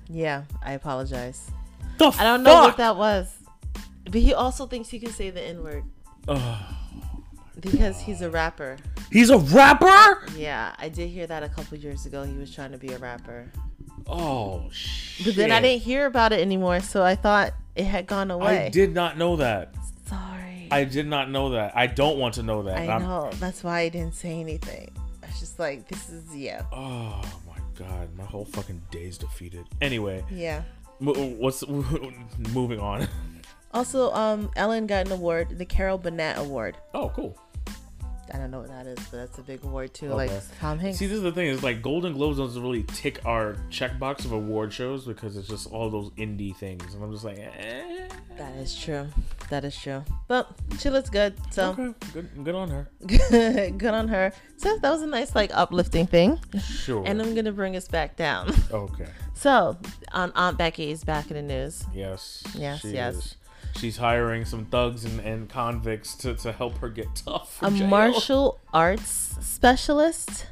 Yeah, 0.08 0.44
I 0.62 0.72
apologize. 0.72 1.50
The 1.98 2.06
I 2.18 2.24
don't 2.24 2.42
know 2.42 2.62
what 2.62 2.76
that 2.76 2.96
was. 2.96 3.32
But 4.04 4.20
he 4.20 4.34
also 4.34 4.66
thinks 4.66 4.88
he 4.88 4.98
can 5.00 5.10
say 5.12 5.30
the 5.30 5.42
N 5.42 5.62
word 5.64 5.82
Ugh. 6.28 6.64
because 7.58 7.98
he's 8.00 8.20
a 8.22 8.30
rapper. 8.30 8.76
he's 9.10 9.30
a 9.30 9.38
rapper? 9.38 10.26
Yeah, 10.36 10.74
I 10.78 10.88
did 10.88 11.08
hear 11.10 11.26
that 11.26 11.42
a 11.42 11.48
couple 11.48 11.76
years 11.78 12.06
ago. 12.06 12.22
He 12.22 12.34
was 12.36 12.54
trying 12.54 12.70
to 12.72 12.78
be 12.78 12.92
a 12.92 12.98
rapper. 12.98 13.50
Oh, 14.06 14.68
shit. 14.72 15.26
But 15.26 15.36
then 15.36 15.50
I 15.52 15.60
didn't 15.60 15.82
hear 15.82 16.06
about 16.06 16.32
it 16.32 16.40
anymore, 16.40 16.80
so 16.80 17.02
I 17.02 17.14
thought 17.16 17.52
it 17.74 17.84
had 17.84 18.06
gone 18.06 18.30
away. 18.30 18.66
I 18.66 18.68
did 18.68 18.94
not 18.94 19.18
know 19.18 19.36
that. 19.36 19.74
Sorry. 20.06 20.68
I 20.70 20.84
did 20.84 21.06
not 21.06 21.30
know 21.30 21.50
that. 21.50 21.76
I 21.76 21.86
don't 21.86 22.18
want 22.18 22.34
to 22.34 22.42
know 22.42 22.62
that. 22.64 22.76
I 22.78 22.86
I'm- 22.86 23.02
know. 23.02 23.30
That's 23.34 23.64
why 23.64 23.80
I 23.80 23.88
didn't 23.88 24.14
say 24.14 24.38
anything. 24.40 24.90
I 25.22 25.26
was 25.26 25.40
just 25.40 25.58
like, 25.58 25.88
this 25.88 26.08
is 26.08 26.34
yeah. 26.34 26.62
Oh 26.72 27.20
my 27.48 27.58
god, 27.74 28.08
my 28.16 28.24
whole 28.24 28.44
fucking 28.44 28.80
day's 28.90 29.18
defeated. 29.18 29.64
Anyway, 29.80 30.24
Yeah. 30.30 30.62
Mo- 31.00 31.12
What's 31.12 31.66
moving 32.54 32.80
on? 32.80 33.08
Also, 33.74 34.10
um, 34.12 34.50
Ellen 34.56 34.86
got 34.86 35.06
an 35.06 35.12
award, 35.12 35.58
the 35.58 35.66
Carol 35.66 35.98
Burnett 35.98 36.38
Award. 36.38 36.76
Oh, 36.94 37.10
cool. 37.10 37.36
I 38.32 38.38
don't 38.38 38.50
know 38.50 38.60
what 38.60 38.68
that 38.68 38.86
is, 38.86 38.98
but 39.10 39.18
that's 39.18 39.38
a 39.38 39.42
big 39.42 39.62
award 39.64 39.94
too. 39.94 40.06
Okay. 40.12 40.28
Like 40.28 40.58
Tom 40.58 40.78
Hanks. 40.78 40.98
See, 40.98 41.06
this 41.06 41.16
is 41.16 41.22
the 41.22 41.32
thing 41.32 41.46
is 41.46 41.62
like 41.62 41.82
Golden 41.82 42.12
Globes 42.12 42.38
doesn't 42.38 42.60
really 42.60 42.82
tick 42.84 43.24
our 43.24 43.54
checkbox 43.70 44.24
of 44.24 44.32
award 44.32 44.72
shows 44.72 45.04
because 45.04 45.36
it's 45.36 45.48
just 45.48 45.70
all 45.70 45.90
those 45.90 46.10
indie 46.10 46.54
things, 46.54 46.94
and 46.94 47.02
I'm 47.02 47.12
just 47.12 47.24
like, 47.24 47.38
eh. 47.38 48.08
that 48.36 48.56
is 48.56 48.76
true. 48.76 49.06
That 49.50 49.64
is 49.64 49.76
true. 49.76 50.04
But 50.28 50.50
she 50.78 50.90
looks 50.90 51.08
good, 51.08 51.34
so 51.50 51.70
Okay, 51.70 51.94
good, 52.12 52.44
good 52.44 52.54
on 52.54 52.70
her. 52.70 52.88
good 53.06 53.94
on 53.94 54.08
her. 54.08 54.32
So 54.56 54.78
that 54.78 54.90
was 54.90 55.02
a 55.02 55.06
nice, 55.06 55.34
like, 55.34 55.50
uplifting 55.54 56.06
thing. 56.06 56.40
Sure. 56.60 57.04
And 57.06 57.20
I'm 57.20 57.34
gonna 57.34 57.52
bring 57.52 57.76
us 57.76 57.88
back 57.88 58.16
down. 58.16 58.52
okay. 58.72 59.08
So, 59.34 59.76
um, 60.12 60.32
Aunt 60.34 60.56
Becky 60.56 60.90
is 60.90 61.04
back 61.04 61.30
in 61.30 61.36
the 61.36 61.42
news. 61.42 61.84
Yes. 61.94 62.42
Yes, 62.56 62.84
yes. 62.84 63.14
is. 63.14 63.36
She's 63.78 63.96
hiring 63.96 64.44
some 64.44 64.66
thugs 64.66 65.04
and, 65.04 65.20
and 65.20 65.48
convicts 65.48 66.14
to, 66.16 66.34
to 66.34 66.52
help 66.52 66.78
her 66.78 66.88
get 66.88 67.08
tough. 67.14 67.58
A 67.62 67.70
jail. 67.70 67.86
martial 67.86 68.60
arts 68.72 69.36
specialist 69.40 70.46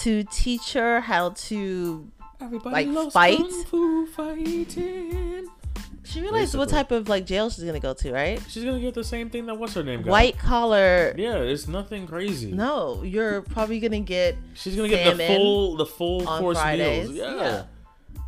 to 0.00 0.24
teach 0.24 0.72
her 0.74 1.00
how 1.00 1.30
to. 1.30 2.10
Everybody 2.40 2.86
like, 2.86 2.88
loves 2.88 3.12
fight? 3.12 3.38
kung 3.38 3.64
fu 3.64 4.06
fighting. 4.06 5.48
She 6.04 6.20
realized 6.20 6.54
what 6.56 6.68
type 6.68 6.90
of 6.90 7.08
like 7.08 7.24
jail 7.24 7.48
she's 7.48 7.64
gonna 7.64 7.78
go 7.80 7.94
to, 7.94 8.12
right? 8.12 8.40
She's 8.48 8.64
gonna 8.64 8.80
get 8.80 8.94
the 8.94 9.04
same 9.04 9.30
thing 9.30 9.46
that 9.46 9.54
what's 9.54 9.74
her 9.74 9.84
name 9.84 10.02
got. 10.02 10.10
White 10.10 10.38
collar. 10.38 11.14
Yeah, 11.16 11.36
it's 11.36 11.68
nothing 11.68 12.06
crazy. 12.06 12.52
No, 12.52 13.02
you're 13.02 13.42
probably 13.42 13.78
gonna 13.78 14.00
get 14.00 14.36
She's 14.54 14.74
gonna 14.74 14.88
get 14.88 15.16
the 15.16 15.24
full 15.26 15.76
the 15.76 15.86
full 15.86 16.28
on 16.28 16.40
course 16.40 16.58
Fridays. 16.58 17.08
meals. 17.08 17.16
Yeah. 17.16 17.36
Yeah. 17.36 17.62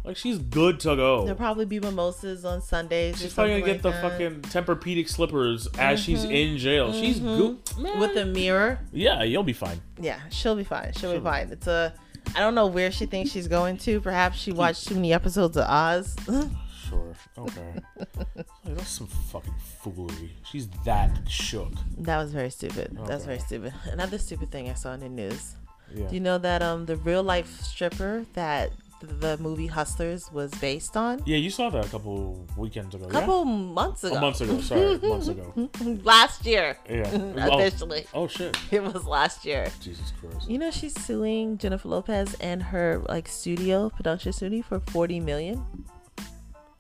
Like 0.04 0.18
she's 0.18 0.37
good 0.38 0.80
to 0.80 0.96
go. 0.96 1.23
There'll 1.23 1.37
probably 1.37 1.64
be 1.64 1.80
mimosas 1.80 2.44
on 2.44 2.61
Sundays. 2.61 3.18
She's 3.18 3.32
probably 3.32 3.61
gonna 3.61 3.73
get 3.73 3.82
the 3.82 3.90
that. 3.90 4.02
fucking 4.02 4.42
Tempur-Pedic 4.42 5.08
slippers 5.08 5.66
as 5.78 5.99
she's 5.99 6.25
in 6.25 6.58
jail. 6.58 6.92
She's 6.92 7.20
good. 7.20 7.58
with 7.78 8.14
a 8.16 8.26
mirror. 8.26 8.80
Yeah, 8.92 9.23
you'll 9.23 9.42
be 9.44 9.54
fine. 9.54 9.80
Yeah, 9.99 10.20
she'll 10.30 10.56
be 10.56 10.64
fine. 10.64 10.92
She'll, 10.92 11.12
She'll 11.12 11.20
be 11.20 11.25
fine. 11.25 11.49
It's 11.50 11.66
a. 11.66 11.94
I 12.37 12.40
don't 12.40 12.54
know 12.54 12.66
where 12.66 12.90
she 12.90 13.06
thinks 13.06 13.30
she's 13.30 13.49
going 13.49 13.78
to. 13.78 14.00
Perhaps 14.00 14.38
she 14.38 14.52
watched 14.52 14.88
too 14.88 14.94
many 14.94 15.12
episodes 15.12 15.56
of 15.56 15.64
Oz. 15.68 16.16
Sure. 16.90 17.14
Okay. 17.38 17.75
Like, 17.96 18.46
that's 18.66 18.90
some 18.90 19.06
fucking 19.06 19.54
foolery. 19.80 20.37
She's 20.44 20.68
that 20.84 21.18
shook. 21.26 21.73
that 21.99 22.18
was 22.18 22.30
very 22.30 22.50
stupid. 22.50 22.99
That's 23.06 23.25
very 23.25 23.38
stupid. 23.38 23.73
Another 23.90 24.18
stupid 24.18 24.50
thing 24.50 24.68
I 24.68 24.75
saw 24.75 24.92
in 24.92 25.00
the 25.00 25.08
news. 25.08 25.54
Yeah. 25.94 26.06
Do 26.08 26.14
you 26.14 26.20
know 26.20 26.37
that 26.37 26.61
um 26.62 26.84
the 26.84 26.96
real 26.96 27.23
life 27.23 27.61
stripper 27.62 28.26
that 28.34 28.70
the 29.04 29.38
movie 29.38 29.66
Hustlers 29.66 30.30
was 30.32 30.50
based 30.54 30.96
on? 30.96 31.23
Yeah, 31.26 31.37
you 31.37 31.50
saw 31.50 31.70
that 31.70 31.87
a 31.87 31.88
couple 31.88 32.46
weekends 32.56 32.94
ago. 32.94 33.04
A 33.06 33.11
couple 33.11 33.44
months 33.44 34.04
ago. 34.04 34.16
Oh, 34.16 34.20
months 34.20 34.40
ago. 34.40 34.61
Sorry, 34.61 34.99
months 35.02 35.28
ago. 35.28 35.70
last 36.02 36.44
year. 36.44 36.76
Yeah. 36.88 37.02
Officially. 37.54 38.06
Oh, 38.12 38.23
oh 38.23 38.26
shit. 38.28 38.56
It 38.70 38.82
was 38.82 39.04
last 39.06 39.44
year. 39.44 39.68
Jesus 39.80 40.12
Christ. 40.20 40.49
You 40.50 40.58
know 40.58 40.70
she's 40.70 40.99
suing 41.04 41.58
Jennifer 41.58 41.88
Lopez 41.88 42.34
and 42.40 42.62
her 42.62 43.02
like 43.08 43.28
studio 43.28 43.90
production 43.90 44.32
studio 44.32 44.62
for 44.62 44.80
40 44.80 45.20
million. 45.20 45.64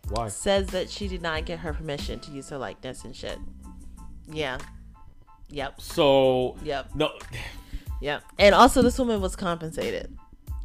Why? 0.08 0.28
Says 0.28 0.66
that 0.68 0.90
she 0.90 1.08
did 1.08 1.22
not 1.22 1.44
get 1.46 1.60
her 1.60 1.72
permission 1.72 2.20
to 2.20 2.30
use 2.30 2.48
her 2.50 2.58
likeness 2.58 3.04
and 3.04 3.14
shit. 3.16 3.38
Yeah. 4.30 4.58
Yep. 5.50 5.80
So 5.80 6.56
Yep. 6.62 6.90
no. 6.94 7.12
Yep. 8.00 8.22
And 8.38 8.54
also 8.54 8.82
this 8.82 8.98
woman 8.98 9.20
was 9.20 9.36
compensated. 9.36 10.14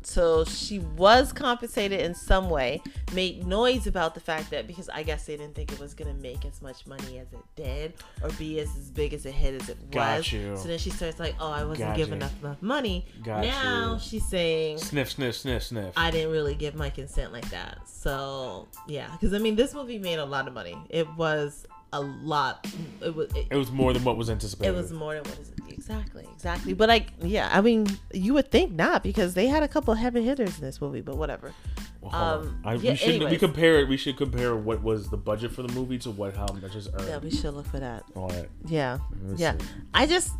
So 0.01 0.45
she 0.45 0.79
was 0.79 1.33
compensated 1.33 1.99
in 1.99 2.15
some 2.15 2.49
way, 2.49 2.81
made 3.13 3.45
noise 3.45 3.85
about 3.85 4.15
the 4.15 4.21
fact 4.21 4.49
that 4.51 4.65
because 4.65 4.87
I 4.89 5.03
guess 5.03 5.25
they 5.25 5.35
didn't 5.37 5.55
think 5.55 5.71
it 5.73 5.79
was 5.79 5.93
gonna 5.93 6.13
make 6.13 6.45
as 6.45 6.61
much 6.61 6.87
money 6.87 7.19
as 7.19 7.31
it 7.33 7.39
did 7.55 7.93
or 8.23 8.29
be 8.31 8.59
as, 8.59 8.69
as 8.77 8.89
big 8.91 9.13
as 9.13 9.25
a 9.25 9.31
hit 9.31 9.61
as 9.61 9.69
it 9.69 9.91
Got 9.91 10.17
was. 10.19 10.31
you. 10.33 10.55
So 10.57 10.67
then 10.69 10.79
she 10.79 10.89
starts 10.89 11.19
like, 11.19 11.35
Oh, 11.39 11.51
I 11.51 11.63
wasn't 11.65 11.89
Got 11.89 11.97
given 11.97 12.11
you. 12.13 12.25
enough, 12.25 12.43
enough 12.43 12.61
money. 12.61 13.05
Got 13.23 13.41
now 13.43 13.93
you. 13.95 13.99
she's 13.99 14.25
saying 14.25 14.77
Sniff, 14.79 15.11
sniff, 15.11 15.35
sniff, 15.35 15.63
sniff. 15.63 15.93
I 15.97 16.11
didn't 16.11 16.31
really 16.31 16.55
give 16.55 16.75
my 16.75 16.89
consent 16.89 17.33
like 17.33 17.49
that. 17.49 17.79
So 17.87 18.67
yeah, 18.87 19.09
because 19.11 19.33
I 19.33 19.37
mean, 19.39 19.55
this 19.55 19.73
movie 19.73 19.99
made 19.99 20.19
a 20.19 20.25
lot 20.25 20.47
of 20.47 20.53
money. 20.53 20.77
It 20.89 21.07
was 21.15 21.65
a 21.93 22.01
lot. 22.01 22.67
It 23.01 23.15
was. 23.15 23.31
It, 23.35 23.47
it 23.51 23.55
was 23.55 23.71
more 23.71 23.93
than 23.93 24.03
what 24.03 24.17
was 24.17 24.29
anticipated. 24.29 24.69
it 24.69 24.75
was 24.75 24.91
more 24.91 25.15
than 25.15 25.23
what 25.23 25.39
is 25.39 25.51
exactly, 25.69 26.27
exactly. 26.33 26.73
But 26.73 26.89
like, 26.89 27.13
yeah, 27.21 27.49
I 27.51 27.61
mean, 27.61 27.87
you 28.13 28.33
would 28.35 28.51
think 28.51 28.71
not 28.71 29.03
because 29.03 29.33
they 29.33 29.47
had 29.47 29.63
a 29.63 29.67
couple 29.67 29.93
heavy 29.93 30.23
hitters 30.23 30.59
in 30.59 30.65
this 30.65 30.81
movie. 30.81 31.01
But 31.01 31.17
whatever. 31.17 31.53
Well, 32.01 32.15
um, 32.15 32.61
I, 32.63 32.75
yeah, 32.75 32.91
we 32.91 32.95
should 32.97 33.23
we 33.29 33.37
compare 33.37 33.79
it. 33.79 33.89
We 33.89 33.97
should 33.97 34.17
compare 34.17 34.55
what 34.55 34.81
was 34.81 35.09
the 35.09 35.17
budget 35.17 35.51
for 35.51 35.63
the 35.63 35.73
movie 35.73 35.97
to 35.99 36.11
what 36.11 36.35
how 36.35 36.47
much 36.61 36.75
is 36.75 36.87
earned. 36.87 37.07
Yeah, 37.07 37.17
we 37.17 37.31
should 37.31 37.53
look 37.53 37.67
for 37.67 37.79
that. 37.79 38.03
All 38.15 38.29
right. 38.29 38.47
Yeah, 38.65 38.99
Let 39.11 39.21
me 39.21 39.35
yeah. 39.37 39.57
see. 39.57 39.65
I 39.93 40.05
just, 40.05 40.31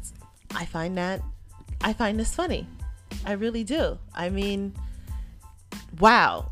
I 0.56 0.66
find 0.66 0.98
that, 0.98 1.22
I 1.82 1.94
find 1.94 2.20
this 2.20 2.34
funny. 2.34 2.68
I 3.26 3.34
really 3.34 3.64
do. 3.64 3.98
I 4.14 4.30
mean, 4.30 4.74
wow. 6.00 6.52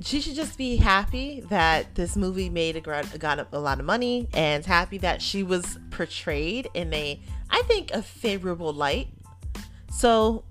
She 0.00 0.20
should 0.20 0.36
just 0.36 0.56
be 0.56 0.76
happy 0.76 1.40
that 1.48 1.94
this 1.96 2.14
movie 2.16 2.48
made 2.48 2.76
a, 2.76 2.80
got 2.80 3.48
a, 3.52 3.58
lot 3.58 3.80
of 3.80 3.84
money 3.84 4.28
and 4.32 4.64
happy 4.64 4.98
that 4.98 5.20
she 5.20 5.42
was 5.42 5.76
portrayed 5.90 6.68
in 6.72 6.94
a, 6.94 7.20
I 7.50 7.62
think, 7.62 7.90
a 7.90 8.00
favorable 8.02 8.72
light. 8.72 9.08
So, 9.90 10.44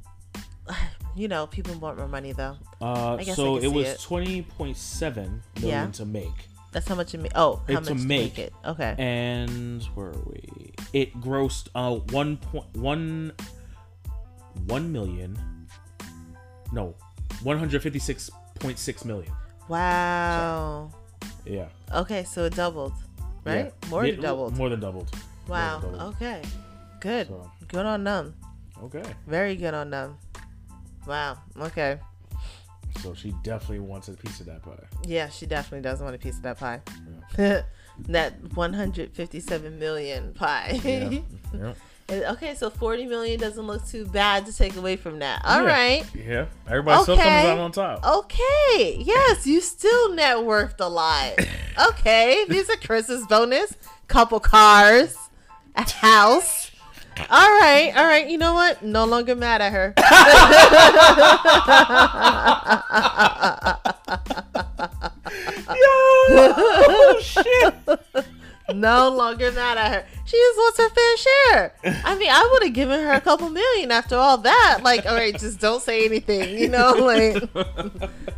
you 1.15 1.29
know, 1.29 1.47
people 1.47 1.73
want 1.75 1.97
more 1.97 2.09
money 2.09 2.33
though. 2.33 2.57
Uh, 2.81 3.15
I 3.15 3.23
guess 3.23 3.37
so 3.37 3.57
it 3.57 3.67
was 3.67 3.87
it. 3.87 3.99
twenty 4.01 4.41
point 4.41 4.75
seven 4.75 5.41
million 5.55 5.85
Yeah. 5.85 5.91
to 5.91 6.05
make, 6.05 6.49
That's 6.73 6.87
how 6.87 6.95
much 6.95 7.13
it. 7.15 7.21
Ma- 7.21 7.29
oh, 7.33 7.55
how 7.55 7.63
It- 7.67 7.73
much 7.75 7.83
to 7.85 7.89
to 7.95 7.95
make. 7.95 8.37
make 8.37 8.39
it? 8.39 8.53
Okay. 8.65 8.95
and 8.99 9.81
where 9.95 10.07
are 10.07 10.23
we? 10.25 10.73
It 10.93 11.19
grossed 11.21 11.69
uh 11.73 11.95
one 12.11 12.35
point 12.37 12.65
one 12.75 13.31
one 14.65 14.91
million. 14.91 15.39
No, 16.73 16.95
one 17.43 17.57
hundred 17.57 17.81
fifty 17.81 17.99
six 17.99 18.29
point 18.59 18.79
six 18.79 19.05
million. 19.05 19.31
Wow. 19.67 20.91
Yeah. 21.45 21.67
Okay, 21.93 22.23
so 22.23 22.45
it 22.45 22.55
doubled, 22.55 22.93
right? 23.45 23.71
Yeah. 23.83 23.89
More 23.89 24.05
Yeah, 24.05 24.13
than 24.13 24.21
doubled. 24.21 24.57
More 24.57 24.69
than 24.69 24.79
doubled. 24.79 25.09
wow. 25.47 25.79
than 25.79 25.91
doubled. 25.93 26.15
Okay. 26.15 26.41
Good. 26.99 27.27
So, 27.27 27.51
Good 27.67 27.85
on 27.85 28.03
them. 28.03 28.33
okay. 28.83 29.03
Very 29.27 29.55
good 29.55 29.73
on 29.73 29.89
them. 29.89 30.17
Wow. 31.05 31.37
Okay. 31.59 31.99
So 33.01 33.13
she 33.13 33.33
definitely 33.43 33.79
wants 33.79 34.07
a 34.07 34.13
piece 34.13 34.39
of 34.39 34.47
that 34.47 34.63
pie. 34.63 34.73
Yeah, 35.05 35.29
she 35.29 35.45
definitely 35.45 35.81
does 35.83 36.01
want 36.01 36.15
a 36.15 36.17
piece 36.17 36.37
of 36.37 36.41
that 36.43 36.57
pie. 36.57 36.81
that 37.37 38.41
157 38.55 39.79
million 39.79 40.33
pie. 40.33 40.79
Yeah. 40.83 41.09
yeah. 41.53 41.73
Okay, 42.09 42.55
so 42.55 42.69
40 42.69 43.05
million 43.07 43.37
doesn't 43.39 43.67
look 43.67 43.85
too 43.85 44.05
bad 44.05 44.45
to 44.45 44.55
take 44.55 44.77
away 44.77 44.95
from 44.95 45.19
that. 45.19 45.41
All 45.43 45.61
Yeah. 45.63 45.67
right. 45.67 46.05
Yeah. 46.15 46.45
Everybody 46.67 47.03
still 47.03 47.17
comes 47.17 47.27
out 47.27 47.59
on 47.59 47.71
top. 47.73 48.05
Okay. 48.05 48.95
Yes, 48.99 49.45
you 49.45 49.59
still 49.59 50.13
net 50.13 50.43
worth 50.43 50.75
a 50.79 50.87
lot. 50.89 51.33
Okay. 51.89 52.43
These 52.49 52.71
are 52.71 52.75
Chris's 52.77 53.23
bonus. 53.27 53.71
Couple 54.07 54.39
cars, 54.39 55.15
a 55.75 55.87
house. 55.87 56.71
All 57.29 57.49
right. 57.59 57.93
All 57.95 58.05
right. 58.05 58.27
You 58.27 58.39
know 58.39 58.53
what? 58.55 58.81
No 58.83 59.05
longer 59.05 59.35
mad 59.35 59.61
at 59.61 59.71
her. 59.73 59.93
oh 66.29 67.19
shit! 67.21 67.73
no 68.73 69.09
longer 69.09 69.51
mad 69.51 69.77
at 69.77 69.91
her. 69.91 70.05
She 70.25 70.37
just 70.37 70.57
wants 70.57 70.77
her 70.77 70.89
fair 70.89 71.17
share. 71.17 71.75
I 72.05 72.15
mean, 72.15 72.29
I 72.29 72.49
would 72.51 72.63
have 72.63 72.73
given 72.73 72.99
her 72.99 73.13
a 73.13 73.21
couple 73.21 73.49
million 73.49 73.91
after 73.91 74.15
all 74.15 74.37
that. 74.39 74.79
Like, 74.83 75.05
all 75.05 75.15
right, 75.15 75.37
just 75.37 75.59
don't 75.59 75.81
say 75.81 76.05
anything. 76.05 76.57
You 76.57 76.69
know, 76.69 76.91
like, 76.93 77.49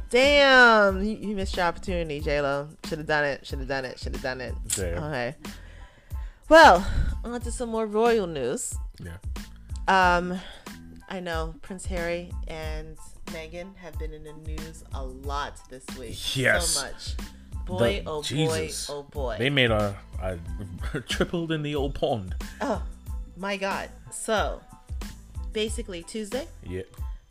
damn, 0.10 1.04
you, 1.04 1.18
you 1.18 1.36
missed 1.36 1.56
your 1.56 1.66
opportunity, 1.66 2.20
J 2.20 2.42
Lo. 2.42 2.70
Should 2.86 3.00
have 3.00 3.08
done 3.08 3.26
it. 3.26 3.46
Should 3.46 3.60
have 3.60 3.68
done 3.68 3.86
it. 3.86 4.00
Should 4.00 4.14
have 4.14 4.24
done 4.24 4.42
it. 4.42 4.54
Damn. 4.76 5.04
Okay. 5.04 5.36
Well, 6.48 6.86
on 7.24 7.40
to 7.42 7.52
some 7.52 7.70
more 7.70 7.86
royal 7.86 8.28
news. 8.28 8.76
Yeah. 9.00 9.18
Um, 9.88 10.40
I 11.08 11.20
know 11.20 11.56
Prince 11.62 11.86
Harry 11.86 12.32
and 12.48 12.98
Meghan 13.28 13.76
have 13.78 13.98
been 14.00 14.14
in 14.14 14.24
the 14.24 14.34
news 14.34 14.84
a 14.94 15.04
lot 15.04 15.60
this 15.70 15.86
week. 15.98 16.36
Yes. 16.36 16.70
So 16.70 16.84
much. 16.84 17.16
Boy, 17.70 18.02
The- 18.04 18.10
oh 18.10 18.22
Jesus. 18.24 18.88
boy, 18.88 18.94
oh 18.94 19.04
boy. 19.04 19.36
They 19.40 19.50
made 19.50 19.72
a, 19.72 19.96
a 20.22 21.00
tripled 21.08 21.52
in 21.52 21.62
the 21.64 21.76
old 21.76 21.96
pond. 21.96 22.36
Oh 22.62 22.82
my 23.38 23.56
god. 23.58 23.90
So 24.12 24.62
basically 25.54 26.04
Tuesday 26.04 26.48
Yeah. 26.68 26.82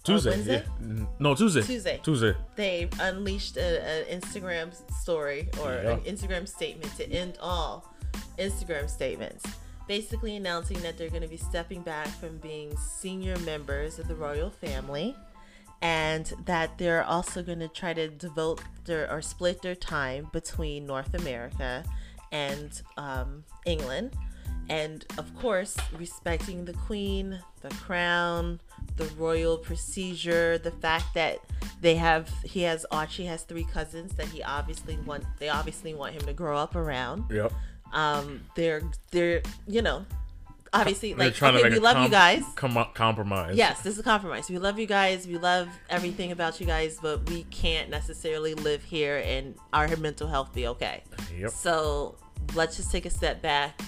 Tuesday. 0.05 0.31
Wednesday? 0.31 0.65
Yeah. 0.81 1.05
No, 1.19 1.35
Tuesday. 1.35 1.63
Tuesday. 1.63 2.01
Tuesday. 2.03 2.35
they 2.57 2.89
unleashed 3.01 3.57
an 3.59 4.05
Instagram 4.21 4.73
story 5.01 5.49
or 5.63 5.73
Yeah. 5.73 5.91
an 5.93 6.01
Instagram 6.01 6.49
statement 6.49 6.97
to 6.97 7.11
end 7.13 7.37
all 7.41 7.93
Instagram 8.39 8.89
statements. 8.89 9.45
Basically 9.87 10.37
announcing 10.37 10.81
that 10.83 10.97
they're 10.99 11.11
going 11.11 11.23
to 11.23 11.29
be 11.29 11.37
stepping 11.37 11.83
back 11.83 12.09
from 12.09 12.39
being 12.39 12.75
senior 12.77 13.37
members 13.41 13.99
of 13.99 14.07
the 14.09 14.15
royal 14.15 14.51
family 14.51 15.15
and 15.81 16.33
that 16.45 16.77
they're 16.79 17.05
also 17.05 17.43
going 17.43 17.61
to 17.61 17.69
try 17.69 17.93
to 17.93 18.09
devote 18.09 18.61
their 18.85 19.11
or 19.11 19.23
split 19.23 19.63
their 19.63 19.75
time 19.75 20.29
between 20.33 20.87
North 20.87 21.15
America 21.15 21.85
and 22.33 22.83
um, 22.97 23.45
England. 23.65 24.15
And 24.71 25.05
of 25.17 25.35
course, 25.39 25.77
respecting 25.99 26.65
the 26.65 26.75
Queen, 26.75 27.41
the 27.63 27.71
crown, 27.71 28.61
the 28.97 29.07
royal 29.17 29.57
procedure, 29.57 30.59
the 30.59 30.73
fact 30.73 31.15
that 31.15 31.39
they 31.81 31.95
have 31.95 32.29
he 32.45 32.63
has 32.63 32.85
Archie 32.91 33.25
has 33.25 33.45
three 33.45 33.65
cousins 33.65 34.15
that 34.17 34.27
he 34.27 34.43
obviously 34.43 34.97
want 35.07 35.25
they 35.39 35.49
obviously 35.49 35.95
want 35.95 36.15
him 36.15 36.23
to 36.23 36.33
grow 36.33 36.59
up 36.59 36.77
around. 36.77 37.25
Yep. 37.31 37.53
Um, 37.93 38.43
they're 38.57 38.83
they're 39.11 39.43
you 39.67 39.81
know 39.81 40.05
obviously 40.73 41.13
They're 41.15 41.27
like 41.27 41.35
trying 41.35 41.55
to 41.55 41.59
okay, 41.61 41.69
make 41.71 41.79
we 41.79 41.85
love 41.85 42.03
you 42.03 42.09
guys. 42.11 42.43
com- 42.55 42.87
compromise. 42.95 43.57
Yes, 43.57 43.81
this 43.83 43.95
is 43.95 43.99
a 44.01 44.03
compromise. 44.03 44.49
We 44.51 44.59
love 44.59 44.79
you 44.79 44.87
guys. 44.87 45.27
We 45.27 45.39
love 45.39 45.69
everything 45.91 46.33
about 46.33 46.61
you 46.61 46.67
guys, 46.67 46.99
but 47.01 47.29
we 47.31 47.45
can't 47.45 47.91
necessarily 47.91 48.55
live 48.55 48.83
here 48.83 49.23
and 49.25 49.55
our 49.73 49.89
mental 49.97 50.29
health 50.29 50.53
be 50.55 50.67
okay. 50.69 51.03
Yep. 51.37 51.51
So 51.51 52.17
let's 52.55 52.77
just 52.77 52.91
take 52.93 53.07
a 53.07 53.11
step 53.11 53.41
back, 53.43 53.81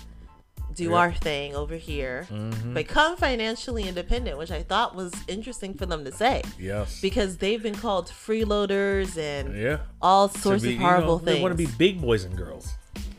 do 0.75 0.85
Yep. 0.85 0.93
our 0.93 1.13
thing 1.13 1.55
over 1.57 1.75
here, 1.77 2.27
Mhm. 2.31 2.75
become 2.75 3.17
financially 3.17 3.89
independent, 3.89 4.39
which 4.39 4.51
I 4.51 4.63
thought 4.63 4.95
was 4.95 5.13
interesting 5.29 5.75
for 5.75 5.85
them 5.87 6.05
to 6.05 6.13
say 6.13 6.43
Yes. 6.59 7.01
because 7.01 7.39
they've 7.39 7.63
been 7.63 7.75
called 7.75 8.09
freeloaders 8.09 9.19
and 9.19 9.57
yeah. 9.61 9.79
all 10.01 10.29
sorts 10.29 10.63
be- 10.63 10.71
of 10.71 10.75
you 10.75 10.81
horrible 10.81 11.19
know, 11.19 11.25
things. 11.25 11.37
They 11.37 11.43
want 11.43 11.53
to 11.59 11.67
be 11.67 11.71
big 11.79 12.01
boys 12.01 12.25
and 12.25 12.37
girls. 12.37 12.75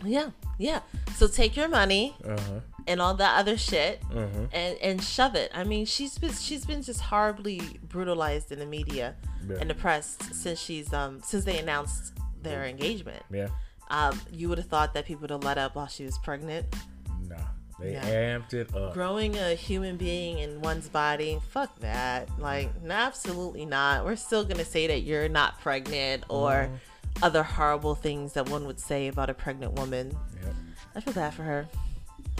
yeah, 0.05 0.29
yeah. 0.57 0.79
So 1.15 1.27
take 1.27 1.55
your 1.55 1.67
money 1.67 2.15
Uh 2.25 2.29
huh. 2.39 2.59
And 2.87 3.01
all 3.01 3.13
that 3.15 3.37
other 3.39 3.57
shit 3.57 4.01
huh. 4.13 4.27
and 4.51 4.77
and 4.79 5.03
shove 5.03 5.35
it. 5.35 5.51
I 5.53 5.63
mean, 5.63 5.85
she's 5.85 6.17
been 6.17 6.33
she's 6.33 6.65
been 6.65 6.81
just 6.81 7.01
horribly 7.01 7.61
brutalized 7.87 8.51
in 8.51 8.59
the 8.59 8.65
media 8.65 9.15
Yeah. 9.47 9.57
and 9.59 9.69
the 9.69 9.75
press 9.75 10.17
since 10.31 10.59
she's 10.59 10.91
um 10.93 11.21
since 11.23 11.45
they 11.45 11.57
announced 11.59 12.13
their 12.41 12.65
engagement. 12.65 13.23
Yeah. 13.31 13.49
Um, 13.89 14.19
you 14.31 14.47
would 14.49 14.57
have 14.57 14.67
thought 14.67 14.93
that 14.93 15.05
people 15.05 15.21
would 15.21 15.29
have 15.31 15.43
let 15.43 15.57
up 15.57 15.75
while 15.75 15.87
she 15.87 16.05
was 16.05 16.17
pregnant. 16.19 16.65
Nah. 17.27 17.35
They 17.79 17.93
No. 17.93 17.99
amped 17.99 18.53
it 18.53 18.73
up. 18.75 18.93
Growing 18.93 19.35
a 19.37 19.53
human 19.55 19.97
being 19.97 20.37
in 20.37 20.61
one's 20.61 20.87
body, 20.87 21.39
fuck 21.49 21.77
that. 21.79 22.29
Like, 22.39 22.81
no, 22.83 22.93
absolutely 22.95 23.65
not. 23.65 24.05
We're 24.05 24.15
still 24.15 24.43
gonna 24.45 24.63
say 24.65 24.87
that 24.87 25.01
you're 25.01 25.27
not 25.29 25.59
pregnant 25.61 26.23
or 26.29 26.69
Mhm. 26.69 27.23
other 27.23 27.43
horrible 27.43 27.95
things 27.95 28.33
that 28.33 28.47
one 28.49 28.65
would 28.65 28.79
say 28.79 29.07
about 29.07 29.29
a 29.29 29.33
pregnant 29.33 29.73
woman. 29.73 30.15
Yep. 30.43 30.55
I 30.95 30.99
feel 31.01 31.13
bad 31.13 31.33
for 31.33 31.43
her, 31.43 31.67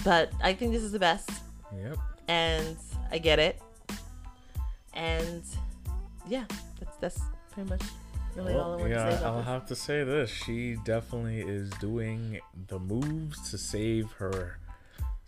but 0.04 0.32
I 0.42 0.54
think 0.54 0.72
this 0.74 0.84
is 0.84 0.92
the 0.92 1.00
best. 1.00 1.30
Yep. 1.76 1.98
and 2.28 2.78
I 3.12 3.18
get 3.18 3.40
it. 3.40 3.62
And 4.94 5.44
yeah, 6.28 6.46
that's 6.80 6.98
that's 6.98 7.22
pretty 7.52 7.70
much 7.70 7.82
really 8.36 8.54
all 8.54 8.60
I 8.74 8.76
Well, 8.76 8.80
want 8.80 8.90
yeah, 8.92 9.06
to 9.10 9.18
say 9.18 9.24
I'll 9.26 9.38
this. 9.38 9.46
have 9.46 9.66
to 9.68 9.76
say 9.76 10.04
this. 10.04 10.30
She 10.30 10.76
definitely 10.84 11.42
is 11.42 11.70
doing 11.80 12.40
the 12.68 12.80
moves 12.80 13.50
to 13.52 13.58
save 13.58 14.12
her 14.14 14.58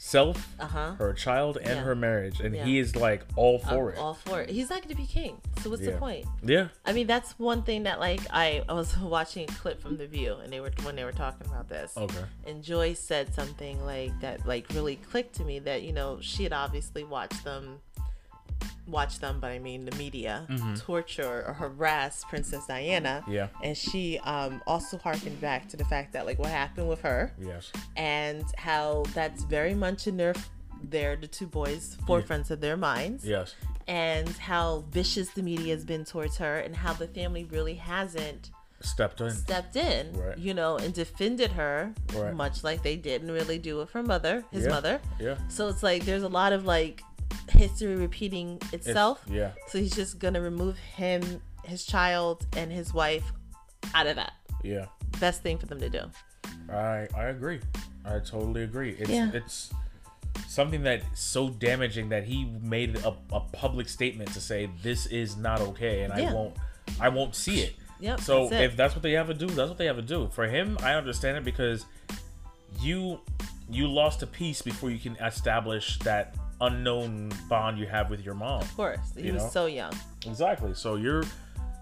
self, 0.05 0.49
Uh 0.59 0.65
huh. 0.67 0.91
her 0.95 1.13
child, 1.13 1.55
and 1.57 1.67
Yeah. 1.77 1.83
her 1.83 1.95
marriage, 1.95 2.41
and 2.41 2.53
Yeah. 2.53 2.65
he 2.65 2.77
is 2.77 2.93
like 2.95 3.23
all 3.37 3.57
for 3.59 3.91
it. 3.93 3.97
All 3.97 4.13
for 4.13 4.41
it. 4.41 4.49
He's 4.49 4.69
not 4.69 4.79
going 4.83 4.93
to 4.93 5.01
be 5.01 5.07
king, 5.07 5.39
so 5.61 5.69
what's 5.69 5.85
the 5.85 5.93
point? 5.93 6.25
yeah. 6.43 6.67
I 6.85 6.91
mean, 6.91 7.07
that's 7.07 7.39
one 7.39 7.63
thing 7.63 7.83
that 7.83 8.01
like 8.01 8.19
I, 8.29 8.63
I 8.67 8.73
was 8.73 8.95
watching 9.17 9.45
a 9.49 9.53
clip 9.53 9.81
from 9.81 9.95
The 9.97 10.05
View, 10.07 10.35
and 10.43 10.51
they 10.51 10.59
were 10.59 10.71
when 10.83 10.97
they 10.97 11.05
were 11.05 11.13
talking 11.13 11.47
about 11.47 11.69
this, 11.69 11.93
Okay. 11.95 12.25
and 12.45 12.61
Joy 12.61 12.93
said 12.95 13.33
something 13.33 13.83
like 13.85 14.11
that, 14.19 14.45
like 14.45 14.65
really 14.73 14.97
clicked 14.97 15.35
to 15.35 15.45
me 15.45 15.59
that 15.59 15.83
you 15.83 15.93
know 15.93 16.19
she 16.21 16.43
had 16.43 16.51
obviously 16.53 17.05
watched 17.05 17.43
them, 17.45 17.79
watched 18.87 19.21
them, 19.21 19.39
but 19.39 19.51
I 19.51 19.59
mean 19.59 19.85
the 19.85 19.95
media 19.97 20.45
Mhm. 20.49 20.79
torture 20.81 21.43
or 21.47 21.53
harass 21.53 22.23
Princess 22.29 22.65
Diana. 22.67 23.23
Yeah. 23.27 23.47
and 23.63 23.77
she 23.77 24.19
um, 24.19 24.61
also 24.67 24.97
harkened 24.97 25.39
back 25.41 25.67
to 25.69 25.77
the 25.77 25.85
fact 25.85 26.13
that 26.13 26.25
like 26.25 26.39
what 26.39 26.49
happened 26.49 26.87
with 26.89 27.01
her 27.01 27.31
Yes. 27.39 27.71
and 27.95 28.43
how 28.57 29.03
that's 29.13 29.43
very 29.43 29.73
much 29.73 30.07
in 30.07 30.17
their 30.17 30.33
they're 30.89 31.15
the 31.15 31.27
two 31.27 31.47
boys 31.47 31.97
forefronts 32.07 32.51
of 32.51 32.59
their 32.59 32.75
minds 32.75 33.25
Yes. 33.25 33.55
and 33.87 34.27
how 34.29 34.83
vicious 34.91 35.29
the 35.31 35.41
media 35.41 35.73
has 35.73 35.85
been 35.85 36.03
towards 36.05 36.37
her 36.37 36.57
and 36.59 36.75
how 36.75 36.93
the 36.93 37.07
family 37.07 37.45
really 37.45 37.75
hasn't 37.75 38.51
Stepped 38.81 39.21
in. 39.21 39.31
stepped 39.31 39.77
in 39.77 40.11
Right. 40.11 40.37
you 40.37 40.53
know 40.53 40.75
and 40.77 40.93
defended 40.93 41.51
her 41.53 41.93
Right. 42.13 42.33
much 42.33 42.65
like 42.65 42.83
they 42.83 42.97
didn't 42.97 43.31
really 43.31 43.57
do 43.57 43.77
with 43.77 43.91
her 43.91 44.03
mother 44.03 44.43
his 44.51 44.65
Yeah. 44.65 44.69
mother 44.71 44.99
Yeah. 45.19 45.37
so 45.47 45.69
it's 45.69 45.83
like 45.83 46.03
there's 46.03 46.23
a 46.23 46.27
lot 46.27 46.51
of 46.51 46.65
like 46.65 47.01
history 47.49 47.95
repeating 47.95 48.55
It's- 48.71 48.87
itself 48.87 49.23
Yeah. 49.29 49.51
so 49.67 49.77
he's 49.79 49.95
just 49.95 50.19
gonna 50.19 50.41
remove 50.41 50.77
him 50.77 51.41
his 51.63 51.85
child 51.85 52.45
and 52.57 52.71
his 52.71 52.93
wife 52.93 53.31
out 53.93 54.07
of 54.07 54.15
that 54.17 54.33
Yeah. 54.63 54.85
best 55.19 55.41
thing 55.41 55.57
for 55.57 55.65
them 55.65 55.79
to 55.79 55.89
do 55.89 56.09
I 56.69 57.07
I 57.15 57.25
agree. 57.25 57.59
I 58.05 58.19
totally 58.19 58.63
agree. 58.63 58.91
It's 58.99 59.09
Yeah. 59.09 59.31
it's 59.33 59.71
something 60.47 60.83
that's 60.83 61.05
so 61.19 61.49
damaging 61.49 62.09
that 62.09 62.23
he 62.25 62.45
made 62.45 62.97
a, 62.97 63.13
a 63.31 63.39
public 63.39 63.87
statement 63.89 64.33
to 64.33 64.41
say 64.41 64.69
this 64.81 65.05
is 65.07 65.35
not 65.37 65.61
okay 65.61 66.03
and 66.03 66.13
Yeah. 66.17 66.29
I 66.31 66.33
won't 66.33 66.55
I 66.99 67.09
won't 67.09 67.35
see 67.35 67.61
it. 67.61 67.75
Yep. 67.99 68.19
So 68.21 68.47
that's 68.49 68.61
it. 68.61 68.61
if 68.65 68.75
that's 68.77 68.93
what 68.95 69.03
they 69.03 69.13
have 69.13 69.27
to 69.27 69.33
do, 69.33 69.47
that's 69.47 69.69
what 69.69 69.77
they 69.77 69.85
have 69.85 69.95
to 69.95 70.01
do. 70.01 70.29
For 70.33 70.47
him, 70.47 70.77
I 70.81 70.93
understand 70.95 71.37
it 71.37 71.43
because 71.45 71.85
you 72.79 73.19
you 73.69 73.87
lost 73.87 74.21
a 74.21 74.27
piece 74.27 74.61
before 74.61 74.89
you 74.89 74.99
can 74.99 75.15
establish 75.17 75.97
that 75.99 76.35
unknown 76.61 77.31
bond 77.49 77.77
you 77.77 77.85
have 77.87 78.09
with 78.09 78.23
your 78.25 78.35
mom. 78.35 78.61
of 78.61 78.75
course, 78.75 78.99
he 79.15 79.23
you 79.27 79.33
was 79.33 79.43
know? 79.43 79.49
so 79.49 79.65
young. 79.65 79.93
Exactly. 80.25 80.73
So 80.73 80.95
you're 80.95 81.23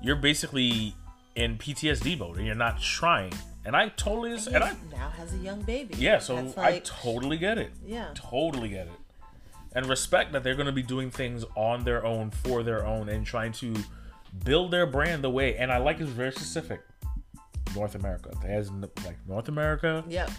you're 0.02 0.16
basically 0.16 0.96
in 1.36 1.58
PTSD 1.58 2.18
mode 2.18 2.38
and 2.38 2.46
you're 2.46 2.56
not 2.56 2.82
trying. 2.82 3.34
And 3.64 3.76
I 3.76 3.90
totally 3.90 4.36
He 4.38 4.54
and 4.54 4.64
I 4.64 4.74
now 4.92 5.10
has 5.10 5.34
a 5.34 5.38
young 5.38 5.62
baby. 5.62 5.94
yeah, 5.98 6.18
so 6.18 6.36
That's 6.36 6.58
I 6.58 6.80
totally 6.80 7.38
get 7.38 7.58
it. 7.60 7.72
yeah, 7.86 8.10
Totally 8.16 8.70
get 8.70 8.88
it. 8.88 8.94
And 9.74 9.86
respect 9.86 10.34
that 10.34 10.44
they're 10.44 10.56
going 10.56 10.66
to 10.66 10.72
be 10.72 10.82
doing 10.82 11.12
things 11.12 11.46
on 11.56 11.84
their 11.84 12.04
own 12.06 12.32
for 12.32 12.64
their 12.64 12.86
own 12.86 13.08
and 13.08 13.26
trying 13.26 13.52
to 13.54 13.74
build 14.44 14.72
their 14.72 14.86
brand 14.88 15.24
the 15.24 15.30
way. 15.30 15.56
And 15.56 15.72
I 15.72 15.78
like 15.78 16.00
it's 16.00 16.10
very 16.10 16.32
specific. 16.32 16.82
North 17.76 17.96
America. 17.96 18.36
Has 18.46 18.70
like 18.72 19.18
North 19.28 19.48
America 19.48 20.04
yep, 20.10 20.30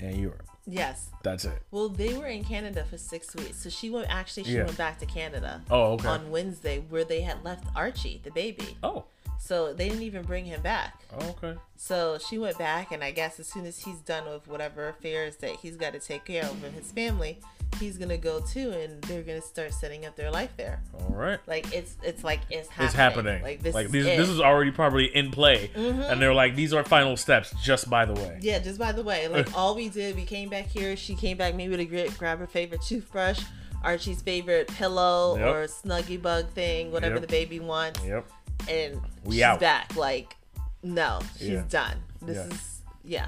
and 0.00 0.16
Europe. 0.16 0.48
Yes. 0.72 1.08
That's 1.22 1.44
it. 1.44 1.60
Well, 1.70 1.88
they 1.88 2.14
were 2.16 2.26
in 2.26 2.44
Canada 2.44 2.84
for 2.84 2.96
six 2.98 3.34
weeks, 3.34 3.56
so 3.62 3.68
she 3.70 3.90
went. 3.90 4.08
Actually, 4.08 4.44
she 4.44 4.52
Yeah. 4.54 4.64
went 4.64 4.78
back 4.78 4.98
to 5.00 5.06
Canada 5.06 5.62
Oh, 5.70 5.92
okay. 5.94 6.08
on 6.08 6.30
Wednesday, 6.30 6.78
where 6.88 7.04
they 7.04 7.20
had 7.22 7.42
left 7.44 7.64
Archie, 7.76 8.20
the 8.24 8.30
baby. 8.30 8.76
oh, 8.82 9.04
So 9.38 9.72
they 9.72 9.88
didn't 9.88 10.02
even 10.02 10.22
bring 10.24 10.44
him 10.44 10.60
back. 10.62 11.00
oh, 11.18 11.30
okay. 11.30 11.58
So 11.76 12.18
she 12.18 12.38
went 12.38 12.58
back, 12.58 12.92
and 12.92 13.02
I 13.02 13.10
guess 13.10 13.40
as 13.40 13.46
soon 13.48 13.64
as 13.66 13.78
he's 13.84 13.98
done 14.00 14.28
with 14.28 14.46
whatever 14.46 14.88
affairs 14.88 15.36
that 15.36 15.56
he's 15.56 15.76
got 15.76 15.92
to 15.94 15.98
take 15.98 16.24
care 16.26 16.44
of 16.44 16.62
with 16.62 16.74
his 16.74 16.92
family, 16.92 17.40
he's 17.78 17.96
gonna 17.98 18.16
go 18.18 18.40
too, 18.40 18.70
and 18.72 19.00
they're 19.02 19.22
gonna 19.22 19.40
start 19.40 19.72
setting 19.72 20.04
up 20.06 20.16
their 20.16 20.30
life 20.30 20.50
there. 20.56 20.82
All 20.98 21.14
right. 21.14 21.38
Like 21.46 21.72
it's 21.72 21.96
it's 22.02 22.24
like 22.24 22.40
it's 22.50 22.68
happening. 22.68 22.86
It's 22.86 22.94
happening. 22.94 23.42
Like 23.42 23.62
this. 23.62 23.74
like 23.74 23.86
is 23.86 23.92
this, 23.92 24.06
it. 24.06 24.16
this 24.18 24.28
is 24.28 24.40
already 24.40 24.70
probably 24.70 25.06
in 25.14 25.30
play, 25.30 25.70
Mhm. 25.74 26.10
and 26.10 26.20
they're 26.20 26.34
like, 26.34 26.54
these 26.56 26.72
are 26.72 26.84
final 26.84 27.16
steps. 27.16 27.54
Just 27.62 27.88
by 27.88 28.04
the 28.04 28.14
way, 28.14 28.38
Yeah, 28.42 28.58
just 28.58 28.78
by 28.78 28.92
the 28.92 29.02
way, 29.02 29.28
like 29.28 29.54
all 29.56 29.74
we 29.74 29.88
did, 29.88 30.16
we 30.16 30.24
came 30.24 30.48
back 30.48 30.66
here. 30.66 30.96
She 30.96 31.14
came 31.14 31.36
back 31.36 31.54
maybe 31.54 31.76
to 31.76 31.84
gra- 31.84 32.10
grab 32.18 32.38
her 32.40 32.46
favorite 32.46 32.82
toothbrush, 32.82 33.40
Archie's 33.84 34.20
favorite 34.22 34.68
pillow 34.68 35.36
Yep. 35.38 35.46
or 35.46 35.66
snuggie 35.66 36.20
bug 36.20 36.48
thing, 36.50 36.92
whatever 36.92 37.14
Yep. 37.16 37.22
the 37.22 37.28
baby 37.28 37.60
wants, 37.60 38.00
Yep. 38.04 38.26
and 38.68 39.00
We 39.24 39.36
she's 39.36 39.42
out. 39.42 39.60
back. 39.60 39.96
Like, 39.96 40.36
no, 40.82 41.20
she's 41.38 41.48
Yeah. 41.48 41.64
done. 41.68 41.96
This 42.22 42.36
Yeah. 42.36 42.54
is 42.54 42.82
yeah. 43.02 43.26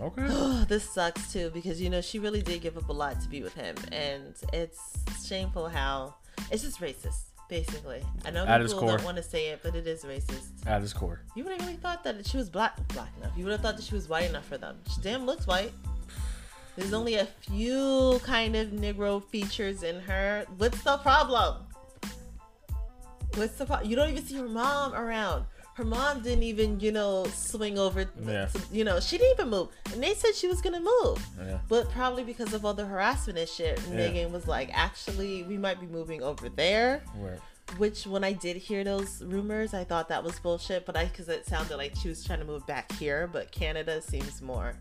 Okay. 0.00 0.64
this 0.68 0.88
sucks 0.88 1.32
too 1.32 1.50
because 1.54 1.80
you 1.80 1.90
know 1.90 2.00
she 2.00 2.18
really 2.18 2.42
did 2.42 2.60
give 2.60 2.76
up 2.76 2.88
a 2.88 2.92
lot 2.92 3.20
to 3.20 3.28
be 3.28 3.42
with 3.42 3.54
him, 3.54 3.76
and 3.92 4.34
it's 4.52 4.98
shameful 5.26 5.68
how 5.68 6.14
it's 6.50 6.62
just 6.62 6.80
racist. 6.80 7.22
Basically, 7.48 8.02
I 8.24 8.30
know 8.30 8.44
At 8.46 8.62
people 8.62 8.86
don't 8.86 9.04
want 9.04 9.18
to 9.18 9.22
say 9.22 9.48
it, 9.48 9.60
but 9.62 9.74
it 9.74 9.86
is 9.86 10.02
racist. 10.02 10.66
At 10.66 10.82
its 10.82 10.94
core. 10.94 11.20
You 11.36 11.44
would 11.44 11.52
have 11.52 11.60
really 11.60 11.76
thought 11.76 12.02
that 12.04 12.26
she 12.26 12.38
was 12.38 12.48
black 12.48 12.76
black 12.88 13.10
enough. 13.18 13.32
You 13.36 13.44
would 13.44 13.52
have 13.52 13.60
thought 13.60 13.76
that 13.76 13.84
she 13.84 13.94
was 13.94 14.08
white 14.08 14.30
enough 14.30 14.46
for 14.46 14.56
them. 14.56 14.78
She 14.94 15.00
damn 15.02 15.26
looks 15.26 15.46
white. 15.46 15.72
There's 16.76 16.92
only 16.92 17.14
a 17.16 17.26
few 17.26 18.20
kind 18.24 18.56
of 18.56 18.68
Negro 18.68 19.22
features 19.22 19.82
in 19.82 20.00
her. 20.00 20.44
What's 20.56 20.82
the 20.82 20.96
problem? 20.98 21.58
What's 23.34 23.54
the 23.54 23.66
problem? 23.66 23.88
You 23.88 23.96
don't 23.96 24.10
even 24.10 24.24
see 24.24 24.36
her 24.36 24.48
mom 24.48 24.94
around. 24.94 25.44
Her 25.74 25.84
mom 25.84 26.22
didn't 26.22 26.44
even, 26.44 26.78
you 26.78 26.92
know, 26.92 27.24
swing 27.34 27.78
over. 27.78 28.06
Yeah. 28.24 28.48
You 28.70 28.84
know, 28.84 29.00
she 29.00 29.18
didn't 29.18 29.40
even 29.40 29.50
move. 29.50 29.68
And 29.92 30.00
they 30.02 30.14
said 30.14 30.34
she 30.34 30.46
was 30.46 30.60
gonna 30.62 30.80
move, 30.80 31.24
Yeah. 31.38 31.58
but 31.68 31.90
probably 31.90 32.22
because 32.24 32.52
of 32.54 32.64
all 32.64 32.74
the 32.74 32.86
harassment 32.86 33.38
and 33.38 33.48
shit, 33.48 33.80
Yeah. 33.90 33.96
Meghan 33.96 34.30
was 34.30 34.46
like, 34.46 34.70
actually, 34.72 35.42
we 35.42 35.58
might 35.58 35.80
be 35.80 35.86
moving 35.86 36.22
over 36.22 36.48
there 36.48 37.02
Right. 37.16 37.40
which 37.78 38.06
when 38.06 38.22
I 38.22 38.32
did 38.34 38.56
hear 38.56 38.84
those 38.84 39.20
rumors, 39.22 39.74
I 39.74 39.82
thought 39.84 40.08
that 40.10 40.22
was 40.22 40.38
bullshit. 40.38 40.86
But 40.86 40.96
I, 40.96 41.06
because 41.06 41.28
it 41.28 41.44
sounded 41.46 41.76
like 41.76 41.96
she 41.96 42.08
was 42.08 42.22
trying 42.24 42.38
to 42.38 42.44
move 42.44 42.64
back 42.68 42.92
here, 42.92 43.26
but 43.26 43.50
Canada 43.50 44.00
seems 44.00 44.40
more, 44.42 44.76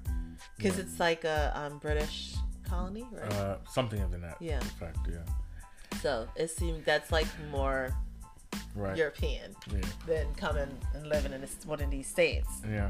because 0.58 0.77
Yeah. 0.77 0.84
it's 0.84 0.99
like 0.99 1.23
a 1.23 1.51
um, 1.56 1.79
British 1.79 2.36
colony, 2.69 3.08
right? 3.12 3.34
Uh, 3.34 3.58
something 3.71 3.99
of 3.99 4.12
the 4.12 4.17
that 4.19 4.38
Yeah. 4.39 4.60
In 4.60 4.67
fact, 4.67 4.97
Yeah. 5.10 5.17
so 6.03 6.27
it 6.36 6.49
seemed 6.51 6.86
that's 6.86 7.12
like 7.12 7.27
more 7.49 7.95
Right. 8.76 8.98
European 8.98 9.56
Yeah. 9.72 9.82
than 10.08 10.34
coming 10.36 10.70
and 10.94 11.08
living 11.08 11.34
in 11.34 11.42
this, 11.42 11.56
one 11.66 11.82
of 11.82 11.89
these 11.92 12.08
states. 12.08 12.50
Yeah. 12.70 12.89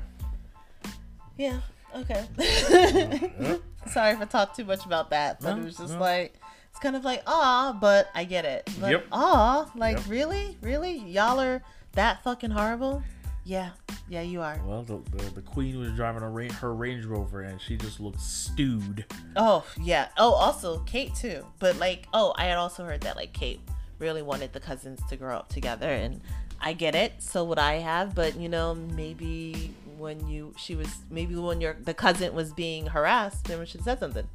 Yeah. 1.37 1.59
Okay. 1.95 2.25
Yep. 2.37 3.61
Sorry 3.87 4.11
if 4.13 4.21
I 4.21 4.25
talked 4.25 4.55
too 4.55 4.65
much 4.65 4.85
about 4.85 5.09
that, 5.11 5.39
but 5.39 5.55
No, 5.55 5.61
it 5.61 5.65
was 5.65 5.77
just 5.77 5.93
no. 5.93 5.99
like 5.99 6.33
it's 6.69 6.79
kind 6.79 6.95
of 6.95 7.03
like 7.03 7.21
ah, 7.27 7.77
but 7.79 8.09
I 8.15 8.23
get 8.23 8.45
it. 8.45 8.69
But 8.79 8.91
Yep. 8.91 9.05
ah, 9.11 9.71
like 9.75 9.97
Yep. 9.97 10.05
really, 10.07 10.57
really, 10.61 10.97
y'all 10.97 11.39
are 11.39 11.61
that 11.93 12.23
fucking 12.23 12.51
horrible. 12.51 13.03
Yeah, 13.45 13.71
yeah, 14.07 14.21
you 14.21 14.41
are. 14.41 14.57
Well, 14.65 14.83
the, 14.83 14.99
the 15.17 15.23
the 15.31 15.41
queen 15.41 15.77
was 15.77 15.91
driving 15.91 16.23
a 16.23 16.29
ra- 16.29 16.47
her 16.53 16.73
Range 16.73 17.03
Rover 17.05 17.41
and 17.41 17.59
she 17.61 17.75
just 17.77 17.99
looked 17.99 18.21
stewed. 18.21 19.05
Oh 19.35 19.65
yeah. 19.81 20.07
Oh, 20.17 20.33
also 20.33 20.79
Kate 20.85 21.13
too. 21.13 21.45
But 21.59 21.75
like, 21.77 22.07
oh, 22.13 22.33
I 22.37 22.45
had 22.45 22.57
also 22.57 22.85
heard 22.85 23.01
that 23.01 23.17
like 23.17 23.33
Kate 23.33 23.59
really 24.03 24.21
wanted 24.21 24.53
the 24.53 24.59
cousins 24.59 24.99
to 25.09 25.15
grow 25.15 25.37
up 25.37 25.49
together, 25.49 25.89
and 25.89 26.21
I 26.61 26.73
get 26.73 26.93
it. 26.93 27.13
So 27.19 27.43
would 27.45 27.59
I 27.59 27.75
have, 27.75 28.13
but 28.13 28.37
you 28.37 28.49
know, 28.49 28.75
maybe 28.75 29.73
when 29.97 30.27
you 30.27 30.53
she 30.57 30.75
was 30.75 30.89
maybe 31.09 31.35
when 31.35 31.61
your 31.61 31.75
the 31.81 31.93
cousin 31.93 32.33
was 32.35 32.53
being 32.53 32.87
harassed, 32.87 33.45
then 33.45 33.59
we 33.59 33.65
should 33.65 33.83
said 33.83 33.99
something. 33.99 34.27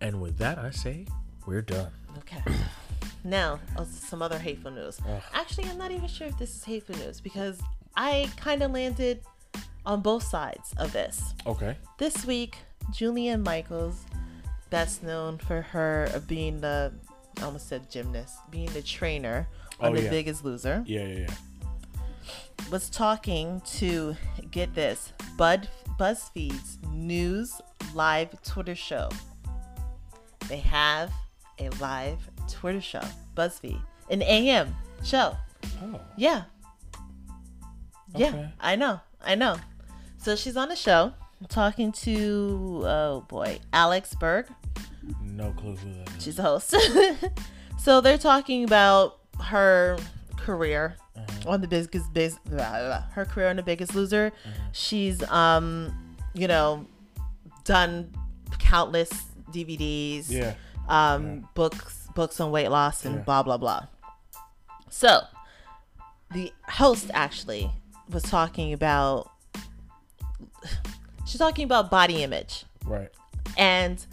And 0.00 0.22
with 0.22 0.38
that, 0.38 0.58
I 0.58 0.70
say 0.70 1.06
we're 1.44 1.62
done. 1.62 1.90
Okay. 2.18 2.42
Now, 3.24 3.58
oh, 3.76 3.84
some 3.84 4.22
other 4.22 4.38
hateful 4.38 4.70
news. 4.70 5.00
Ugh. 5.06 5.20
Actually, 5.34 5.68
I'm 5.68 5.76
not 5.76 5.90
even 5.90 6.08
sure 6.08 6.28
if 6.28 6.38
this 6.38 6.54
is 6.54 6.64
hateful 6.64 6.96
news 6.96 7.20
because 7.20 7.60
I 7.96 8.30
kind 8.36 8.62
of 8.62 8.70
landed 8.70 9.20
on 9.84 10.00
both 10.02 10.22
sides 10.22 10.72
of 10.78 10.92
this. 10.92 11.34
Okay. 11.46 11.76
This 11.98 12.24
week, 12.24 12.56
Jillian 12.92 13.44
Michaels, 13.44 14.04
best 14.70 15.02
known 15.02 15.38
for 15.38 15.62
her 15.62 16.22
being 16.26 16.60
the, 16.60 16.92
I 17.40 17.44
almost 17.44 17.68
said 17.68 17.90
gymnast, 17.90 18.38
being 18.50 18.70
the 18.72 18.82
trainer 18.82 19.48
oh, 19.80 19.86
on 19.86 19.92
Oh, 19.92 19.96
The 19.96 20.04
yeah. 20.04 20.10
Biggest 20.10 20.44
Loser, 20.44 20.82
Yeah, 20.86 21.06
yeah, 21.06 21.18
yeah. 21.20 22.00
was 22.70 22.90
talking 22.90 23.60
to, 23.76 24.16
get 24.50 24.74
this, 24.74 25.12
Bud 25.36 25.68
BuzzFeed's 25.98 26.78
news 26.92 27.60
live 27.94 28.40
Twitter 28.42 28.74
show. 28.74 29.08
They 30.48 30.58
have 30.58 31.12
a 31.58 31.68
live 31.80 32.18
Twitter 32.48 32.80
show, 32.80 33.02
BuzzFeed, 33.36 33.80
an 34.10 34.22
AM 34.22 34.74
show. 35.04 35.36
Oh. 35.82 36.00
Yeah. 36.16 36.44
Yeah, 38.16 38.48
I 38.58 38.74
know. 38.74 39.00
I 39.20 39.34
know. 39.34 39.56
So 40.16 40.34
she's 40.34 40.56
on 40.56 40.68
the 40.68 40.76
show 40.76 41.12
talking 41.46 41.92
to, 41.92 42.82
oh 42.84 43.24
boy, 43.28 43.60
Alex 43.72 44.14
Berg. 44.18 44.46
No 45.22 45.52
clue 45.52 45.76
who 45.76 45.92
that 45.94 46.16
is. 46.16 46.24
She's 46.24 46.36
the 46.36 46.42
host. 46.42 46.74
so 47.78 48.00
they're 48.00 48.18
talking 48.18 48.64
about 48.64 49.18
her 49.44 49.98
career 50.36 50.96
Uh-huh. 51.16 51.50
on 51.50 51.60
the 51.60 51.68
biggest 51.68 52.12
biz, 52.12 52.38
her 52.50 53.24
career 53.28 53.48
on 53.48 53.56
the 53.56 53.62
biggest 53.62 53.94
loser. 53.94 54.32
She's 54.72 55.22
um, 55.30 55.92
you 56.34 56.48
know, 56.48 56.86
done 57.64 58.12
countless 58.58 59.10
DVDs, 59.52 60.30
Yeah. 60.30 60.54
um, 60.88 61.26
Yeah. 61.26 61.46
books, 61.54 62.08
books 62.14 62.40
on 62.40 62.50
weight 62.50 62.68
loss, 62.68 63.04
and 63.04 63.16
Yeah. 63.16 63.22
blah 63.22 63.42
blah 63.42 63.56
blah. 63.58 63.86
So, 64.90 65.22
the 66.32 66.52
host 66.66 67.10
actually 67.14 67.70
was 68.10 68.22
talking 68.22 68.72
about. 68.72 69.30
She's 71.26 71.38
talking 71.38 71.64
about 71.64 71.90
body 71.90 72.22
image, 72.22 72.64
Right. 72.84 73.10
and 73.56 74.04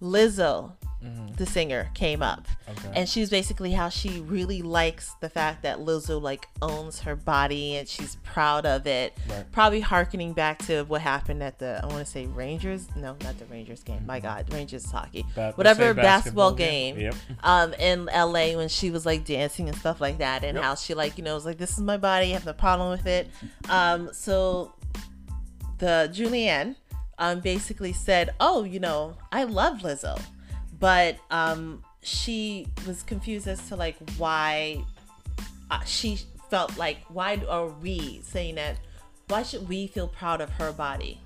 Lizzo, 0.00 0.72
Mhm. 1.04 1.36
the 1.36 1.46
singer, 1.46 1.90
came 1.94 2.22
up, 2.22 2.46
Okay. 2.68 2.90
and 2.92 3.08
she's 3.08 3.30
basically 3.30 3.70
how 3.72 3.88
she 3.88 4.20
really 4.20 4.62
likes 4.62 5.12
the 5.20 5.28
fact 5.28 5.62
that 5.62 5.78
Lizzo 5.78 6.20
like 6.20 6.48
owns 6.60 7.00
her 7.02 7.14
body 7.14 7.76
and 7.76 7.88
she's 7.88 8.16
proud 8.24 8.66
of 8.66 8.84
it. 8.86 9.16
Right. 9.28 9.50
Probably 9.52 9.80
harkening 9.80 10.32
back 10.32 10.58
to 10.66 10.82
what 10.84 11.00
happened 11.00 11.40
at 11.42 11.60
the 11.60 11.80
I 11.82 11.86
want 11.86 12.04
to 12.04 12.10
say 12.10 12.26
Rangers, 12.26 12.86
no, 12.96 13.14
not 13.22 13.38
the 13.38 13.44
Rangers 13.46 13.84
game. 13.84 14.04
My 14.06 14.18
God, 14.18 14.52
Rangers 14.52 14.90
hockey, 14.90 15.24
Ba- 15.36 15.52
whatever 15.54 15.94
basketball, 15.94 16.50
basketball 16.50 16.52
game. 16.54 16.94
game. 16.96 17.04
Yep. 17.04 17.14
Um, 17.44 17.74
in 17.74 18.08
LA 18.12 18.56
when 18.56 18.68
she 18.68 18.90
was 18.90 19.06
like 19.06 19.24
dancing 19.24 19.68
and 19.68 19.78
stuff 19.78 20.00
like 20.00 20.18
that, 20.18 20.42
and 20.42 20.56
Yep. 20.56 20.64
how 20.64 20.74
she 20.74 20.94
like 20.94 21.16
you 21.16 21.22
know 21.22 21.34
was 21.36 21.44
like 21.46 21.58
this 21.58 21.72
is 21.72 21.80
my 21.80 21.96
body, 21.96 22.30
I 22.30 22.34
have 22.34 22.46
no 22.46 22.52
problem 22.54 22.90
with 22.90 23.06
it. 23.06 23.30
Um, 23.68 24.10
so 24.12 24.72
the 25.78 26.10
Jillian 26.12 26.74
um 27.18 27.40
basically 27.40 27.92
said, 27.92 28.34
oh, 28.40 28.64
you 28.64 28.80
know, 28.80 29.16
I 29.32 29.44
love 29.44 29.78
Lizzo, 29.78 30.20
but 30.78 31.16
um 31.30 31.82
she 32.02 32.66
was 32.86 33.02
confused 33.02 33.46
as 33.48 33.66
to 33.68 33.76
like 33.76 33.96
why 34.16 34.82
uh, 35.70 35.82
she 35.84 36.18
felt 36.48 36.76
like 36.78 36.98
why 37.08 37.40
are 37.48 37.68
we 37.68 38.20
saying 38.22 38.54
that 38.54 38.78
why 39.28 39.42
should 39.42 39.68
we 39.68 39.86
feel 39.86 40.08
proud 40.08 40.40
of 40.40 40.48
her 40.50 40.72
body? 40.72 41.20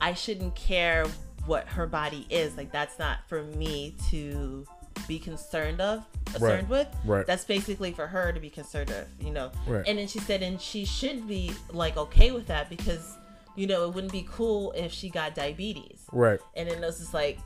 I 0.00 0.14
shouldn't 0.14 0.54
care 0.54 1.06
what 1.46 1.66
her 1.68 1.86
body 1.86 2.26
is 2.30 2.56
like 2.56 2.72
that's 2.72 2.98
not 2.98 3.18
for 3.28 3.42
me 3.42 3.96
to 4.10 4.64
be 5.08 5.18
concerned 5.18 5.80
of 5.80 6.04
concerned 6.26 6.68
with. 6.68 6.86
Right. 7.04 7.26
that's 7.26 7.44
basically 7.44 7.92
for 7.92 8.06
her 8.06 8.32
to 8.32 8.40
be 8.40 8.50
concerned 8.50 8.90
of 8.90 9.06
you 9.20 9.32
know. 9.32 9.50
Right. 9.66 9.84
and 9.86 9.98
then 9.98 10.06
she 10.06 10.20
said 10.20 10.42
and 10.42 10.60
she 10.60 10.84
should 10.84 11.26
be 11.26 11.52
like 11.70 11.96
okay 11.96 12.30
with 12.30 12.46
that 12.46 12.70
because 12.70 13.18
you 13.56 13.66
know 13.66 13.84
it 13.86 13.94
wouldn't 13.94 14.12
be 14.12 14.26
cool 14.30 14.72
if 14.72 14.92
she 14.92 15.08
got 15.10 15.34
diabetes 15.34 16.04
Right. 16.12 16.40
and 16.56 16.68
then 16.68 16.82
it 16.82 16.86
was 16.86 16.98
just 16.98 17.14
like 17.14 17.38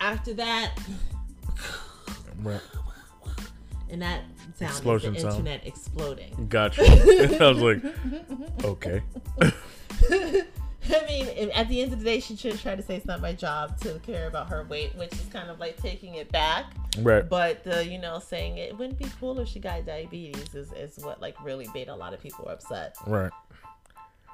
after 0.00 0.34
that 0.34 0.78
Right. 2.42 2.60
and 3.90 4.02
that 4.02 4.22
sound 4.56 4.70
Explosion 4.70 5.14
the 5.14 5.20
sound. 5.20 5.34
internet 5.38 5.66
exploding. 5.66 6.46
Gotcha. 6.48 6.82
I 7.40 7.48
was 7.48 7.58
like, 7.58 7.82
okay. 8.64 9.02
I 10.90 11.04
mean, 11.06 11.50
at 11.50 11.68
the 11.68 11.82
end 11.82 11.92
of 11.92 11.98
the 11.98 12.04
day, 12.04 12.20
she 12.20 12.34
should 12.36 12.58
try 12.58 12.74
to 12.74 12.82
say 12.82 12.96
it's 12.96 13.04
not 13.06 13.20
my 13.20 13.32
job 13.32 13.78
to 13.80 13.98
care 14.00 14.26
about 14.26 14.48
her 14.48 14.64
weight, 14.64 14.94
which 14.96 15.12
is 15.12 15.26
kind 15.32 15.50
of 15.50 15.58
like 15.58 15.76
taking 15.82 16.14
it 16.14 16.30
back. 16.32 16.66
Right. 16.98 17.28
But 17.28 17.62
the, 17.64 17.84
you 17.84 17.98
know, 17.98 18.18
saying 18.20 18.56
it 18.58 18.76
wouldn't 18.78 18.98
be 18.98 19.06
cool 19.20 19.38
if 19.40 19.48
she 19.48 19.58
got 19.58 19.84
diabetes 19.84 20.54
is, 20.54 20.72
is 20.72 21.04
what 21.04 21.20
like 21.20 21.36
really 21.44 21.68
made 21.74 21.88
a 21.88 21.94
lot 21.94 22.14
of 22.14 22.20
people 22.22 22.48
upset. 22.48 22.94
Right. 23.06 23.30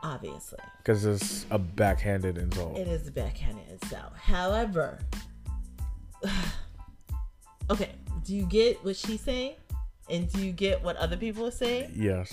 Obviously, 0.05 0.59
Because 0.79 1.05
it's 1.07 1.47
a 1.51 1.59
backhanded 1.59 2.37
insult. 2.37 2.77
it 2.77 2.87
is 2.87 3.09
a 3.09 3.11
backhanded 3.11 3.67
itself. 3.71 4.13
However, 4.17 4.99
okay, 7.71 7.91
do 8.25 8.35
you 8.35 8.45
get 8.45 8.85
what 8.85 8.97
she's 8.97 9.21
saying? 9.21 9.55
And 10.11 10.31
do 10.31 10.45
you 10.45 10.53
get 10.53 10.83
what 10.83 10.97
other 10.97 11.17
people 11.17 11.47
are 11.47 11.51
saying? 11.51 11.93
yes. 11.95 12.33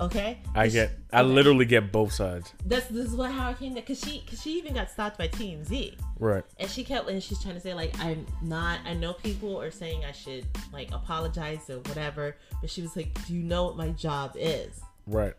Okay, 0.00 0.38
I 0.54 0.64
Cause 0.64 0.72
get. 0.72 0.88
she- 0.88 0.96
I 1.12 1.20
okay. 1.20 1.28
literally 1.30 1.66
get 1.66 1.92
both 1.92 2.10
sides. 2.10 2.54
That's 2.64 2.86
this 2.86 3.04
is 3.04 3.14
what 3.14 3.30
how 3.32 3.50
I 3.50 3.52
came 3.52 3.74
to 3.74 3.82
because 3.82 4.00
she 4.00 4.22
because 4.24 4.40
she 4.40 4.56
even 4.56 4.72
got 4.72 4.90
stopped 4.90 5.18
by 5.18 5.28
TMZ 5.28 5.94
Right. 6.18 6.42
and 6.58 6.70
she 6.70 6.84
kept 6.84 7.10
and 7.10 7.22
she's 7.22 7.38
trying 7.42 7.56
to 7.56 7.60
say 7.60 7.74
like 7.74 7.92
I'm 8.00 8.24
not 8.40 8.80
I 8.86 8.94
know 8.94 9.12
people 9.12 9.60
are 9.60 9.70
saying 9.70 10.06
I 10.06 10.12
should 10.12 10.46
like 10.72 10.90
apologize 10.92 11.68
or 11.68 11.80
whatever 11.80 12.36
but 12.62 12.70
she 12.70 12.80
was 12.80 12.96
like 12.96 13.12
do 13.26 13.34
you 13.34 13.42
know 13.42 13.66
what 13.66 13.76
my 13.76 13.90
job 13.90 14.36
is 14.38 14.80
Right. 15.06 15.34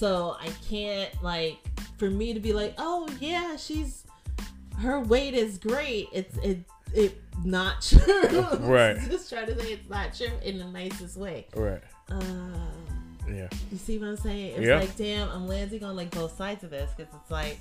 So 0.00 0.36
I 0.40 0.48
can't 0.68 1.10
like 1.22 1.58
for 1.98 2.10
me 2.10 2.32
to 2.32 2.40
be 2.40 2.52
like 2.54 2.74
oh 2.78 3.06
yeah 3.20 3.56
she's 3.56 4.04
her 4.78 5.00
weight 5.00 5.34
is 5.34 5.58
great 5.58 6.08
it's 6.12 6.36
it 6.38 6.58
it 6.94 7.20
not 7.44 7.82
true 7.88 8.40
Right. 8.60 8.98
just 9.10 9.28
trying 9.30 9.46
to 9.46 9.60
say 9.60 9.74
it's 9.74 9.88
not 9.90 10.14
true 10.14 10.30
in 10.42 10.58
the 10.58 10.64
nicest 10.64 11.16
way 11.18 11.46
Right. 11.54 11.82
uh 12.10 12.16
Yeah. 13.28 13.48
You 13.70 13.78
see 13.78 13.98
what 13.98 14.08
I'm 14.08 14.16
saying? 14.16 14.54
It's 14.56 14.66
Yeah. 14.66 14.80
like, 14.80 14.96
damn, 14.96 15.28
I'm 15.28 15.46
landing 15.46 15.84
on 15.84 15.94
like 15.96 16.10
both 16.10 16.36
sides 16.36 16.64
of 16.64 16.70
this 16.70 16.90
because 16.96 17.12
it's 17.14 17.30
like, 17.30 17.58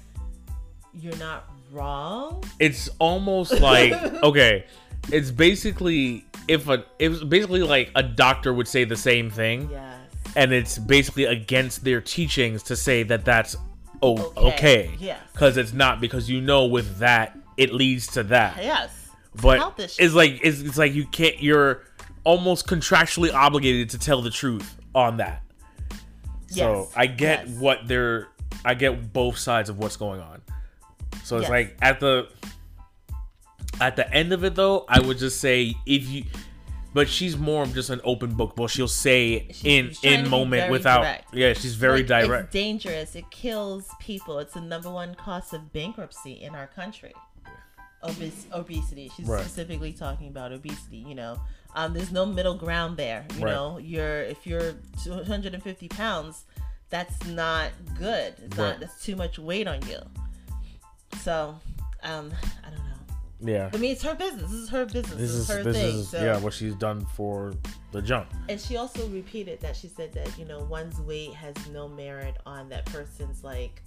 you're 0.94 1.16
not 1.18 1.48
wrong. 1.72 2.44
It's 2.60 2.90
almost 3.00 3.60
like 3.60 3.94
okay. 4.24 4.66
It's 5.12 5.30
basically 5.32 6.26
if 6.48 6.68
a 6.70 6.84
it's 6.98 7.24
basically 7.24 7.62
like 7.62 7.92
a 7.96 8.02
doctor 8.04 8.52
would 8.54 8.68
say 8.68 8.84
the 8.86 8.96
same 8.98 9.30
thing, 9.30 9.70
Yes. 9.72 9.99
And 10.36 10.52
it's 10.54 10.78
basically 10.78 11.26
against 11.26 11.84
their 11.84 12.02
teachings 12.02 12.64
to 12.64 12.76
say 12.76 13.04
that 13.04 13.26
that's 13.26 13.56
oh 14.02 14.32
Okay. 14.38 14.48
okay. 14.54 14.92
Yes. 15.00 15.20
Because 15.34 15.58
it's 15.58 15.74
not 15.74 16.00
because 16.02 16.30
you 16.30 16.42
know 16.42 16.66
with 16.66 17.00
that 17.00 17.38
it 17.58 17.74
leads 17.74 18.08
to 18.08 18.24
that. 18.24 18.58
Yes. 18.58 18.90
but 19.42 19.74
it's 20.00 20.14
like 20.14 20.40
it's, 20.44 20.62
it's 20.62 20.78
like 20.78 20.94
you 20.94 21.06
can't 21.06 21.42
you're 21.42 21.84
almost 22.24 22.68
contractually 22.68 23.34
obligated 23.34 23.90
to 23.92 23.98
tell 24.00 24.22
the 24.22 24.30
truth 24.30 24.76
on 24.96 25.18
that 25.18 25.42
Yes. 26.52 26.58
so 26.58 26.90
i 26.96 27.06
get 27.06 27.48
yes. 27.48 27.58
what 27.60 27.88
they're 27.88 28.28
i 28.66 28.74
get 28.74 29.14
both 29.14 29.38
sides 29.38 29.70
of 29.70 29.78
what's 29.78 29.96
going 29.98 30.20
on 30.20 30.42
so 31.24 31.38
it's 31.38 31.44
Yes. 31.44 31.50
like 31.50 31.78
at 31.82 32.00
the 32.00 32.28
at 33.80 33.96
the 33.96 34.12
end 34.14 34.34
of 34.34 34.44
it 34.44 34.56
though 34.56 34.84
i 34.90 35.00
would 35.00 35.18
just 35.20 35.40
say 35.40 35.76
if 35.86 36.10
you 36.10 36.26
but 36.94 37.08
she's 37.08 37.38
more 37.38 37.64
of 37.64 37.74
just 37.74 37.90
an 37.90 38.02
open 38.04 38.34
book 38.34 38.58
well 38.58 38.68
she'll 38.68 38.88
say 38.88 39.48
She's- 39.52 39.64
in 39.64 39.90
she's 39.94 40.04
in 40.04 40.30
moment 40.30 40.72
without 40.72 41.02
direct. 41.02 41.34
yeah 41.34 41.54
she's 41.54 41.76
very 41.76 42.00
Like, 42.04 42.26
direct 42.26 42.44
It's 42.46 42.54
dangerous. 42.54 43.16
It 43.16 43.30
kills 43.32 43.90
people. 44.00 44.40
It's 44.40 44.54
the 44.54 44.62
number 44.62 44.90
one 44.90 45.16
cause 45.16 45.54
of 45.54 45.72
bankruptcy 45.74 46.34
in 46.34 46.56
our 46.56 46.68
country. 46.68 47.14
obes- 48.02 48.48
obesity. 48.54 49.12
She's 49.18 49.28
Right. 49.28 49.42
specifically 49.42 49.92
talking 49.92 50.30
about 50.30 50.54
obesity. 50.54 50.98
You 51.00 51.16
know, 51.16 51.42
um, 51.76 51.94
there's 51.94 52.14
no 52.14 52.26
middle 52.26 52.56
ground 52.56 52.96
there. 52.96 53.26
You 53.36 53.44
Right. 53.44 53.52
know, 53.54 53.78
you're 53.78 54.22
if 54.24 54.48
you're 54.48 54.76
250 55.04 55.90
pounds, 55.90 56.46
that's 56.90 57.26
not 57.28 57.72
good. 57.98 58.36
It's 58.42 58.58
Right. 58.58 58.70
not. 58.70 58.80
That's 58.80 59.04
too 59.04 59.18
much 59.18 59.38
weight 59.38 59.68
on 59.68 59.82
you. 59.86 60.00
So, 61.22 61.60
um, 62.04 62.32
I 62.66 62.70
don't 62.70 62.79
know. 62.79 62.79
Yeah. 63.42 63.70
I 63.74 63.78
mean, 63.78 63.92
it's 63.92 64.04
her 64.04 64.16
business. 64.16 64.50
This 64.52 64.60
is 64.60 64.70
her 64.70 64.86
business. 64.86 65.16
This 65.18 65.32
is 65.32 65.48
her 65.50 65.64
this 65.64 65.76
thing. 65.78 65.96
is 66.00 66.10
so. 66.10 66.24
yeah 66.24 66.38
what 66.40 66.54
she's 66.54 66.76
done 66.76 67.06
for 67.16 67.54
the 67.92 68.02
jump. 68.02 68.28
And 68.50 68.60
she 68.60 68.76
also 68.78 69.08
repeated 69.10 69.60
that 69.62 69.76
she 69.76 69.88
said 69.88 70.12
that 70.14 70.38
you 70.38 70.46
know 70.46 70.60
one's 70.64 71.00
weight 71.02 71.34
has 71.34 71.56
no 71.70 71.88
merit 71.88 72.36
on 72.46 72.70
that 72.70 72.86
person's 72.88 73.44
like 73.44 73.82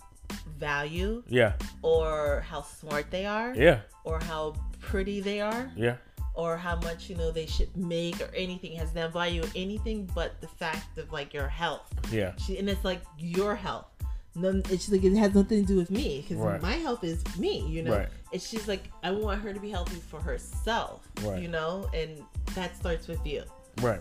value 0.58 1.22
Yeah. 1.28 1.52
or 1.82 2.44
how 2.48 2.62
smart 2.62 3.10
they 3.10 3.26
are 3.26 3.54
Yeah. 3.54 3.80
or 4.04 4.20
how 4.20 4.54
pretty 4.80 5.20
they 5.20 5.40
are 5.40 5.70
Yeah. 5.76 5.96
or 6.34 6.56
how 6.56 6.76
much 6.76 7.10
you 7.10 7.16
know 7.16 7.30
they 7.30 7.44
should 7.46 7.76
make 7.76 8.20
or 8.20 8.30
anything 8.34 8.74
has 8.76 8.94
no 8.94 9.08
value 9.08 9.42
anything 9.54 10.10
but 10.14 10.40
the 10.40 10.48
fact 10.48 10.96
of 10.98 11.12
like 11.12 11.34
your 11.34 11.48
health 11.48 11.92
Yeah. 12.10 12.34
she 12.36 12.58
and 12.58 12.68
it's 12.70 12.84
like 12.84 13.02
your 13.18 13.54
health 13.54 13.86
None, 14.34 14.62
it's 14.70 14.88
like 14.88 15.04
it 15.04 15.14
has 15.16 15.34
nothing 15.34 15.60
to 15.60 15.66
do 15.66 15.76
with 15.76 15.90
me 15.90 16.22
because 16.22 16.38
Right. 16.42 16.62
my 16.62 16.72
health 16.72 17.04
is 17.04 17.22
me 17.36 17.66
you 17.68 17.82
know 17.82 17.98
Right. 17.98 18.08
it's 18.32 18.48
she's 18.48 18.66
like 18.66 18.84
i 19.02 19.10
want 19.10 19.42
her 19.42 19.52
to 19.52 19.60
be 19.60 19.68
healthy 19.68 20.00
for 20.08 20.20
herself 20.20 21.06
Right. 21.22 21.42
you 21.42 21.48
know 21.48 21.90
and 21.92 22.10
that 22.54 22.74
starts 22.76 23.08
with 23.08 23.24
you 23.26 23.42
Right. 23.82 24.00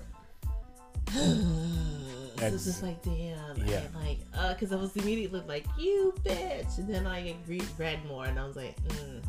so 1.13 2.45
it's 2.45 2.63
just 2.65 2.81
like 2.83 3.01
damn 3.03 3.57
Yeah. 3.67 3.81
and 3.81 3.95
like 3.95 4.19
uh 4.33 4.53
because 4.53 4.71
i 4.71 4.75
was 4.77 4.95
immediately 4.95 5.41
like 5.47 5.65
you 5.77 6.13
bitch 6.23 6.77
and 6.77 6.87
then 6.87 7.05
i 7.07 7.35
re- 7.47 7.61
read 7.77 8.03
more 8.05 8.25
and 8.25 8.39
i 8.39 8.45
was 8.47 8.55
like 8.55 8.75
mm, 8.87 9.21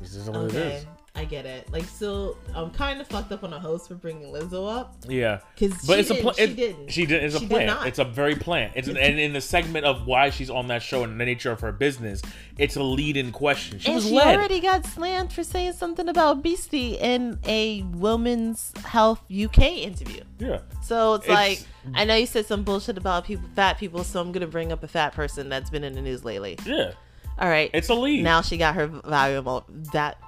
This 0.00 0.14
is 0.16 0.28
what 0.28 0.36
okay 0.36 0.76
is. 0.76 0.86
i 1.16 1.24
get 1.24 1.44
it 1.44 1.70
like 1.72 1.84
so 1.84 2.36
i'm 2.54 2.70
kind 2.70 3.00
of 3.00 3.06
fucked 3.08 3.32
up 3.32 3.42
on 3.42 3.52
a 3.52 3.58
host 3.58 3.88
for 3.88 3.96
bringing 3.96 4.32
lizzo 4.32 4.78
up 4.78 4.96
Yeah. 5.08 5.40
because 5.58 5.76
But 5.84 5.94
she 5.94 6.00
it's 6.00 6.10
a 6.10 6.14
plan. 6.14 6.34
she 6.36 6.54
didn't 6.54 6.88
She 6.92 7.06
did. 7.06 7.24
It's 7.24 7.34
a 7.34 7.40
She 7.40 7.46
plan. 7.48 7.86
It's 7.86 7.98
a 7.98 8.04
very 8.04 8.36
plan. 8.36 8.70
It's 8.76 8.86
an, 8.88 8.96
and 8.96 9.18
in 9.18 9.32
the 9.32 9.40
segment 9.40 9.84
of 9.86 10.06
why 10.06 10.30
she's 10.30 10.50
on 10.50 10.68
that 10.68 10.82
show 10.82 11.02
and 11.04 11.20
the 11.20 11.24
nature 11.24 11.50
of 11.50 11.60
her 11.60 11.72
business, 11.72 12.22
it's 12.58 12.76
a 12.76 12.82
lead-in 12.82 13.32
question. 13.32 13.78
She 13.80 13.86
and 13.88 13.96
was 13.96 14.06
she 14.06 14.12
led. 14.14 14.36
already 14.36 14.60
got 14.60 14.86
slammed 14.86 15.32
for 15.32 15.42
saying 15.44 15.72
something 15.74 16.08
about 16.08 16.42
Beastie 16.42 16.94
in 16.96 17.38
a 17.44 17.82
women's 17.82 18.72
health 18.84 19.20
uk 19.30 19.58
interview 19.58 20.22
yeah. 20.38 20.60
So 20.82 21.14
it's, 21.14 21.24
It's- 21.24 21.36
like 21.36 21.66
I 21.94 22.04
know 22.04 22.14
you 22.14 22.26
said 22.26 22.46
some 22.46 22.62
bullshit 22.62 22.96
about 22.98 23.24
people, 23.24 23.48
fat 23.56 23.78
people, 23.78 24.04
so 24.04 24.20
I'm 24.20 24.32
gonna 24.32 24.46
bring 24.46 24.70
up 24.72 24.82
a 24.82 24.88
fat 24.88 25.12
person 25.12 25.48
that's 25.48 25.70
been 25.70 25.82
in 25.84 25.94
the 25.94 26.02
news 26.02 26.24
lately. 26.24 26.56
Yeah. 26.64 26.92
All 27.40 27.48
right, 27.48 27.70
It's 27.72 27.88
a 27.88 27.94
lead. 27.94 28.22
now 28.22 28.42
she 28.42 28.56
got 28.58 28.74
her 28.74 28.86
valuable. 28.86 29.64
That 29.92 30.18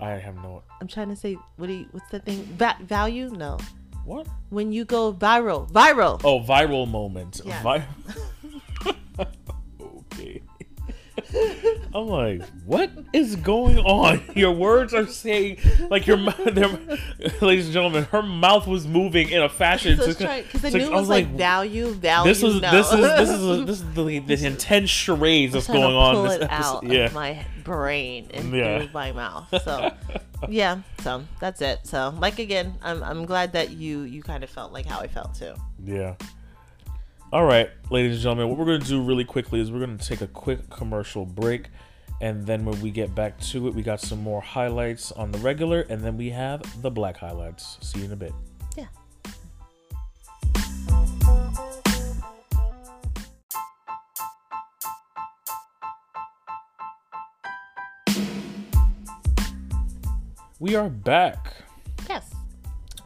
I 0.00 0.10
have 0.12 0.36
no. 0.36 0.62
I'm 0.80 0.88
trying 0.88 1.08
to 1.10 1.16
say, 1.16 1.36
what 1.56 1.66
do 1.66 1.72
you? 1.72 1.86
What's 1.90 2.08
the 2.10 2.20
thing? 2.20 2.44
Va- 2.56 2.78
value? 2.80 3.30
No. 3.30 3.58
What? 4.04 4.26
When 4.48 4.72
you 4.72 4.84
go 4.86 5.12
viral, 5.12 5.70
viral. 5.70 6.20
Oh, 6.24 6.40
viral 6.40 6.88
moment. 6.88 7.42
Yeah. 7.44 7.62
I'm 11.94 12.06
like, 12.06 12.42
what 12.64 12.90
is 13.12 13.36
going 13.36 13.78
on? 13.78 14.22
Your 14.36 14.52
words 14.52 14.94
are 14.94 15.06
saying 15.06 15.58
like 15.90 16.06
your 16.06 16.16
mouth. 16.16 16.38
Ladies 17.42 17.66
and 17.66 17.72
gentlemen, 17.72 18.04
her 18.04 18.22
mouth 18.22 18.66
was 18.66 18.86
moving 18.86 19.28
in 19.30 19.42
a 19.42 19.48
fashion. 19.48 19.96
So 19.98 20.04
to- 20.04 20.10
it's 20.10 20.20
trying 20.20 20.42
because 20.44 20.62
the 20.62 20.70
news 20.70 20.88
was 20.90 21.08
like, 21.08 21.28
value, 21.28 21.88
value. 21.92 22.30
this 22.32 22.42
was 22.42 22.60
no. 22.60 22.70
this 22.70 22.92
is 22.92 23.00
this 23.00 23.30
is 23.30 23.66
this 23.66 23.80
is 23.80 23.94
the, 23.94 24.18
the 24.20 24.46
intense 24.46 24.90
charades 24.90 25.52
that's 25.52 25.66
going 25.66 25.94
on. 25.94 26.14
pull 26.14 26.22
This 26.24 26.34
it 26.36 26.42
episode. 26.42 26.76
out 26.76 26.84
Yeah. 26.84 27.04
of 27.06 27.14
my 27.14 27.44
brain 27.64 28.28
and 28.32 28.52
Yeah. 28.52 28.78
through 28.80 28.88
my 28.92 29.12
mouth. 29.12 29.48
So 29.64 29.90
yeah, 30.48 30.80
so 31.02 31.24
that's 31.40 31.60
it. 31.60 31.80
So 31.84 32.14
like 32.18 32.38
again, 32.38 32.74
I'm 32.82 33.02
I'm 33.02 33.24
glad 33.26 33.52
that 33.52 33.70
you 33.70 34.00
you 34.02 34.22
kind 34.22 34.44
of 34.44 34.50
felt 34.50 34.72
like 34.72 34.86
how 34.86 35.00
I 35.00 35.08
felt 35.08 35.34
too. 35.34 35.54
Yeah. 35.84 36.14
All 37.30 37.44
right, 37.44 37.68
ladies 37.90 38.14
and 38.14 38.22
gentlemen, 38.22 38.48
what 38.48 38.56
we're 38.56 38.64
going 38.64 38.80
to 38.80 38.86
do 38.86 39.02
really 39.02 39.24
quickly 39.24 39.60
is 39.60 39.70
we're 39.70 39.84
going 39.84 39.98
to 39.98 40.02
take 40.02 40.22
a 40.22 40.26
quick 40.26 40.70
commercial 40.70 41.26
break. 41.26 41.66
And 42.22 42.46
then 42.46 42.64
when 42.64 42.80
we 42.80 42.90
get 42.90 43.14
back 43.14 43.38
to 43.40 43.68
it, 43.68 43.74
we 43.74 43.82
got 43.82 44.00
some 44.00 44.22
more 44.22 44.40
highlights 44.40 45.12
on 45.12 45.30
the 45.30 45.36
regular. 45.40 45.82
And 45.90 46.02
then 46.02 46.16
we 46.16 46.30
have 46.30 46.62
the 46.80 46.90
black 46.90 47.18
highlights. 47.18 47.76
See 47.82 47.98
you 47.98 48.06
in 48.06 48.12
a 48.12 48.16
bit. 48.16 48.32
Yeah. 48.78 48.86
We 60.58 60.76
are 60.76 60.88
back. 60.88 61.67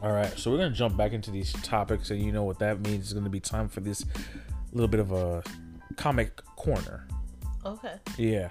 All 0.03 0.11
right, 0.11 0.37
so 0.37 0.51
we're 0.51 0.57
going 0.57 0.69
to 0.69 0.77
jump 0.77 0.97
back 0.97 1.13
into 1.13 1.31
these 1.31 1.53
topics. 1.63 2.11
And 2.11 2.21
you 2.21 2.33
know 2.33 2.43
what 2.43 2.59
that 2.59 2.81
means. 2.81 3.05
It's 3.05 3.13
going 3.13 3.23
to 3.23 3.29
be 3.29 3.39
time 3.39 3.69
for 3.69 3.79
this 3.79 4.03
little 4.73 4.89
bit 4.89 4.99
of 4.99 5.13
a 5.13 5.41
comic 5.95 6.35
corner. 6.57 7.07
Okay. 7.65 7.93
Yeah. 8.17 8.49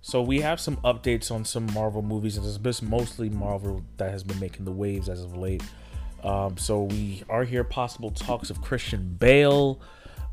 So 0.00 0.22
we 0.22 0.40
have 0.40 0.58
some 0.58 0.78
updates 0.78 1.30
on 1.30 1.44
some 1.44 1.66
Marvel 1.74 2.00
movies, 2.00 2.38
and 2.38 2.46
it's 2.46 2.80
mostly 2.80 3.28
Marvel 3.28 3.84
that 3.98 4.12
has 4.12 4.24
been 4.24 4.40
making 4.40 4.64
the 4.64 4.72
waves 4.72 5.10
as 5.10 5.22
of 5.22 5.36
late. 5.36 5.62
Um, 6.22 6.56
so 6.56 6.84
we 6.84 7.22
are 7.28 7.44
here 7.44 7.64
possible 7.64 8.10
talks 8.10 8.48
of 8.48 8.62
Christian 8.62 9.14
Bale 9.20 9.82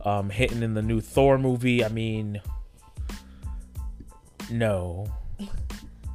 um, 0.06 0.30
hitting 0.30 0.64
in 0.64 0.74
the 0.74 0.82
new 0.82 1.02
Thor 1.02 1.38
movie. 1.38 1.84
I 1.84 1.90
mean, 1.90 2.42
no. 4.50 5.08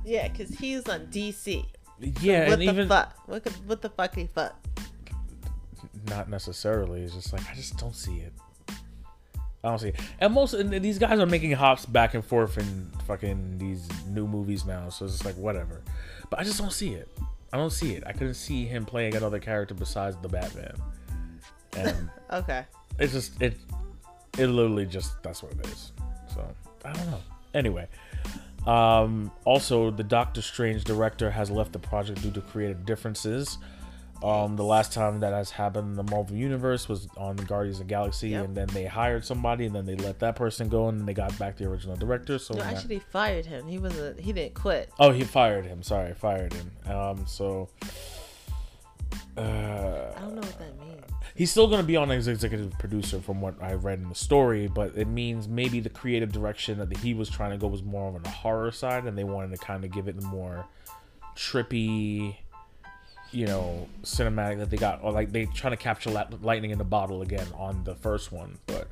Yeah, 0.08 0.28
because 0.28 0.50
he's 0.50 0.88
on 0.88 1.08
DC. 1.08 1.66
Yeah, 2.00 2.44
what 2.44 2.52
and 2.54 2.62
the 2.62 2.66
even 2.66 2.88
fuck? 2.88 3.14
What, 3.26 3.44
the- 3.44 3.50
what 3.66 3.82
the 3.82 3.88
fuck 3.90 4.14
he 4.14 4.26
fuck? 4.26 4.54
not 6.08 6.28
necessarily. 6.28 7.02
It's 7.02 7.14
just 7.14 7.32
like 7.32 7.42
I 7.50 7.54
just 7.54 7.76
don't 7.78 7.94
see 7.94 8.18
it. 8.18 8.32
I 9.64 9.68
don't 9.70 9.78
see 9.80 9.88
it. 9.88 9.96
And 10.20 10.32
most 10.34 10.54
and 10.54 10.70
these 10.72 10.98
guys 10.98 11.18
are 11.18 11.26
making 11.26 11.52
hops 11.52 11.86
back 11.86 12.14
and 12.14 12.24
forth 12.24 12.58
in 12.58 12.90
fucking 13.06 13.58
these 13.58 13.88
new 14.06 14.26
movies 14.28 14.64
now, 14.64 14.88
so 14.90 15.04
it's 15.06 15.14
just 15.14 15.24
like 15.24 15.36
whatever. 15.36 15.82
But 16.30 16.38
I 16.40 16.44
just 16.44 16.58
don't 16.58 16.72
see 16.72 16.94
it. 16.94 17.08
I 17.52 17.56
don't 17.56 17.70
see 17.72 17.94
it. 17.94 18.04
I 18.06 18.12
couldn't 18.12 18.34
see 18.34 18.64
him 18.66 18.84
playing 18.84 19.16
another 19.16 19.38
character 19.38 19.74
besides 19.74 20.16
the 20.22 20.28
Batman. 20.28 20.74
And 21.76 22.10
Okay. 22.32 22.64
it's 22.98 23.12
just 23.12 23.40
it 23.42 23.56
it 24.38 24.46
literally 24.48 24.86
just 24.86 25.20
that's 25.22 25.42
what 25.42 25.52
it 25.52 25.66
is. 25.66 25.92
So 26.34 26.46
I 26.84 26.92
don't 26.92 27.10
know. 27.10 27.20
Anyway. 27.54 27.88
Um 28.66 29.30
also 29.44 29.90
the 29.90 30.02
Doctor 30.04 30.42
Strange 30.42 30.84
director 30.84 31.30
has 31.30 31.50
left 31.50 31.72
the 31.72 31.78
project 31.78 32.22
due 32.22 32.30
to 32.32 32.40
creative 32.40 32.84
differences. 32.84 33.58
Um 34.22 34.56
the 34.56 34.64
last 34.64 34.92
time 34.92 35.20
that 35.20 35.32
has 35.32 35.50
happened 35.50 35.90
in 35.90 35.94
the 35.94 36.10
Marvel 36.10 36.34
universe 36.36 36.88
was 36.88 37.06
on 37.16 37.36
Guardians 37.36 37.78
of 37.80 37.86
the 37.86 37.90
Galaxy 37.90 38.30
Yep. 38.30 38.44
and 38.46 38.56
then 38.56 38.66
they 38.68 38.86
hired 38.86 39.24
somebody 39.24 39.66
and 39.66 39.74
then 39.74 39.84
they 39.86 39.94
let 39.96 40.18
that 40.20 40.36
person 40.36 40.68
go 40.68 40.88
and 40.88 40.98
then 40.98 41.06
they 41.06 41.14
got 41.14 41.38
back 41.38 41.56
the 41.56 41.66
original 41.66 41.96
director. 41.96 42.38
So 42.38 42.54
No, 42.54 42.62
actually, 42.62 42.96
they 42.96 43.04
fired 43.10 43.46
him. 43.46 43.68
He 43.68 43.78
wasn't. 43.78 44.18
He 44.18 44.32
didn't 44.32 44.54
quit. 44.54 44.90
Oh, 44.98 45.10
he 45.10 45.22
fired 45.22 45.66
him. 45.66 45.82
Sorry, 45.82 46.12
fired 46.14 46.52
him. 46.54 46.70
Um 46.86 47.26
so 47.26 47.68
uh 49.36 49.42
I 50.16 50.20
don't 50.20 50.34
know 50.34 50.40
what 50.40 50.58
that 50.58 50.78
means. 50.80 50.95
He's 51.36 51.50
still 51.50 51.66
going 51.66 51.80
to 51.82 51.86
be 51.86 51.96
on 51.96 52.10
as 52.10 52.28
executive 52.28 52.72
producer 52.78 53.20
from 53.20 53.40
what 53.42 53.54
I 53.62 53.74
read 53.74 53.98
in 53.98 54.08
the 54.08 54.14
story, 54.14 54.68
but 54.68 54.96
it 54.96 55.06
means 55.06 55.46
maybe 55.48 55.80
the 55.80 55.90
creative 55.90 56.32
direction 56.32 56.78
that 56.78 56.96
he 56.98 57.12
was 57.14 57.28
trying 57.28 57.50
to 57.50 57.58
go 57.58 57.66
was 57.66 57.82
more 57.82 58.06
on 58.14 58.22
the 58.22 58.28
horror 58.30 58.70
side, 58.72 59.04
and 59.04 59.16
they 59.18 59.24
wanted 59.24 59.50
to 59.50 59.58
kind 59.58 59.84
of 59.84 59.90
give 59.92 60.08
it 60.08 60.18
the 60.18 60.26
more 60.26 60.66
trippy, 61.36 62.36
you 63.32 63.46
know, 63.46 63.86
cinematic 64.02 64.58
that 64.58 64.70
they 64.70 64.76
got, 64.76 65.00
or 65.02 65.12
like 65.12 65.32
they 65.32 65.46
trying 65.46 65.72
to 65.72 65.76
capture 65.76 66.10
lightning 66.42 66.70
in 66.70 66.78
the 66.78 66.84
bottle 66.84 67.22
again 67.22 67.46
on 67.56 67.84
the 67.84 67.94
first 67.94 68.32
one. 68.32 68.58
But 68.66 68.88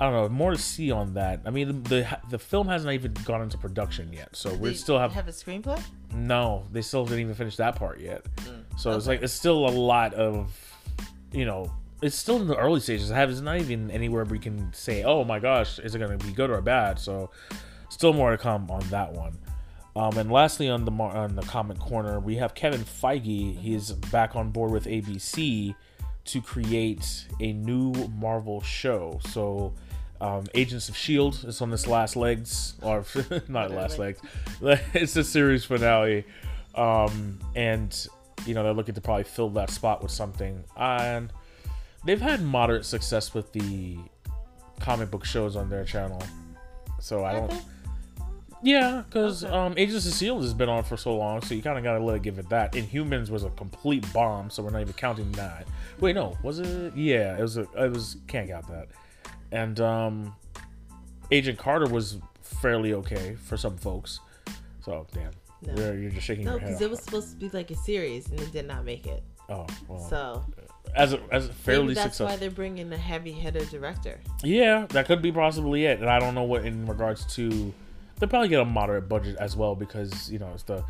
I 0.00 0.04
don't 0.04 0.12
know, 0.14 0.28
more 0.30 0.52
to 0.52 0.58
see 0.58 0.90
on 0.90 1.14
that. 1.14 1.42
I 1.44 1.50
mean, 1.50 1.68
the 1.68 1.88
the, 1.88 2.18
the 2.30 2.38
film 2.38 2.68
hasn't 2.68 2.92
even 2.92 3.12
gone 3.24 3.42
into 3.42 3.58
production 3.58 4.12
yet, 4.12 4.34
so 4.34 4.54
we 4.54 4.72
still 4.74 4.98
have 4.98 5.12
have 5.12 5.28
a 5.28 5.32
screenplay. 5.32 5.82
no, 6.14 6.64
they 6.72 6.80
still 6.82 7.04
didn't 7.04 7.20
even 7.20 7.34
finish 7.34 7.56
that 7.56 7.76
part 7.76 8.00
yet. 8.00 8.24
Mm, 8.36 8.64
So 8.78 8.96
it's 8.96 9.06
like 9.06 9.22
it's 9.22 9.32
still 9.34 9.66
a 9.68 9.70
lot 9.70 10.14
of, 10.14 10.56
you 11.32 11.44
know, 11.44 11.70
it's 12.02 12.16
still 12.16 12.36
in 12.36 12.46
the 12.48 12.56
early 12.56 12.80
stages. 12.80 13.10
I 13.10 13.16
have- 13.16 13.30
It's 13.30 13.40
not 13.40 13.58
even 13.58 13.90
anywhere 13.90 14.24
we 14.24 14.38
can 14.38 14.72
say, 14.72 15.04
oh 15.04 15.24
my 15.24 15.38
gosh, 15.38 15.78
is 15.78 15.94
it 15.94 15.98
going 15.98 16.18
to 16.18 16.26
be 16.26 16.32
good 16.32 16.50
or 16.50 16.60
bad? 16.60 16.98
So 16.98 17.30
still 17.88 18.12
more 18.12 18.30
to 18.32 18.38
come 18.38 18.70
on 18.70 18.80
that 18.90 19.12
one. 19.12 19.38
Um, 19.94 20.16
and 20.16 20.30
lastly, 20.32 20.68
on 20.70 20.84
the 20.84 20.90
mar- 20.90 21.14
on 21.14 21.36
the 21.36 21.42
comment 21.42 21.78
corner, 21.78 22.18
we 22.18 22.36
have 22.36 22.54
Kevin 22.54 22.80
Feige. 22.82 23.58
He's 23.58 23.92
back 23.92 24.34
on 24.34 24.50
board 24.50 24.72
with 24.72 24.86
ABC 24.86 25.74
to 26.24 26.40
create 26.40 27.26
a 27.40 27.52
new 27.52 27.92
Marvel 28.08 28.60
show. 28.62 29.20
So. 29.28 29.72
Um, 30.20 30.44
Agents 30.54 30.88
of 30.88 30.96
Shield 30.96 31.44
is 31.48 31.60
on 31.60 31.70
this 31.70 31.88
last 31.88 32.14
legs, 32.14 32.74
or 32.80 33.04
not 33.48 33.72
last 33.72 33.98
legs. 33.98 34.20
It's 34.94 35.14
the 35.14 35.24
series 35.24 35.64
finale, 35.64 36.24
um, 36.76 37.40
and 37.56 37.92
you 38.46 38.54
know 38.54 38.62
they're 38.62 38.72
looking 38.72 38.94
to 38.94 39.00
probably 39.00 39.24
fill 39.24 39.50
that 39.50 39.70
spot 39.70 40.00
with 40.00 40.12
something. 40.12 40.62
And 40.76 41.32
they've 42.04 42.20
had 42.20 42.42
moderate 42.42 42.84
success 42.84 43.34
with 43.34 43.52
the 43.52 43.98
comic 44.80 45.10
book 45.10 45.24
shows 45.24 45.56
on 45.56 45.68
their 45.68 45.84
channel, 45.84 46.22
so 47.00 47.24
I 47.24 47.32
don't. 47.32 47.52
Yeah, 48.64 49.02
because 49.08 49.42
Okay. 49.44 49.52
um, 49.52 49.74
Agents 49.76 50.06
of 50.06 50.14
Shield 50.14 50.42
has 50.42 50.54
been 50.54 50.68
on 50.68 50.84
for 50.84 50.96
so 50.96 51.16
long, 51.16 51.40
so 51.42 51.52
you 51.54 51.62
kind 51.62 51.76
of 51.78 51.82
gotta 51.82 52.02
let 52.02 52.16
it 52.16 52.22
give 52.22 52.38
it 52.38 52.48
that. 52.50 52.72
Inhumans 52.74 53.28
was 53.28 53.42
a 53.42 53.50
complete 53.50 54.04
bomb, 54.12 54.50
so 54.50 54.62
we're 54.62 54.70
not 54.70 54.82
even 54.82 54.92
counting 54.92 55.32
that. 55.32 55.66
Wait, 55.98 56.14
no, 56.14 56.38
was 56.44 56.60
it? 56.60 56.94
Yeah, 56.96 57.36
it 57.36 57.40
was. 57.42 57.56
A, 57.56 57.62
it 57.62 57.90
was. 57.92 58.18
Can't 58.28 58.48
count 58.48 58.68
that. 58.68 58.86
And 59.50 59.80
um, 59.80 60.36
Agent 61.32 61.58
Carter 61.58 61.86
was 61.88 62.18
fairly 62.40 62.94
okay 62.94 63.34
for 63.34 63.56
some 63.56 63.76
folks. 63.76 64.20
So 64.84 65.06
damn, 65.12 65.32
No. 65.66 65.74
you're, 65.82 65.98
you're 65.98 66.10
just 66.12 66.24
shaking 66.26 66.44
No, 66.44 66.52
your 66.52 66.60
head. 66.60 66.66
No, 66.66 66.72
because 66.78 66.82
it 66.82 66.90
was 66.90 67.00
supposed 67.02 67.30
to 67.30 67.36
be 67.36 67.48
like 67.48 67.70
a 67.72 67.76
series 67.76 68.28
and 68.30 68.40
it 68.40 68.52
did 68.52 68.66
not 68.68 68.84
make 68.84 69.06
it. 69.08 69.24
Oh 69.48 69.66
well, 69.88 69.98
So 70.08 70.44
as 70.94 71.12
a 71.12 71.20
as 71.30 71.46
a 71.46 71.52
maybe 71.66 71.94
that's 71.94 72.16
successful. 72.16 72.26
why 72.26 72.36
they're 72.36 72.50
bringing 72.50 72.92
a 72.92 72.96
heavy-hitter 72.96 73.64
director. 73.66 74.20
Yeah, 74.42 74.86
that 74.90 75.06
could 75.06 75.22
be 75.22 75.32
possibly 75.32 75.86
it. 75.86 76.00
And 76.00 76.08
I 76.08 76.18
don't 76.18 76.34
know 76.34 76.42
what 76.42 76.64
in 76.64 76.86
regards 76.86 77.24
to 77.36 77.72
they'll 78.18 78.28
probably 78.28 78.48
get 78.48 78.60
a 78.60 78.64
moderate 78.64 79.08
budget 79.08 79.36
as 79.38 79.56
well 79.56 79.74
because, 79.74 80.30
you 80.30 80.38
know, 80.38 80.50
it's 80.54 80.64
the 80.64 80.84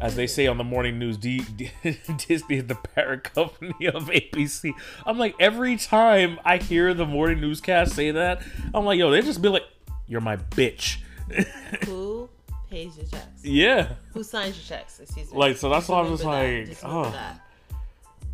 as 0.00 0.14
they 0.14 0.26
say 0.26 0.46
on 0.46 0.58
the 0.58 0.64
morning 0.64 0.98
news, 0.98 1.16
D- 1.16 1.44
D- 1.56 1.70
Disney 2.28 2.58
is 2.58 2.66
the 2.66 2.76
parent 2.76 3.24
company 3.24 3.86
of 3.88 4.06
ABC. 4.06 4.72
I'm 5.04 5.18
like, 5.18 5.34
every 5.40 5.76
time 5.76 6.38
I 6.44 6.58
hear 6.58 6.94
the 6.94 7.06
morning 7.06 7.40
newscast 7.40 7.94
say 7.94 8.12
that, 8.12 8.42
I'm 8.72 8.84
like, 8.84 8.98
yo, 8.98 9.10
they 9.10 9.22
just 9.22 9.42
be 9.42 9.48
like, 9.48 9.64
you're 10.06 10.20
my 10.20 10.36
bitch. 10.36 10.98
Who 11.86 12.28
pays 12.70 12.96
your 12.96 13.06
checks? 13.06 13.44
yeah. 13.44 13.94
Who 14.12 14.22
signs 14.22 14.56
your 14.56 14.78
checks? 14.78 15.00
Excuse 15.00 15.32
me. 15.32 15.38
Like, 15.38 15.56
so 15.56 15.68
that's 15.68 15.88
why 15.88 16.00
I'm 16.00 16.08
just 16.08 16.22
that. 16.22 16.68
like, 16.68 16.78
oh. 16.84 17.10
that. 17.10 17.40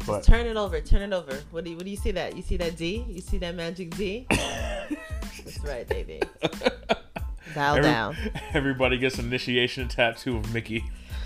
But 0.07 0.23
Turn 0.23 0.47
it 0.47 0.57
over. 0.57 0.81
Turn 0.81 1.03
it 1.03 1.13
over. 1.15 1.39
What 1.51 1.65
do 1.65 1.71
you 1.71 1.77
What 1.77 1.85
do 1.85 1.91
you 1.91 1.97
see 1.97 2.11
that? 2.13 2.37
You 2.37 2.43
see 2.43 2.57
that 2.59 2.77
D? 2.77 3.05
You 3.09 3.21
see 3.21 3.39
that 3.39 3.55
magic 3.55 3.95
D? 3.97 4.27
That's 4.29 5.59
right, 5.65 5.89
baby. 5.89 6.21
Bow 7.55 7.73
every- 7.77 7.83
down. 7.83 8.17
everybody 8.53 8.99
gets 8.99 9.19
an 9.19 9.27
initiation 9.27 9.89
tattoo 9.89 10.37
of 10.39 10.53
Mickey 10.53 10.85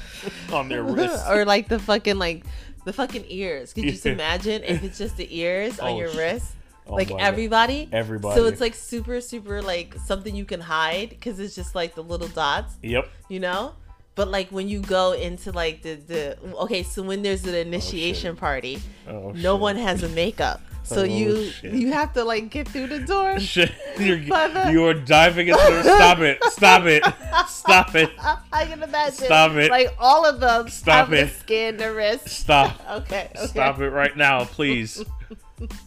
on 0.53 0.69
their 0.69 0.83
wrist. 0.85 1.25
or 1.29 1.45
like 1.45 1.69
the 1.69 1.79
fucking 1.79 2.19
like 2.19 2.45
the 2.85 2.93
fucking 2.93 3.25
ears. 3.29 3.73
Could 3.73 3.85
you 3.85 3.93
just 3.93 4.07
imagine 4.07 4.63
if 4.65 4.83
it's 4.85 4.99
just 4.99 5.17
the 5.17 5.29
ears 5.37 5.79
on 5.81 5.91
Oh, 5.93 5.99
your 5.99 6.09
shit. 6.09 6.19
wrist? 6.19 6.53
Oh 6.87 6.95
like 6.95 7.11
my 7.11 7.19
God. 7.19 7.25
everybody. 7.27 7.89
Everybody. 7.93 8.35
So 8.39 8.47
it's 8.47 8.61
like 8.61 8.75
super 8.75 9.21
super 9.21 9.63
like 9.63 9.95
something 10.07 10.35
you 10.35 10.45
can 10.45 10.61
hide 10.61 11.11
because 11.11 11.39
it's 11.39 11.55
just 11.55 11.75
like 11.75 11.95
the 11.95 12.03
little 12.03 12.29
dots, 12.29 12.75
Yep. 12.83 13.09
you 13.29 13.41
know. 13.41 13.73
But 14.19 14.29
like 14.35 14.51
when 14.51 14.69
you 14.69 14.81
go 14.81 15.13
into 15.13 15.53
like 15.53 15.83
the 15.83 15.95
the 15.95 16.37
okay, 16.67 16.83
so 16.83 17.03
when 17.05 17.23
there's 17.23 17.45
an 17.47 17.55
initiation 17.55 18.35
party, 18.35 18.83
Oh, 19.07 19.31
no 19.31 19.55
shit. 19.55 19.61
one 19.61 19.77
has 19.77 20.03
a 20.03 20.09
makeup. 20.09 20.61
So 20.83 21.03
Oh, 21.03 21.05
you 21.05 21.51
shit. 21.51 21.73
you 21.73 21.93
have 21.93 22.15
to 22.15 22.25
like 22.25 22.51
get 22.51 22.67
through 22.67 22.89
the 22.89 22.99
door. 22.99 23.39
Shit, 23.55 23.71
you're, 24.01 24.19
Mother- 24.19 24.73
you 24.73 24.85
are 24.87 24.95
diving 24.95 25.47
into 25.49 25.61
the, 25.63 25.83
stop 25.85 26.19
it 26.19 26.43
stop 26.51 26.85
it 26.87 27.05
stop 27.47 27.95
it 27.95 28.11
I 28.53 28.65
can 28.67 28.83
imagine. 28.83 29.13
Stop 29.31 29.53
it. 29.53 29.71
Like 29.71 29.95
all 30.01 30.27
of 30.27 30.41
them 30.41 30.69
Stop 30.69 31.13
it. 31.13 31.29
to 31.29 31.35
scan 31.35 31.77
the 31.77 31.93
wrist. 31.95 32.29
stop 32.29 32.81
Okay. 32.91 33.29
Okay. 33.37 33.47
stop 33.47 33.79
it 33.81 33.91
right 33.91 34.17
now 34.17 34.45
please 34.47 35.05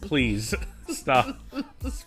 please 0.00 0.54
stop 0.96 1.36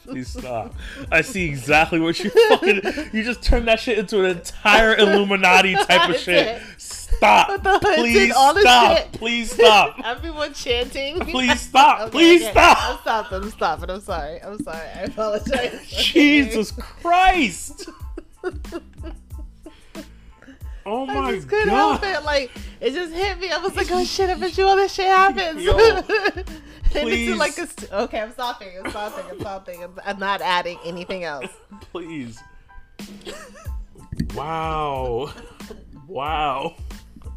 please 0.05 0.27
stop 0.27 0.73
i 1.11 1.21
see 1.21 1.45
exactly 1.45 1.99
what 1.99 2.19
you 2.19 2.29
fucking 2.49 2.81
you 3.13 3.23
just 3.23 3.41
turned 3.43 3.67
that 3.67 3.79
shit 3.79 3.97
into 3.97 4.19
an 4.19 4.37
entire 4.37 4.95
illuminati 4.97 5.75
type 5.75 6.09
of 6.09 6.17
shit 6.17 6.61
stop 6.77 7.63
please 7.81 8.13
did 8.13 8.31
all 8.31 8.53
the 8.53 8.61
stop 8.61 9.11
please 9.13 9.51
stop 9.51 9.95
Everyone 10.05 10.53
chanting. 10.53 11.19
please 11.19 11.59
stop 11.59 11.99
Okay, 12.05 12.11
please 12.11 12.41
okay. 12.43 12.51
stop 12.51 12.77
I'm 12.81 12.99
stopping. 12.99 13.43
I'm 13.43 13.51
stopping. 13.51 13.89
I'm 13.89 14.01
sorry. 14.01 14.41
I'm 14.41 14.59
sorry. 14.63 14.87
I 14.95 15.01
apologize. 15.03 15.87
jesus 15.87 16.71
christ 16.71 17.89
oh 20.85 21.05
my 21.05 21.13
I 21.13 21.31
just 21.35 21.49
couldn't 21.49 21.69
god 21.69 21.99
help 21.99 22.21
it. 22.21 22.25
Like 22.25 22.51
it 22.79 22.91
just 22.93 23.13
hit 23.13 23.39
me. 23.39 23.51
I 23.51 23.57
was 23.57 23.75
like, 23.75 23.87
oh 23.91 24.03
shit! 24.03 24.29
I 24.29 24.35
bet 24.35 24.57
you 24.57 24.65
all 24.67 24.75
this 24.75 24.93
shit 24.93 25.07
happens. 25.07 25.61
Yo, 25.61 25.73
please. 27.03 27.29
it's 27.29 27.39
like 27.39 27.57
a 27.57 27.67
st- 27.67 27.91
okay. 27.91 28.21
I'm 28.21 28.31
stopping. 28.31 28.69
I'm 28.83 28.89
stopping. 28.89 29.25
I'm 29.29 29.39
stopping. 29.39 29.83
I'm, 29.83 29.99
I'm 30.05 30.19
not 30.19 30.41
adding 30.41 30.79
anything 30.85 31.23
else. 31.23 31.49
please. 31.91 32.39
Wow. 34.33 35.33
Wow. 36.07 36.75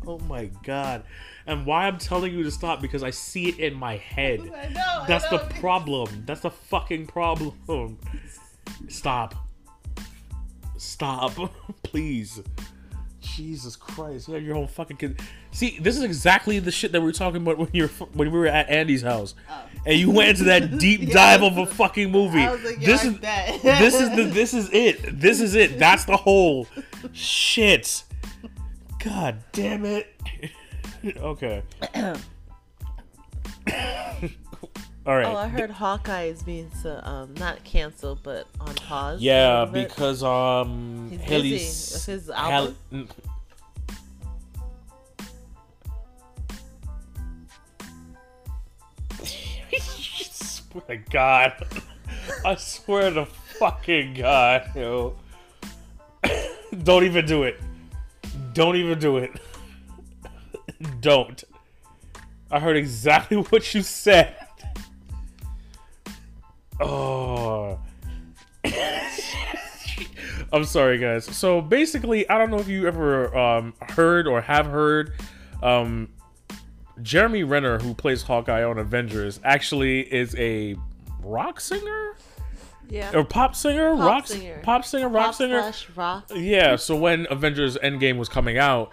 Oh 0.06 0.18
my 0.20 0.46
god. 0.64 1.04
And 1.46 1.64
why 1.64 1.86
I'm 1.86 1.98
telling 1.98 2.32
you 2.34 2.42
to 2.42 2.50
stop 2.50 2.80
because 2.80 3.02
I 3.02 3.10
see 3.10 3.48
it 3.48 3.58
in 3.58 3.74
my 3.74 3.96
head. 3.96 4.40
I 4.40 4.68
know. 4.68 5.04
That's 5.06 5.24
I 5.26 5.36
the 5.36 5.54
problem. 5.54 6.24
That's 6.26 6.40
the 6.40 6.50
fucking 6.50 7.06
problem. 7.06 7.98
Stop. 8.88 9.34
Stop. 10.76 11.32
Please. 11.82 12.42
Jesus 13.36 13.76
Christ. 13.76 14.28
You 14.28 14.34
have 14.34 14.42
your 14.42 14.54
whole 14.54 14.66
fucking 14.66 14.96
kid. 14.96 15.20
See, 15.52 15.78
this 15.80 15.96
is 15.96 16.02
exactly 16.02 16.58
the 16.58 16.70
shit 16.70 16.92
that 16.92 17.00
we 17.00 17.06
were 17.06 17.12
talking 17.12 17.42
about 17.42 17.58
when 17.58 17.68
you 17.72 17.84
were 17.84 18.06
when 18.12 18.30
we 18.30 18.38
were 18.38 18.46
at 18.46 18.68
Andy's 18.68 19.02
house. 19.02 19.34
Oh. 19.50 19.62
And 19.86 19.98
you 19.98 20.10
went 20.10 20.30
into 20.30 20.44
that 20.44 20.78
deep 20.78 21.10
dive 21.10 21.42
of 21.42 21.58
a 21.58 21.66
fucking 21.66 22.10
movie. 22.10 22.40
I 22.40 22.52
was 22.52 22.64
like, 22.64 22.80
this 22.80 23.04
is 23.04 23.18
dead. 23.18 23.60
this 23.62 23.94
is 23.94 24.10
the 24.16 24.24
this 24.24 24.54
is 24.54 24.70
it. 24.72 25.20
This 25.20 25.40
is 25.40 25.54
it. 25.54 25.78
That's 25.78 26.04
the 26.04 26.16
whole 26.16 26.66
shit. 27.12 28.04
God 29.04 29.38
damn 29.52 29.84
it. 29.84 30.14
okay. 31.16 31.62
All 35.08 35.16
right. 35.16 35.24
Oh, 35.24 35.36
I 35.36 35.48
heard 35.48 35.70
Hawkeye 35.70 36.24
is 36.24 36.42
being 36.42 36.70
so, 36.82 37.00
um 37.02 37.32
not 37.38 37.64
canceled, 37.64 38.22
but 38.22 38.46
on 38.60 38.74
pause. 38.74 39.22
Yeah, 39.22 39.64
because 39.64 40.22
um 40.22 41.08
He's 41.10 41.20
Hailee 41.20 41.50
busy 41.50 41.56
s- 41.56 41.92
with 41.94 42.04
his 42.04 42.28
album. 42.28 42.76
swear 49.78 50.82
to 50.88 50.96
God. 50.98 51.66
I 52.44 52.54
swear 52.56 53.10
to 53.10 53.24
fucking 53.24 54.12
God, 54.12 54.70
yo. 54.74 55.16
Don't 56.82 57.04
even 57.04 57.24
do 57.24 57.44
it. 57.44 57.58
Don't 58.52 58.76
even 58.76 58.98
do 58.98 59.16
it. 59.16 59.32
Don't. 61.00 61.42
I 62.50 62.60
heard 62.60 62.76
exactly 62.76 63.36
what 63.48 63.74
you 63.74 63.80
said. 63.80 64.34
Oh. 66.80 67.78
I'm 70.52 70.64
sorry, 70.64 70.98
guys. 70.98 71.24
So 71.24 71.60
basically, 71.60 72.28
I 72.28 72.38
don't 72.38 72.50
know 72.50 72.58
if 72.58 72.68
you 72.68 72.86
ever 72.86 73.36
um, 73.36 73.74
heard 73.90 74.26
or 74.26 74.40
have 74.40 74.66
heard. 74.66 75.12
Um, 75.62 76.08
Jeremy 77.02 77.44
Renner, 77.44 77.78
who 77.78 77.94
plays 77.94 78.22
Hawkeye 78.22 78.62
on 78.64 78.78
Avengers, 78.78 79.40
actually 79.44 80.00
is 80.12 80.34
a 80.36 80.76
rock 81.22 81.60
singer 81.60 82.16
yeah. 82.88 83.10
or 83.14 83.24
pop 83.24 83.54
singer, 83.54 83.94
Pop 83.94 84.06
rock 84.06 84.26
singer. 84.26 84.60
pop 84.62 84.84
singer, 84.84 85.08
rock 85.08 85.26
Pop 85.26 85.34
singer. 85.34 85.72
rock. 85.94 86.30
Yeah, 86.34 86.76
so 86.76 86.96
when 86.96 87.26
Avengers 87.30 87.76
Endgame 87.78 88.16
was 88.18 88.28
coming 88.28 88.58
out, 88.58 88.90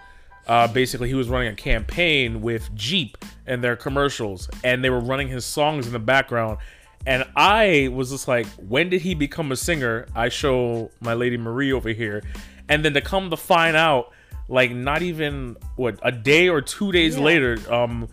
uh, 0.48 0.68
basically 0.68 1.08
he 1.08 1.16
was 1.16 1.30
running 1.30 1.48
a 1.52 1.56
campaign 1.56 2.42
with 2.42 2.74
Jeep 2.76 3.18
and 3.48 3.64
their 3.64 3.76
commercials, 3.76 4.50
and 4.64 4.84
they 4.84 4.90
were 4.90 5.00
running 5.00 5.28
his 5.28 5.46
songs 5.46 5.88
in 5.88 5.94
the 5.94 6.00
background. 6.00 6.58
And 7.06 7.24
I 7.36 7.90
was 7.94 8.10
just 8.10 8.28
like, 8.28 8.48
when 8.58 8.90
did 8.90 9.02
he 9.02 9.14
become 9.14 9.52
a 9.52 9.56
singer? 9.56 10.08
I 10.16 10.30
show 10.30 10.90
my 11.02 11.14
lady 11.14 11.38
Marie 11.38 11.72
over 11.72 11.90
here. 11.90 12.24
And 12.68 12.84
then 12.84 12.94
to 12.94 13.02
come 13.02 13.30
to 13.30 13.38
find 13.38 13.76
out, 13.76 14.12
like 14.48 14.72
not 14.72 15.02
even 15.02 15.56
what 15.76 16.00
a 16.04 16.12
day 16.12 16.50
or 16.50 16.62
two 16.62 16.92
days 16.92 17.16
Yeah. 17.18 17.24
later, 17.24 17.58
um, 17.74 18.08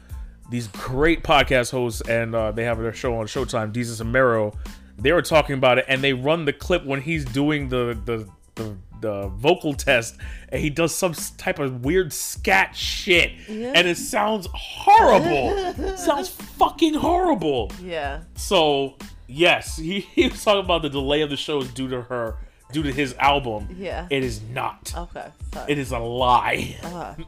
these 0.50 0.68
great 0.68 1.22
podcast 1.22 1.70
hosts 1.70 2.02
and 2.08 2.34
uh, 2.34 2.52
they 2.52 2.64
have 2.64 2.78
their 2.78 2.92
show 2.92 3.16
on 3.16 3.26
Showtime, 3.26 3.72
Desus 3.72 4.00
and 4.00 4.12
Mero, 4.12 4.52
they 4.98 5.12
were 5.12 5.22
talking 5.22 5.54
about 5.56 5.78
it 5.78 5.86
and 5.88 6.02
they 6.04 6.12
run 6.12 6.44
the 6.44 6.52
clip 6.52 6.84
when 6.84 7.00
he's 7.00 7.24
doing 7.24 7.68
the 7.70 7.98
the 8.04 8.28
the, 8.54 8.76
the 9.02 9.28
vocal 9.28 9.74
test 9.74 10.16
and 10.48 10.60
he 10.62 10.70
does 10.70 10.94
some 10.94 11.12
type 11.36 11.58
of 11.58 11.84
weird 11.84 12.12
scat 12.12 12.74
shit 12.74 13.32
Yeah. 13.48 13.72
and 13.74 13.86
it 13.86 13.96
sounds 13.98 14.48
horrible. 14.54 15.96
sounds 15.96 16.28
fucking 16.30 16.94
horrible. 16.94 17.70
Yeah. 17.82 18.22
So 18.36 18.94
yes, 19.26 19.76
he, 19.76 20.00
he 20.14 20.28
was 20.28 20.42
talking 20.42 20.64
about 20.64 20.82
the 20.82 20.88
delay 20.90 21.20
of 21.22 21.30
the 21.30 21.36
show 21.36 21.60
is 21.60 21.68
due 21.74 21.88
to 21.88 22.02
her, 22.02 22.36
due 22.72 22.82
to 22.82 22.92
his 22.92 23.14
album. 23.18 23.68
Yeah. 23.78 24.06
It 24.10 24.24
is 24.24 24.40
not. 24.50 24.92
Okay. 24.96 25.26
Sorry. 25.52 25.72
It 25.72 25.78
is 25.78 25.92
a 25.92 25.98
lie. 25.98 26.76
Uh, 26.82 27.14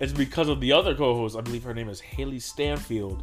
It's 0.00 0.12
because 0.12 0.48
of 0.48 0.60
the 0.60 0.72
other 0.72 0.96
co-host. 0.96 1.36
I 1.36 1.40
believe 1.40 1.62
her 1.62 1.72
name 1.72 1.88
is 1.88 2.00
Hailee 2.00 2.42
Steinfeld. 2.42 3.22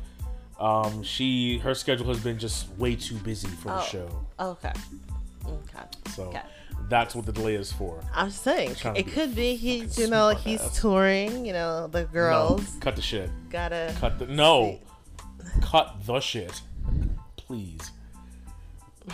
Um, 0.58 1.04
she 1.04 1.58
her 1.58 1.74
schedule 1.76 2.08
has 2.08 2.20
been 2.24 2.40
just 2.40 2.70
way 2.78 2.96
too 2.96 3.16
busy 3.18 3.50
for 3.50 3.68
the 3.70 3.82
Oh. 3.82 3.84
show. 3.84 4.26
okay. 4.40 4.72
Okay. 5.46 5.84
So 6.16 6.24
Okay. 6.28 6.42
That's 6.90 7.16
what 7.16 7.26
the 7.26 7.32
delay 7.32 7.56
is 7.56 7.72
for. 7.72 8.02
I'm 8.14 8.30
saying, 8.32 8.76
it 8.96 9.08
could 9.08 9.36
be 9.36 9.56
he's, 9.56 9.98
you 9.98 10.08
know, 10.08 10.30
he's 10.30 10.62
ass. 10.62 10.80
touring. 10.80 11.46
You 11.46 11.54
know, 11.54 11.88
the 11.88 12.06
girls 12.06 12.62
No, 12.76 12.80
cut 12.80 12.96
the 12.96 13.02
shit. 13.02 13.30
gotta. 13.50 13.94
Cut 14.00 14.20
the 14.20 14.28
no. 14.28 14.80
Cut 15.62 15.96
the 16.06 16.20
shit. 16.20 16.62
Please. 17.38 17.92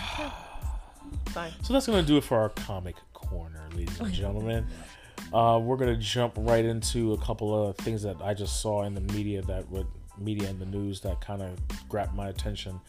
Fine. 1.30 1.51
So 1.63 1.74
that's 1.74 1.86
gonna 1.88 2.03
do 2.03 2.18
it 2.18 2.24
for 2.24 2.38
our 2.39 2.49
comic 2.49 2.95
corner, 3.13 3.61
ladies 3.74 3.99
and 3.99 4.13
gentlemen. 4.13 4.65
uh, 5.34 5.59
we're 5.61 5.78
gonna 5.78 5.97
jump 5.97 6.34
right 6.38 6.65
into 6.65 7.13
a 7.13 7.18
couple 7.20 7.68
of 7.70 7.78
things 7.78 8.01
that 8.03 8.18
I 8.22 8.34
just 8.34 8.61
saw 8.61 8.84
in 8.84 8.93
the 8.93 9.01
media 9.01 9.41
that 9.43 9.70
would 9.70 9.88
media 10.18 10.49
and 10.49 10.59
the 10.59 10.65
news 10.65 11.01
that 11.01 11.22
kind 11.22 11.41
of 11.41 11.57
grabbed 11.89 12.15
my 12.15 12.30
attention. 12.30 12.80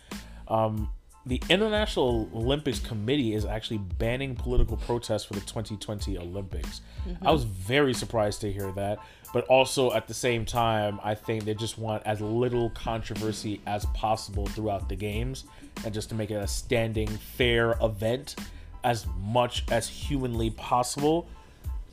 Um, 0.49 0.91
the 1.27 1.43
International 1.51 2.29
Olympics 2.35 2.79
Committee 2.79 3.35
is 3.35 3.45
actually 3.45 3.79
banning 3.79 4.35
political 4.35 4.77
protests 4.77 5.25
for 5.25 5.35
the 5.35 5.41
2020 5.41 6.17
Olympics. 6.19 6.81
Mm-hmm. 7.07 7.27
I 7.27 7.31
was 7.31 7.45
very 7.45 7.93
surprised 7.93 8.41
to 8.43 8.53
hear 8.53 8.73
that, 8.73 8.99
but 9.33 9.45
also 9.47 9.93
at 9.93 10.09
the 10.09 10.15
same 10.15 10.45
time, 10.45 10.99
I 11.03 11.15
think 11.15 11.45
they 11.45 11.55
just 11.55 11.79
want 11.79 12.03
as 12.07 12.21
little 12.21 12.71
controversy 12.71 13.61
as 13.67 13.85
possible 13.87 14.47
throughout 14.47 14.89
the 14.89 14.97
games 14.97 15.45
and 15.85 15.93
just 15.93 16.09
to 16.11 16.15
make 16.15 16.31
it 16.31 16.37
a 16.37 16.47
standing, 16.47 17.09
fair 17.09 17.77
event 17.83 18.37
as 18.85 19.07
much 19.19 19.65
as 19.71 19.89
humanly 19.89 20.51
possible. 20.51 21.29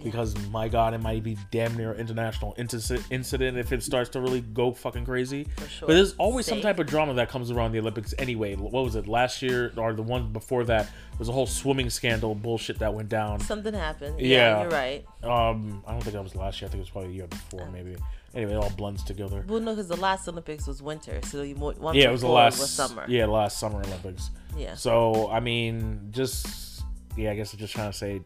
Because 0.05 0.35
my 0.49 0.67
God, 0.67 0.93
it 0.93 1.01
might 1.01 1.23
be 1.23 1.35
damn 1.51 1.75
near 1.75 1.93
international 1.93 2.55
incident 2.57 3.57
if 3.57 3.71
it 3.71 3.81
starts 3.83 4.11
to 4.11 4.21
really 4.21 4.41
go 4.41 4.71
fucking 4.71 5.03
crazy. 5.03 5.47
For 5.57 5.67
sure. 5.67 5.87
But 5.87 5.95
there's 5.95 6.13
always 6.17 6.45
some 6.45 6.61
type 6.61 6.79
of 6.79 6.85
drama 6.85 7.15
that 7.15 7.29
comes 7.29 7.49
around 7.51 7.71
the 7.71 7.79
Olympics 7.79 8.13
anyway. 8.19 8.55
What 8.55 8.71
was 8.85 8.95
it 8.95 9.07
last 9.07 9.41
year 9.41 9.73
or 9.75 9.93
the 9.93 10.03
one 10.03 10.31
before 10.31 10.63
that? 10.65 10.85
There 10.85 11.19
was 11.19 11.29
a 11.29 11.31
whole 11.31 11.47
swimming 11.47 11.89
scandal 11.89 12.35
bullshit 12.35 12.79
that 12.79 12.93
went 12.93 13.09
down. 13.09 13.39
Something 13.39 13.73
happened. 13.73 14.19
Yeah, 14.19 14.27
Yeah. 14.27 14.61
you're 14.61 14.69
right. 14.71 15.05
Um, 15.23 15.83
I 15.87 15.91
don't 15.91 16.01
think 16.01 16.13
that 16.13 16.23
was 16.23 16.35
last 16.35 16.61
year. 16.61 16.67
I 16.67 16.71
think 16.71 16.79
it 16.79 16.83
was 16.83 16.89
probably 16.91 17.09
the 17.09 17.15
year 17.15 17.27
before, 17.27 17.69
maybe. 17.71 17.95
Anyway, 18.35 18.51
it 18.51 18.57
all 18.57 18.69
blends 18.71 19.01
together. 19.03 19.43
Well, 19.47 19.61
no, 19.61 19.71
because 19.71 19.87
the 19.87 19.95
last 19.95 20.27
Olympics 20.27 20.67
was 20.67 20.81
winter, 20.81 21.19
so 21.23 21.41
you 21.41 21.55
one 21.55 21.95
Yeah, 21.95 22.09
it 22.09 22.11
was 22.11 22.21
the 22.21 22.27
last 22.27 22.59
was 22.59 22.69
summer. 22.69 23.05
Yeah, 23.07 23.25
last 23.27 23.57
summer 23.59 23.79
Olympics. 23.81 24.29
Yeah. 24.57 24.75
So 24.75 25.29
I 25.31 25.39
mean, 25.39 26.09
just 26.11 26.83
yeah, 27.15 27.31
I 27.31 27.35
guess 27.35 27.53
I'm 27.53 27.59
just 27.59 27.73
trying 27.73 27.91
to 27.91 27.97
say, 27.97 28.19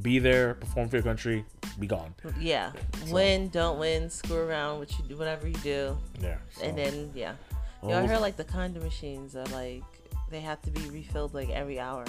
be 0.00 0.18
there, 0.18 0.54
perform 0.54 0.88
for 0.88 0.96
your 0.96 1.02
country, 1.02 1.44
be 1.78 1.86
gone. 1.86 2.14
Yeah. 2.40 2.72
Win, 3.10 3.48
don't 3.48 3.78
win, 3.78 4.08
screw 4.08 4.38
around, 4.38 4.78
what 4.78 4.90
you 4.98 5.04
do, 5.06 5.16
whatever 5.16 5.46
you 5.46 5.54
do, 5.56 5.98
Yeah. 6.20 6.38
so- 6.56 6.64
and 6.64 6.78
then 6.78 7.10
yeah. 7.14 7.34
Yo, 7.82 7.88
Well, 7.88 8.04
I 8.04 8.06
heard 8.06 8.20
like 8.20 8.36
the 8.36 8.44
condom 8.44 8.82
machines 8.84 9.34
are 9.36 9.44
like 9.46 9.82
they 10.30 10.40
have 10.40 10.62
to 10.62 10.70
be 10.70 10.80
refilled 10.88 11.34
like 11.34 11.50
every 11.50 11.78
hour. 11.78 12.04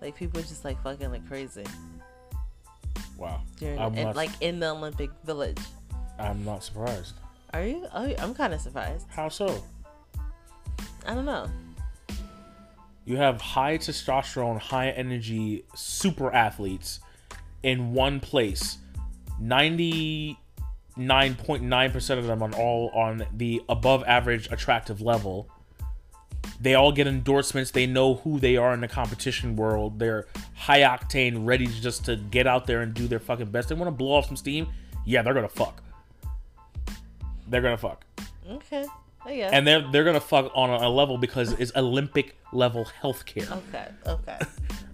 Like 0.00 0.16
people 0.16 0.40
just 0.40 0.64
like 0.64 0.82
fucking 0.82 1.10
like 1.10 1.26
crazy 1.28 1.64
wow. 3.16 3.42
during 3.58 3.78
and, 3.78 3.94
not- 3.94 4.16
like 4.16 4.30
in 4.40 4.58
the 4.58 4.70
Olympic 4.70 5.10
Village. 5.24 5.60
I'm 6.18 6.44
not 6.44 6.64
surprised. 6.64 7.14
Are 7.52 7.64
you? 7.64 7.86
Oh, 7.94 8.14
I'm 8.18 8.34
kind 8.34 8.52
of 8.54 8.60
surprised. 8.60 9.06
How 9.10 9.28
so? 9.28 9.62
I 11.06 11.14
don't 11.14 11.24
know. 11.24 11.48
You 13.04 13.16
have 13.16 13.40
high 13.40 13.78
testosterone, 13.78 14.58
high 14.58 14.90
energy 14.90 15.64
super 15.74 16.32
athletes 16.32 17.00
in 17.62 17.92
one 17.92 18.20
place. 18.20 18.78
99.9% 19.42 22.18
of 22.18 22.26
them 22.26 22.42
are 22.42 22.52
all 22.54 22.90
on 22.90 23.24
the 23.34 23.62
above 23.68 24.04
average 24.06 24.50
attractive 24.52 25.00
level. 25.00 25.48
They 26.60 26.74
all 26.74 26.92
get 26.92 27.06
endorsements. 27.06 27.70
They 27.70 27.86
know 27.86 28.16
who 28.16 28.38
they 28.38 28.58
are 28.58 28.74
in 28.74 28.80
the 28.80 28.88
competition 28.88 29.56
world. 29.56 29.98
They're 29.98 30.26
high 30.54 30.80
octane, 30.80 31.46
ready 31.46 31.66
just 31.66 32.04
to 32.04 32.16
get 32.16 32.46
out 32.46 32.66
there 32.66 32.82
and 32.82 32.92
do 32.92 33.08
their 33.08 33.18
fucking 33.18 33.50
best. 33.50 33.70
They 33.70 33.74
want 33.74 33.88
to 33.88 33.92
blow 33.92 34.12
off 34.12 34.26
some 34.26 34.36
steam. 34.36 34.66
Yeah, 35.06 35.22
they're 35.22 35.32
gonna 35.32 35.48
fuck. 35.48 35.82
They're 37.48 37.62
gonna 37.62 37.78
fuck 37.78 38.04
Okay. 38.48 38.84
Oh, 39.24 39.28
I 39.30 39.36
guess. 39.36 39.52
and 39.52 39.66
they're 39.66 39.82
they're 39.92 40.04
gonna 40.04 40.20
fuck 40.20 40.50
on 40.54 40.70
a, 40.70 40.88
level 40.88 41.18
because 41.18 41.52
it's 41.52 41.72
Olympic 41.76 42.36
level 42.52 42.88
healthcare. 43.02 43.50
okay. 43.68 43.88
Okay. 44.06 44.38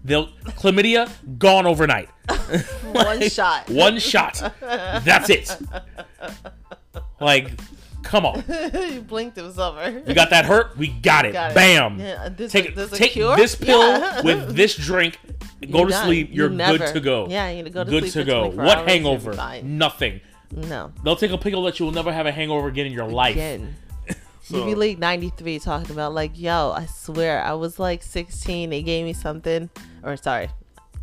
They'll 0.05 0.29
chlamydia 0.59 1.11
gone 1.39 1.66
overnight. 1.66 2.09
One 2.93 3.29
shot. 3.29 3.68
One 3.70 3.99
shot. 3.99 4.53
That's 4.61 5.31
it. 5.31 5.57
Like, 7.20 7.51
come 8.03 8.24
on. 8.27 8.45
you 8.72 9.01
blinked, 9.01 9.39
it 9.39 9.43
was 9.43 9.59
over. 9.59 10.03
You 10.07 10.14
got 10.14 10.31
that 10.31 10.45
hurt? 10.45 10.77
We 10.77 10.89
got 10.89 11.24
it. 11.27 11.33
Got 11.33 11.53
it. 11.53 11.55
Bam. 11.55 11.99
Yeah, 11.99 12.24
uh, 12.24 12.29
there's 12.29 12.53
take 12.53 12.68
a, 12.70 12.74
there's 12.74 12.93
a 12.93 12.97
take 12.97 13.14
this 13.14 13.55
pill 13.55 13.81
Yeah. 13.81 14.20
with 14.24 14.55
this 14.55 14.77
drink. 14.77 15.18
Go 15.70 15.79
You're 15.79 15.87
to 15.87 15.93
done. 15.93 16.05
sleep. 16.05 16.29
You 16.31 16.35
You're 16.37 16.49
good 16.51 16.87
to 16.95 17.01
go. 17.01 17.27
Yeah, 17.29 17.49
you 17.51 17.57
need 17.57 17.64
to 17.64 17.70
go 17.70 17.85
to 17.85 17.91
good 17.91 18.03
sleep 18.05 18.27
Good 18.27 18.51
to 18.51 18.57
go. 18.57 18.62
What 18.62 18.87
hangover? 18.89 19.35
Nothing. 19.62 20.20
No. 20.53 20.93
They'll 21.03 21.16
take 21.16 21.33
a 21.33 21.39
pill 21.39 21.62
that 21.64 21.81
you 21.81 21.87
will 21.87 21.93
never 21.93 22.12
have 22.12 22.27
a 22.27 22.33
hangover 22.33 22.68
again 22.68 22.87
in 22.87 22.93
your 22.93 23.09
life. 23.09 23.35
Again. 23.35 23.74
So- 24.49 24.64
League 24.64 24.99
93 24.99 25.59
talking 25.59 25.90
about, 25.90 26.14
like, 26.14 26.38
yo, 26.38 26.70
I 26.70 26.86
swear, 26.86 27.42
I 27.42 27.55
was 27.55 27.78
like 27.78 28.03
16. 28.03 28.70
They 28.70 28.82
gave 28.82 29.05
me 29.05 29.12
something. 29.12 29.68
Or, 30.03 30.16
sorry, 30.16 30.49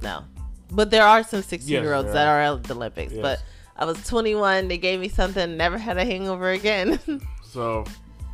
no. 0.01 0.23
But 0.71 0.91
there 0.91 1.05
are 1.05 1.23
some 1.23 1.41
16 1.41 1.71
year 1.71 1.93
olds 1.93 2.11
that 2.13 2.27
are. 2.27 2.39
are 2.39 2.55
at 2.55 2.63
the 2.63 2.73
Olympics. 2.73 3.13
Yes. 3.13 3.21
But 3.21 3.43
I 3.75 3.85
was 3.85 4.03
21. 4.07 4.67
They 4.67 4.77
gave 4.77 4.99
me 4.99 5.09
something. 5.09 5.57
Never 5.57 5.77
had 5.77 5.97
a 5.97 6.05
hangover 6.05 6.51
again. 6.51 6.99
So. 7.53 7.83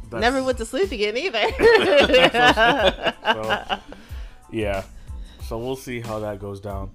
That's, 0.10 0.22
never 0.22 0.42
went 0.42 0.58
to 0.60 0.66
sleep 0.66 0.94
again 0.94 1.18
either. 1.18 1.42
so, 3.34 3.80
yeah. 4.50 4.84
So 5.44 5.58
we'll 5.58 5.76
see 5.76 6.00
how 6.00 6.20
that 6.20 6.40
goes 6.40 6.62
down. 6.62 6.92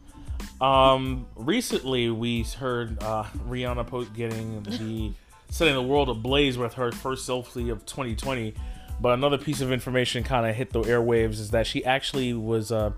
Um, 0.59 1.27
recently 1.37 2.09
we 2.09 2.45
heard 2.45 3.03
uh, 3.03 3.25
Rihanna 3.47 3.87
post 3.87 4.15
getting 4.15 4.63
the 4.63 5.13
setting 5.55 5.75
the 5.75 5.83
world 5.83 6.09
ablaze 6.09 6.59
with 6.59 6.75
her 6.75 6.91
first 6.91 7.29
selfie 7.29 7.71
of 7.71 7.87
2020. 7.87 8.55
But 9.01 9.13
another 9.13 9.39
piece 9.39 9.61
of 9.61 9.71
information 9.71 10.25
kind 10.25 10.45
of 10.51 10.57
hit 10.57 10.71
the 10.71 10.83
airwaves 10.83 11.39
is 11.39 11.51
that 11.53 11.65
she 11.65 11.85
actually 11.85 12.33
was 12.35 12.73
uh, 12.73 12.91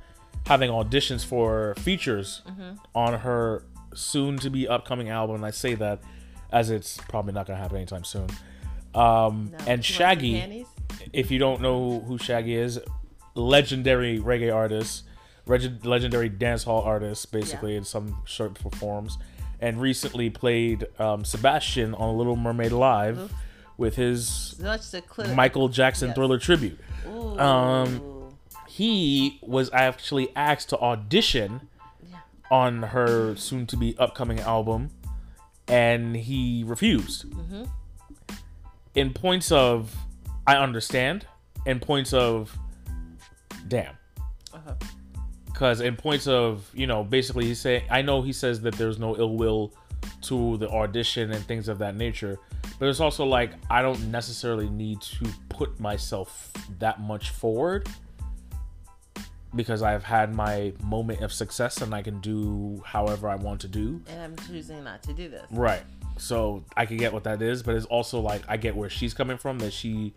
having 0.47 0.71
auditions 0.71 1.23
for 1.23 1.75
features 1.81 2.41
on 2.95 3.13
her 3.21 3.63
soon 3.95 4.39
to 4.39 4.49
be 4.49 4.67
upcoming 4.67 5.11
album. 5.11 5.37
And 5.37 5.45
I 5.45 5.51
say 5.51 5.75
that 5.75 6.01
as 6.51 6.71
it's 6.71 6.97
probably 7.09 7.35
not 7.35 7.47
going 7.47 7.59
to 7.59 7.63
happen 7.63 7.77
anytime 7.77 8.05
soon. 8.05 8.29
Um, 8.95 9.51
No. 9.53 9.59
and 9.59 9.67
You 9.67 9.67
want 9.67 9.67
some 9.67 9.81
Shaggy 9.83 10.67
if 11.13 11.31
you 11.31 11.39
don't 11.39 11.61
know 11.61 12.01
who 12.01 12.17
Shaggy 12.17 12.55
is, 12.55 12.81
legendary 13.35 14.19
reggae 14.19 14.55
artist, 14.55 15.05
reg- 15.47 15.85
legendary 15.85 16.31
dancehall 16.31 16.87
artist, 16.87 17.31
basically 17.33 17.73
Yeah. 17.73 17.79
in 17.79 17.85
some 17.85 18.23
short 18.25 18.57
forms, 18.77 19.19
and 19.61 19.81
recently 19.81 20.31
played 20.31 20.87
um, 21.01 21.25
Sebastian 21.25 21.95
on 21.95 22.17
Little 22.19 22.37
Mermaid 22.37 22.73
Live 22.73 23.33
with 23.77 23.97
his 23.97 24.55
to. 24.61 25.35
Michael 25.35 25.69
Jackson 25.69 26.09
Yes. 26.09 26.15
Thriller 26.15 26.39
tribute. 26.39 26.79
Um, 27.39 28.33
He 28.69 29.39
was 29.43 29.71
actually 29.73 30.29
asked 30.37 30.69
to 30.71 30.79
audition 30.79 31.69
Yeah. 32.11 32.19
on 32.51 32.83
her 32.83 33.35
soon-to-be 33.37 33.97
upcoming 33.99 34.41
album, 34.41 34.91
and 35.67 36.15
he 36.17 36.63
refused. 36.67 37.25
Mm-hmm. 37.31 37.65
In 38.95 39.13
points 39.15 39.51
of, 39.53 39.95
I 40.47 40.57
understand. 40.57 41.27
In 41.65 41.81
points 41.81 42.13
of, 42.13 42.57
damn. 43.69 43.95
Uh-huh. 44.53 44.75
Because 45.57 45.81
in 45.81 45.97
points 45.97 46.27
of, 46.27 46.71
you 46.75 46.87
know, 46.87 47.03
basically 47.03 47.47
he's 47.47 47.59
saying, 47.59 47.85
I 47.89 48.03
know 48.03 48.21
he 48.21 48.35
says 48.35 48.61
that 48.61 48.75
there's 48.75 48.99
no 48.99 49.17
ill 49.17 49.39
will 49.39 49.73
to 50.21 50.59
the 50.59 50.69
audition 50.69 51.33
and 51.33 51.43
things 51.47 51.69
of 51.69 51.79
that 51.79 51.97
nature, 51.97 52.39
but 52.79 52.91
it's 52.91 53.01
also 53.01 53.25
like 53.25 53.53
I 53.71 53.81
don't 53.81 54.11
necessarily 54.11 54.69
need 54.69 55.01
to 55.01 55.27
put 55.49 55.81
myself 55.81 56.53
that 56.79 57.01
much 57.01 57.31
forward 57.31 57.89
because 59.55 59.81
I've 59.81 60.05
had 60.05 60.35
my 60.35 60.75
moment 60.83 61.23
of 61.23 61.33
success 61.33 61.81
and 61.81 61.95
I 61.95 62.03
can 62.03 62.21
do 62.21 62.83
however 62.85 63.27
I 63.27 63.37
want 63.37 63.63
to 63.63 63.69
do. 63.69 64.03
And 64.11 64.21
I'm 64.21 64.37
choosing 64.47 64.85
not 64.85 65.03
to 65.05 65.15
do 65.15 65.31
this. 65.31 65.47
Right. 65.51 65.83
So 66.19 66.67
I 66.77 66.85
can 66.85 66.99
get 66.99 67.15
what 67.15 67.25
that 67.25 67.41
is, 67.41 67.63
but 67.63 67.77
it's 67.77 67.87
also 67.87 68.21
like 68.21 68.43
I 68.47 68.59
get 68.59 68.77
where 68.77 68.91
she's 68.91 69.15
coming 69.15 69.39
from 69.39 69.59
that 69.61 69.73
she 69.73 70.13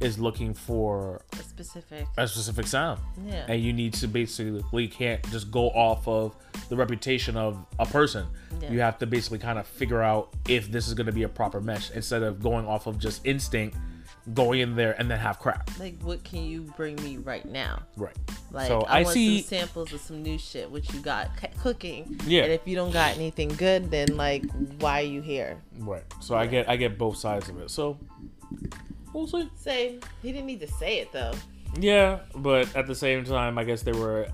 is 0.00 0.18
looking 0.18 0.54
for 0.54 1.22
A 1.32 1.36
specific. 1.42 2.06
a 2.16 2.28
specific 2.28 2.66
sound. 2.66 3.00
Yeah. 3.26 3.44
And 3.48 3.60
you 3.62 3.72
need 3.72 3.94
to 3.94 4.06
basically 4.06 4.86
can't 4.88 5.22
just 5.30 5.50
go 5.50 5.70
off 5.70 6.06
of 6.06 6.36
the 6.68 6.76
reputation 6.76 7.36
of 7.36 7.64
a 7.78 7.86
person. 7.86 8.26
Yeah. 8.60 8.70
You 8.70 8.80
have 8.80 8.98
to 8.98 9.06
basically 9.06 9.38
kind 9.38 9.58
of 9.58 9.66
figure 9.66 10.00
out 10.02 10.34
if 10.48 10.70
this 10.70 10.86
is 10.86 10.94
going 10.94 11.06
to 11.06 11.12
be 11.12 11.24
a 11.24 11.28
proper 11.28 11.60
mesh 11.60 11.90
instead 11.90 12.22
of 12.22 12.40
going 12.42 12.66
off 12.66 12.86
of 12.86 12.98
just 12.98 13.26
instinct, 13.26 13.76
going 14.34 14.60
in 14.60 14.76
there 14.76 14.94
and 15.00 15.10
then 15.10 15.18
have 15.18 15.40
crap. 15.40 15.68
Like, 15.80 16.00
what 16.02 16.22
can 16.22 16.44
you 16.44 16.62
bring 16.76 16.94
me 16.96 17.16
right 17.16 17.44
now? 17.46 17.82
Right. 17.96 18.16
Like, 18.52 18.68
so 18.68 18.82
I, 18.82 19.00
I 19.00 19.02
want 19.02 19.14
see. 19.14 19.40
some 19.40 19.58
samples 19.58 19.92
of 19.92 20.00
some 20.00 20.22
new 20.22 20.38
shit. 20.38 20.70
What 20.70 20.92
you 20.92 21.00
got 21.00 21.30
c- 21.40 21.48
cooking? 21.60 22.20
Yeah. 22.24 22.44
And 22.44 22.52
if 22.52 22.60
you 22.66 22.76
don't 22.76 22.92
got 22.92 23.16
anything 23.16 23.48
good, 23.48 23.90
then 23.90 24.16
like, 24.16 24.44
why 24.80 25.00
are 25.00 25.04
you 25.06 25.22
here? 25.22 25.58
Right. 25.78 26.04
So 26.20 26.36
I 26.36 26.46
get 26.46 26.68
I 26.68 26.76
get 26.76 26.98
both 26.98 27.16
sides 27.16 27.48
of 27.48 27.58
it. 27.60 27.70
So 27.70 27.98
we'll 29.12 29.26
see. 29.26 29.48
Say 29.56 29.98
he 30.22 30.32
didn't 30.32 30.46
need 30.46 30.60
to 30.60 30.68
say 30.68 30.98
it 31.00 31.12
though. 31.12 31.32
Yeah, 31.78 32.20
but 32.36 32.74
at 32.76 32.86
the 32.86 32.94
same 32.94 33.24
time, 33.24 33.58
I 33.58 33.64
guess 33.64 33.82
they 33.82 33.92
were 33.92 34.28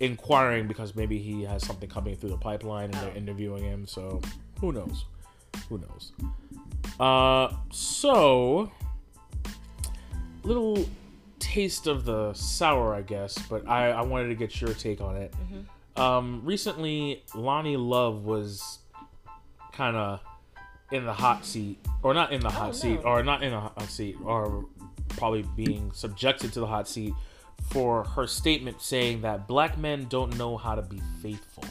inquiring 0.00 0.66
because 0.68 0.94
maybe 0.94 1.18
he 1.18 1.42
has 1.44 1.64
something 1.64 1.88
coming 1.88 2.14
through 2.16 2.30
the 2.30 2.36
pipeline 2.36 2.84
and 2.86 2.94
they're 2.94 3.12
Oh. 3.14 3.16
interviewing 3.16 3.64
him. 3.64 3.86
So 3.86 4.20
who 4.60 4.72
knows? 4.72 5.06
Who 5.70 5.78
knows? 5.78 6.12
Uh, 7.00 7.48
so 7.70 8.70
little 10.42 10.84
taste 11.38 11.86
of 11.86 12.04
the 12.04 12.32
sour, 12.34 12.94
I 12.94 13.02
guess. 13.02 13.38
But 13.48 13.66
I 13.68 13.90
I 13.90 14.02
wanted 14.02 14.28
to 14.28 14.34
get 14.34 14.60
your 14.60 14.74
take 14.74 15.00
on 15.00 15.16
it. 15.16 15.34
Um, 15.96 16.42
recently, 16.44 17.22
Loni 17.30 17.76
Love 17.78 18.24
was 18.24 18.80
kind 19.72 19.96
of 19.96 20.20
in 20.92 21.04
the 21.04 21.12
hot 21.12 21.44
seat, 21.44 21.78
or 22.02 22.14
not 22.14 22.32
in 22.32 22.40
the 22.40 22.50
hot 22.50 22.70
Oh, 22.70 22.72
seat, 22.72 23.00
no. 23.02 23.08
or 23.10 23.22
not 23.22 23.42
in 23.42 23.52
a 23.52 23.60
hot 23.60 23.82
seat, 23.82 24.16
or 24.24 24.66
probably 25.10 25.44
being 25.56 25.90
subjected 25.92 26.52
to 26.52 26.60
the 26.60 26.66
hot 26.66 26.88
seat 26.88 27.12
for 27.70 28.04
her 28.04 28.26
statement 28.26 28.80
saying 28.80 29.22
that 29.22 29.48
black 29.48 29.78
men 29.78 30.06
don't 30.08 30.36
know 30.36 30.56
how 30.56 30.74
to 30.74 30.82
be 30.82 31.00
faithful. 31.22 31.64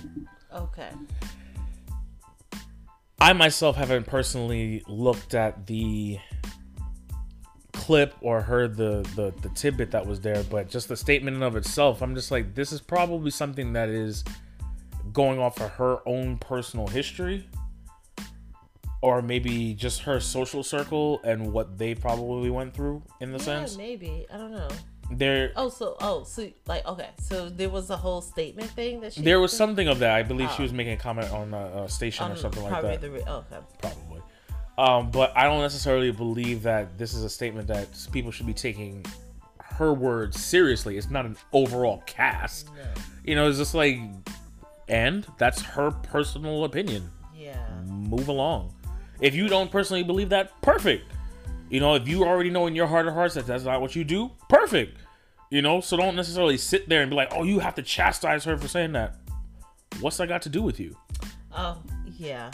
Okay. 0.53 0.89
I 3.19 3.33
myself 3.33 3.75
haven't 3.75 4.05
personally 4.07 4.83
looked 4.87 5.33
at 5.33 5.65
the 5.67 6.19
clip 7.73 8.13
or 8.21 8.41
heard 8.41 8.75
the, 8.75 9.07
the 9.15 9.33
the 9.41 9.49
tidbit 9.55 9.91
that 9.91 10.05
was 10.05 10.19
there, 10.21 10.43
but 10.43 10.69
just 10.69 10.87
the 10.89 10.97
statement 10.97 11.37
in 11.37 11.43
of 11.43 11.55
itself, 11.55 12.01
I'm 12.01 12.15
just 12.15 12.31
like, 12.31 12.55
this 12.55 12.71
is 12.71 12.81
probably 12.81 13.31
something 13.31 13.73
that 13.73 13.89
is 13.89 14.23
going 15.13 15.39
off 15.39 15.61
of 15.61 15.69
her 15.71 15.99
own 16.07 16.37
personal 16.37 16.87
history, 16.87 17.47
or 19.05 19.21
maybe 19.21 19.75
just 19.75 20.01
her 20.01 20.19
social 20.19 20.63
circle 20.63 21.19
and 21.23 21.53
what 21.53 21.77
they 21.77 21.93
probably 21.93 22.49
went 22.49 22.73
through 22.73 23.03
in 23.21 23.31
the 23.31 23.37
Yeah, 23.37 23.43
sense. 23.43 23.77
maybe. 23.77 24.25
I 24.33 24.37
don't 24.37 24.51
know. 24.51 24.67
There 25.11 25.51
Oh, 25.55 25.69
so 25.69 25.95
oh, 26.01 26.23
so 26.23 26.49
like 26.65 26.83
okay, 26.87 27.09
so 27.21 27.47
there 27.47 27.69
was 27.69 27.91
a 27.91 27.97
whole 27.97 28.21
statement 28.21 28.71
thing 28.71 29.01
that 29.01 29.13
she 29.13 29.21
there 29.21 29.39
was 29.39 29.53
something 29.55 29.87
of 29.87 29.99
that. 29.99 30.15
I 30.15 30.23
believe 30.23 30.49
she 30.53 30.61
Oh. 30.61 30.63
was 30.63 30.73
making 30.73 30.93
a 30.93 30.97
comment 30.97 31.31
on 31.31 31.53
a, 31.53 31.83
a 31.83 31.89
station 31.89 32.31
or 32.31 32.35
something 32.35 32.63
like 32.63 32.71
probably 32.71 32.89
that. 32.97 33.01
The, 33.01 33.11
re- 33.11 33.23
oh, 33.27 33.43
okay. 33.51 33.61
probably. 33.79 34.21
Um, 34.79 35.11
but 35.11 35.31
I 35.37 35.43
don't 35.43 35.61
necessarily 35.61 36.11
believe 36.11 36.63
that 36.63 36.97
this 36.97 37.13
is 37.13 37.23
a 37.23 37.29
statement 37.29 37.67
that 37.67 37.87
people 38.11 38.31
should 38.31 38.47
be 38.47 38.53
taking 38.53 39.05
her 39.77 39.93
words 39.93 40.43
seriously. 40.43 40.97
It's 40.97 41.11
not 41.11 41.25
an 41.27 41.37
overall 41.53 42.01
cast. 42.07 42.67
No. 42.75 42.81
You 43.23 43.35
know, 43.35 43.47
it's 43.47 43.59
just 43.59 43.75
like, 43.75 43.99
and 44.89 45.25
that's 45.37 45.61
her 45.61 45.91
personal 45.91 46.63
opinion. 46.65 47.09
Yeah. 47.35 47.55
Move 47.85 48.27
along. 48.27 48.73
If 49.21 49.35
you 49.35 49.47
don't 49.47 49.71
personally 49.71 50.03
believe 50.03 50.29
that, 50.29 50.61
perfect. 50.61 51.05
You 51.69 51.79
know, 51.79 51.95
if 51.95 52.07
you 52.07 52.23
already 52.23 52.49
know 52.49 52.67
in 52.67 52.75
your 52.75 52.87
heart 52.87 53.07
of 53.07 53.13
hearts 53.13 53.35
that 53.35 53.47
that's 53.47 53.63
not 53.63 53.81
what 53.81 53.95
you 53.95 54.03
do, 54.03 54.31
perfect. 54.49 54.97
You 55.49 55.61
know, 55.61 55.81
so 55.81 55.97
don't 55.97 56.15
necessarily 56.15 56.57
sit 56.57 56.89
there 56.89 57.01
and 57.01 57.09
be 57.09 57.15
like, 57.15 57.29
oh, 57.31 57.43
you 57.43 57.59
have 57.59 57.75
to 57.75 57.81
chastise 57.81 58.43
her 58.43 58.57
for 58.57 58.67
saying 58.67 58.93
that. 58.93 59.15
What's 59.99 60.17
that 60.17 60.27
got 60.27 60.41
to 60.43 60.49
do 60.49 60.61
with 60.61 60.79
you? 60.79 60.95
Oh, 61.55 61.81
yeah. 62.17 62.51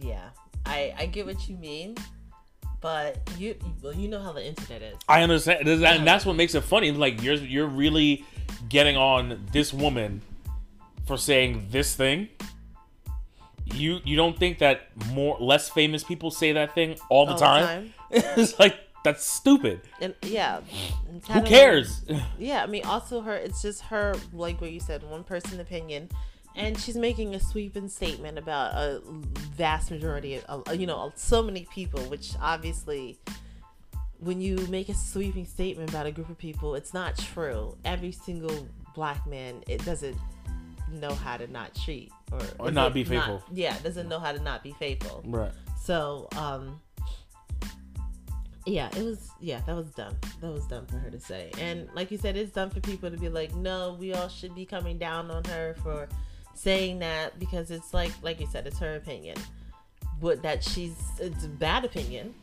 Yeah. 0.00 0.30
I 0.68 0.94
I 0.98 1.06
get 1.06 1.26
what 1.26 1.48
you 1.48 1.56
mean, 1.56 1.96
but 2.80 3.18
you 3.38 3.56
well, 3.82 3.94
you 3.94 4.08
know 4.08 4.20
how 4.20 4.32
the 4.32 4.44
internet 4.44 4.82
is. 4.82 4.98
I 5.08 5.22
understand, 5.22 5.66
and 5.66 6.06
that's 6.06 6.26
what 6.26 6.36
makes 6.36 6.54
it 6.54 6.60
funny. 6.62 6.92
Like 6.92 7.22
you're 7.22 7.34
you're 7.34 7.66
really 7.66 8.24
getting 8.68 8.96
on 8.96 9.46
this 9.50 9.72
woman 9.72 10.20
for 11.06 11.16
saying 11.16 11.68
this 11.70 11.96
thing. 11.96 12.28
You 13.74 14.00
you 14.04 14.16
don't 14.16 14.38
think 14.38 14.58
that 14.58 14.88
more 15.12 15.36
less 15.40 15.68
famous 15.68 16.04
people 16.04 16.30
say 16.30 16.52
that 16.52 16.74
thing 16.74 16.96
all 17.08 17.26
the 17.26 17.32
All 17.32 17.38
time? 17.38 17.94
it's 18.10 18.58
like 18.58 18.76
that's 19.04 19.24
stupid. 19.24 19.80
And 20.00 20.14
yeah. 20.22 20.60
Who 21.32 21.42
cares? 21.42 22.02
Yeah, 22.38 22.62
I 22.62 22.66
mean, 22.66 22.84
also 22.84 23.20
her. 23.20 23.34
It's 23.34 23.62
just 23.62 23.82
her, 23.82 24.14
like 24.32 24.60
what 24.60 24.70
you 24.70 24.80
said, 24.80 25.02
one 25.02 25.24
person 25.24 25.60
opinion, 25.60 26.08
and 26.54 26.78
she's 26.78 26.96
making 26.96 27.34
a 27.34 27.40
sweeping 27.40 27.88
statement 27.88 28.38
about 28.38 28.74
a 28.74 29.00
vast 29.56 29.90
majority 29.90 30.40
of, 30.40 30.74
you 30.74 30.86
know, 30.86 31.12
so 31.16 31.42
many 31.42 31.66
people. 31.72 32.00
Which 32.04 32.32
obviously, 32.40 33.18
when 34.18 34.40
you 34.40 34.56
make 34.68 34.88
a 34.88 34.94
sweeping 34.94 35.46
statement 35.46 35.90
about 35.90 36.06
a 36.06 36.12
group 36.12 36.28
of 36.28 36.38
people, 36.38 36.74
it's 36.74 36.94
not 36.94 37.16
true. 37.16 37.76
Every 37.84 38.12
single 38.12 38.68
black 38.94 39.26
man, 39.26 39.62
it 39.66 39.84
doesn't 39.84 40.16
know 40.92 41.12
how 41.14 41.36
to 41.36 41.46
not 41.46 41.74
cheat 41.74 42.12
or, 42.32 42.40
Or 42.58 42.70
not 42.70 42.94
be 42.94 43.04
faithful. 43.04 43.42
yeah, 43.52 43.76
doesn't 43.82 44.08
know 44.08 44.18
how 44.18 44.32
to 44.32 44.40
not 44.40 44.62
be 44.62 44.72
faithful. 44.72 45.22
right. 45.26 45.52
So, 45.80 46.28
um, 46.36 46.80
yeah, 48.66 48.90
it 48.96 49.02
was, 49.02 49.30
yeah, 49.40 49.60
that 49.66 49.74
was 49.74 49.86
dumb. 49.92 50.14
That 50.42 50.52
was 50.52 50.66
dumb 50.66 50.86
for 50.86 50.98
her 50.98 51.10
to 51.10 51.18
say. 51.20 51.50
And 51.58 51.88
like 51.94 52.10
you 52.10 52.18
said, 52.18 52.36
it's 52.36 52.52
dumb 52.52 52.68
for 52.70 52.80
people 52.80 53.10
to 53.10 53.16
be 53.16 53.28
like, 53.30 53.54
no, 53.54 53.96
we 53.98 54.12
all 54.12 54.28
should 54.28 54.54
be 54.54 54.66
coming 54.66 54.98
down 54.98 55.30
on 55.30 55.44
her 55.44 55.74
for 55.82 56.08
saying 56.54 56.98
that 56.98 57.38
because 57.38 57.70
it's 57.70 57.94
like, 57.94 58.12
like 58.22 58.40
you 58.40 58.46
said, 58.46 58.66
it's 58.66 58.78
her 58.78 58.96
opinion. 58.96 59.36
But 60.20 60.42
that 60.42 60.62
she's, 60.62 60.96
it's 61.18 61.44
a 61.44 61.48
bad 61.48 61.84
opinion. 61.86 62.34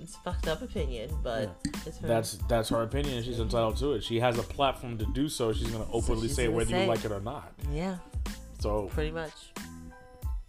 It's 0.00 0.16
a 0.16 0.18
fucked 0.18 0.48
up 0.48 0.60
opinion, 0.62 1.10
but 1.22 1.56
it's 1.86 1.98
her. 1.98 2.06
That's 2.08 2.32
that's 2.48 2.68
her 2.68 2.82
opinion. 2.82 3.16
and 3.16 3.24
She's 3.24 3.40
entitled 3.40 3.76
to 3.78 3.92
it. 3.92 4.04
She 4.04 4.20
has 4.20 4.38
a 4.38 4.42
platform 4.42 4.98
to 4.98 5.06
do 5.06 5.28
so. 5.28 5.52
She's 5.52 5.70
gonna 5.70 5.86
openly 5.92 6.28
she's 6.28 6.36
say 6.36 6.44
gonna 6.46 6.56
whether 6.56 6.70
say. 6.70 6.82
you 6.82 6.88
like 6.88 7.04
it 7.04 7.12
or 7.12 7.20
not. 7.20 7.52
yeah, 7.72 7.96
So 8.60 8.86
pretty 8.92 9.10
much. 9.12 9.32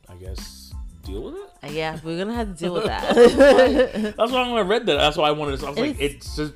I 0.10 0.16
guess 0.16 0.74
deal 1.04 1.24
with 1.24 1.36
it. 1.36 1.50
Uh, 1.64 1.68
Yeah, 1.72 2.00
we're 2.04 2.18
gonna 2.18 2.34
have 2.36 2.48
to 2.48 2.54
deal 2.64 2.74
with 2.74 2.86
that. 2.86 3.16
That's 4.18 4.32
why 4.32 4.48
when 4.50 4.58
I 4.58 4.62
read 4.68 4.86
that, 4.88 4.96
that's 4.96 5.18
why 5.18 5.28
I 5.30 5.32
wanted 5.32 5.60
to. 5.60 5.68
I 5.68 5.70
was 5.70 5.80
like, 5.80 5.90
It's- 6.00 6.16
it's 6.16 6.36
just 6.36 6.54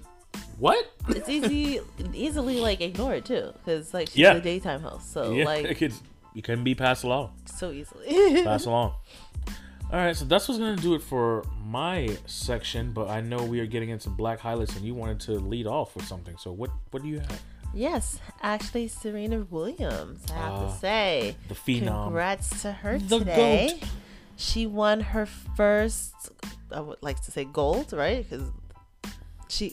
what? 0.57 0.91
it's 1.07 1.29
easy, 1.29 1.79
easily 2.13 2.59
like 2.59 2.81
ignored 2.81 3.25
too, 3.25 3.53
because 3.53 3.93
like 3.93 4.09
she's 4.09 4.17
Yeah. 4.17 4.33
a 4.35 4.41
daytime 4.41 4.81
host, 4.81 5.11
so 5.13 5.31
yeah, 5.31 5.45
like 5.45 5.81
it's, 5.81 6.01
you 6.33 6.41
can 6.41 6.63
be 6.63 6.75
passed 6.75 7.03
along. 7.05 7.31
so 7.45 7.71
easily. 7.71 8.43
Pass 8.43 8.65
along. 8.67 8.93
All 9.91 9.97
right, 9.99 10.15
so 10.15 10.23
that's 10.25 10.47
what's 10.47 10.59
gonna 10.59 10.75
do 10.75 10.93
it 10.93 11.01
for 11.01 11.43
my 11.65 12.15
section. 12.27 12.91
But 12.91 13.09
I 13.09 13.21
know 13.21 13.43
we 13.43 13.59
are 13.59 13.65
getting 13.65 13.89
into 13.89 14.09
black 14.09 14.39
highlights, 14.39 14.75
and 14.75 14.85
you 14.85 14.93
wanted 14.93 15.19
to 15.21 15.31
lead 15.33 15.65
off 15.65 15.95
with 15.95 16.05
something. 16.05 16.37
So 16.37 16.51
what 16.51 16.69
what 16.91 17.01
do 17.01 17.09
you 17.09 17.19
have? 17.19 17.41
Yes, 17.73 18.19
actually, 18.41 18.87
Serena 18.87 19.45
Williams. 19.49 20.23
I 20.31 20.33
have 20.35 20.53
Ah, 20.53 20.71
to 20.73 20.77
say, 20.79 21.35
The 21.47 21.53
phenom. 21.55 22.05
congrats 22.05 22.61
to 22.63 22.71
her 22.71 22.97
The 22.99 23.19
today. 23.19 23.77
goat. 23.79 23.89
She 24.37 24.65
won 24.67 25.01
her 25.01 25.25
first. 25.25 26.13
I 26.71 26.81
would 26.81 26.97
like 27.01 27.21
to 27.23 27.31
say 27.31 27.45
gold, 27.45 27.91
right? 27.93 28.27
Because 28.29 28.47
she. 29.47 29.71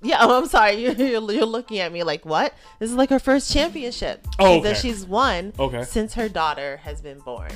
Yeah, 0.00 0.18
oh, 0.20 0.38
I'm 0.42 0.46
sorry. 0.46 0.74
You're, 0.82 0.92
you're, 0.98 1.30
you're 1.32 1.44
looking 1.46 1.78
at 1.78 1.92
me 1.92 2.02
like 2.02 2.24
what? 2.24 2.54
This 2.80 2.90
is 2.90 2.96
like 2.96 3.10
her 3.10 3.20
first 3.20 3.52
championship 3.52 4.26
Oh, 4.40 4.60
that 4.62 4.76
she's 4.78 5.04
won 5.06 5.52
Okay. 5.60 5.84
since 5.84 6.14
her 6.14 6.28
daughter 6.28 6.78
has 6.78 7.00
been 7.00 7.18
born, 7.20 7.52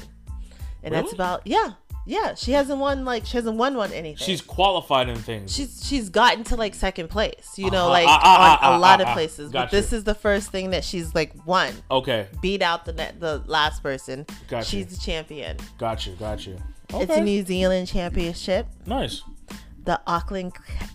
and 0.87 0.95
that's 0.95 1.13
about 1.13 1.43
yeah, 1.47 1.73
yeah. 2.07 2.35
She 2.35 2.53
hasn't 2.53 2.79
won 2.79 3.05
like 3.05 3.27
she 3.27 3.37
hasn't 3.37 3.57
won 3.57 3.77
one 3.77 3.93
anything. 3.93 4.17
She's 4.25 4.41
qualified 4.41 5.09
in 5.09 5.17
things. 5.17 5.55
she's 5.55 5.85
she's 5.87 6.09
gotten 6.09 6.45
to 6.45 6.57
like 6.57 6.75
second 6.75 7.09
place, 7.09 7.55
you 7.57 7.71
know, 7.71 7.85
Uh-huh. 7.85 7.91
like 7.91 8.07
ah, 8.09 8.59
on 8.63 8.73
ah, 8.75 8.77
a 8.77 8.79
lot 8.79 9.01
ah, 9.01 9.05
of 9.05 9.13
places. 9.15 9.51
Gotcha. 9.51 9.67
But 9.67 9.71
this 9.73 9.93
is 9.93 10.05
the 10.05 10.15
first 10.15 10.51
thing 10.51 10.71
that 10.71 10.85
she's 10.85 11.15
like 11.15 11.33
won, 11.45 11.75
okay, 11.91 12.29
beat 12.41 12.63
out 12.63 12.85
the 12.87 12.93
net, 12.93 13.21
the 13.21 13.43
last 13.47 13.83
person. 13.83 14.25
Gotcha. 14.49 14.67
She's 14.69 14.87
the 14.87 14.97
champion. 14.99 15.57
got 15.79 16.07
you, 16.07 16.15
got 16.15 16.47
you. 16.47 16.57
It's 16.91 17.13
a 17.13 17.21
New 17.21 17.45
Zealand 17.45 17.89
championship, 17.89 18.69
nice. 18.87 19.23
the 19.85 20.01
Auckland 20.07 20.53
C- 20.57 20.87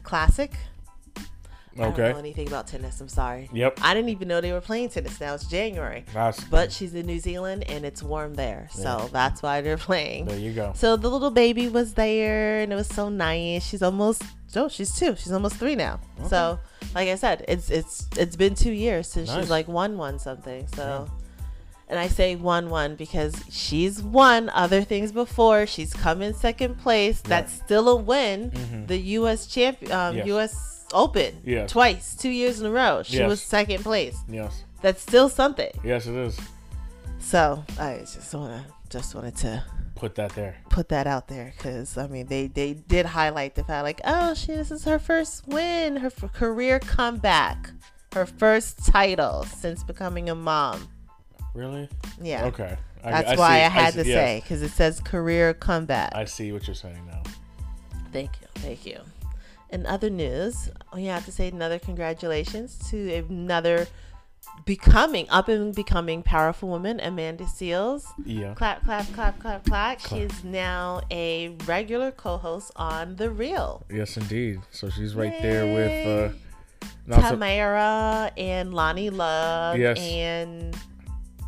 Classic. 1.76 1.80
I 1.80 1.84
don't 1.84 1.94
Okay. 2.06 2.14
know 2.14 2.20
anything 2.20 2.48
about 2.48 2.68
tennis. 2.68 3.00
I'm 3.02 3.08
sorry. 3.08 3.50
Yep. 3.54 3.80
I 3.82 3.94
didn't 3.94 4.10
even 4.10 4.28
know 4.28 4.42
they 4.42 4.52
were 4.52 4.62
playing 4.62 4.90
tennis. 4.90 5.20
Now 5.22 5.34
it's 5.36 5.46
January, 5.46 6.04
That's 6.14 6.44
but 6.46 6.72
she's 6.72 6.94
in 6.94 7.06
New 7.06 7.20
Zealand 7.20 7.64
and 7.70 7.86
it's 7.86 8.04
warm 8.04 8.34
there, 8.34 8.68
so 8.72 9.10
that's 9.12 9.42
why 9.42 9.62
they're 9.62 9.78
playing. 9.78 10.26
there 10.26 10.38
you 10.38 10.54
go. 10.54 10.74
So 10.76 10.96
the 10.98 11.10
little 11.10 11.32
baby 11.32 11.70
was 11.70 11.94
there, 11.94 12.60
and 12.60 12.74
it 12.74 12.76
was 12.76 12.88
so 12.88 13.10
nice. 13.10 13.66
She's 13.66 13.82
almost 13.82 14.22
oh, 14.56 14.68
she's 14.68 14.94
two. 14.94 15.16
She's 15.16 15.32
almost 15.32 15.56
three 15.56 15.76
now. 15.76 16.00
So, 16.28 16.60
like 16.94 17.08
I 17.08 17.16
said, 17.16 17.46
it's 17.48 17.70
it's 17.70 18.08
it's 18.18 18.36
been 18.36 18.54
two 18.56 18.74
years 18.74 19.08
since 19.08 19.30
Nice. 19.30 19.42
she's 19.44 19.50
like 19.50 19.68
one 19.70 19.98
one 19.98 20.20
something. 20.20 20.68
So, 20.76 21.10
and 21.88 21.98
I 21.98 22.08
say 22.10 22.36
one 22.36 22.70
one 22.70 22.96
because 22.96 23.34
she's 23.50 24.04
won 24.04 24.50
other 24.50 24.82
things 24.82 25.14
before. 25.14 25.66
She's 25.68 25.94
come 25.94 26.22
in 26.22 26.34
second 26.34 26.80
place. 26.80 27.22
That's 27.22 27.54
still 27.54 27.88
a 27.88 27.96
win. 27.96 28.86
The 28.88 28.98
U.S. 28.98 29.48
champion, 29.48 29.92
um, 29.94 29.98
Mm-hmm. 30.16 30.18
Yes. 30.18 30.28
U.S. 30.28 30.71
Open, 30.94 31.42
Yes. 31.46 31.72
twice, 31.72 32.16
two 32.16 32.30
years 32.30 32.60
in 32.60 32.66
a 32.66 32.72
row. 32.72 33.04
She 33.04 33.18
Yes. 33.18 33.28
was 33.30 33.42
second 33.42 33.84
place. 33.84 34.18
Yes, 34.28 34.64
That's 34.82 35.02
still 35.02 35.30
something. 35.30 35.72
yes, 35.84 36.08
it 36.08 36.16
is. 36.16 36.40
So 37.20 37.64
I 37.80 38.00
just 38.00 38.34
wanna 38.34 38.66
just 38.90 39.16
wanted 39.16 39.36
to 39.38 39.64
Put 39.96 40.16
that 40.16 40.32
there. 40.36 40.58
put 40.70 40.90
that 40.90 41.06
out 41.08 41.28
there 41.28 41.54
because 41.56 41.98
I 41.98 42.08
mean 42.08 42.26
they 42.28 42.48
they 42.48 42.74
did 42.74 43.06
highlight 43.06 43.56
the 43.56 43.64
fact 43.64 43.84
like 43.84 44.02
oh 44.04 44.34
she 44.34 44.48
this 44.48 44.72
is 44.72 44.84
her 44.86 44.98
first 45.00 45.48
win 45.48 45.98
her 45.98 46.08
f- 46.08 46.34
career 46.34 46.80
comeback 46.80 47.70
her 48.14 48.26
first 48.26 48.84
title 48.86 49.44
since 49.44 49.84
becoming 49.84 50.30
a 50.30 50.36
mom 50.36 50.88
Really? 51.54 51.88
yeah 52.22 52.46
Okay. 52.46 52.76
I- 53.04 53.12
that's 53.12 53.30
I 53.30 53.36
why 53.36 53.60
see- 53.60 53.66
I 53.66 53.70
had 53.70 53.94
see- 53.94 54.04
to 54.04 54.10
yes. 54.10 54.18
say 54.18 54.40
because 54.42 54.62
it 54.64 54.72
says 54.72 55.00
career 55.00 55.54
comeback 55.54 56.14
I 56.16 56.26
see 56.26 56.52
what 56.52 56.66
you're 56.68 56.76
saying 56.76 57.06
now. 57.06 57.22
thank 58.12 58.32
you 58.42 58.48
thank 58.56 58.86
you 58.86 59.00
in 59.72 59.86
other 59.86 60.10
news 60.10 60.70
we 60.94 61.06
have 61.06 61.24
to 61.26 61.32
say 61.32 61.48
another 61.48 61.80
congratulations 61.80 62.78
to 62.90 63.14
another 63.30 63.88
becoming 64.66 65.28
up 65.30 65.48
and 65.48 65.74
becoming 65.74 66.22
powerful 66.24 66.70
woman 66.70 67.00
Amanda 67.00 67.46
Seales 67.46 68.06
Yeah. 68.26 68.54
clap 68.54 68.84
clap 68.84 69.06
clap 69.14 69.40
clap 69.40 69.64
clap 69.66 70.00
she 70.00 70.18
is 70.20 70.44
now 70.44 71.02
a 71.10 71.56
regular 71.66 72.12
co-host 72.12 72.72
on 72.76 73.16
The 73.16 73.30
Real 73.30 73.86
Yes, 73.90 74.18
indeed. 74.18 74.62
So 74.72 74.90
she's 74.90 75.16
right 75.16 75.34
there 75.42 75.66
with 75.74 76.08
uh, 76.34 76.36
not 77.08 77.22
so- 77.22 77.36
Tamera 77.38 78.32
and 78.38 78.72
Loni 78.74 79.12
Love 79.12 79.78
Yes. 79.78 80.00
and 80.00 80.76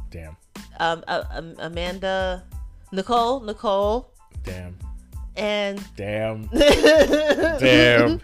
damn. 0.09 0.36
um, 0.80 1.03
uh, 1.07 1.24
um 1.32 1.55
Amanda, 1.59 2.43
Nicole, 2.91 3.41
Nicole, 3.41 4.11
Damn. 4.43 4.78
And 5.36 5.84
Damn. 5.95 6.45
Damn. 6.53 8.21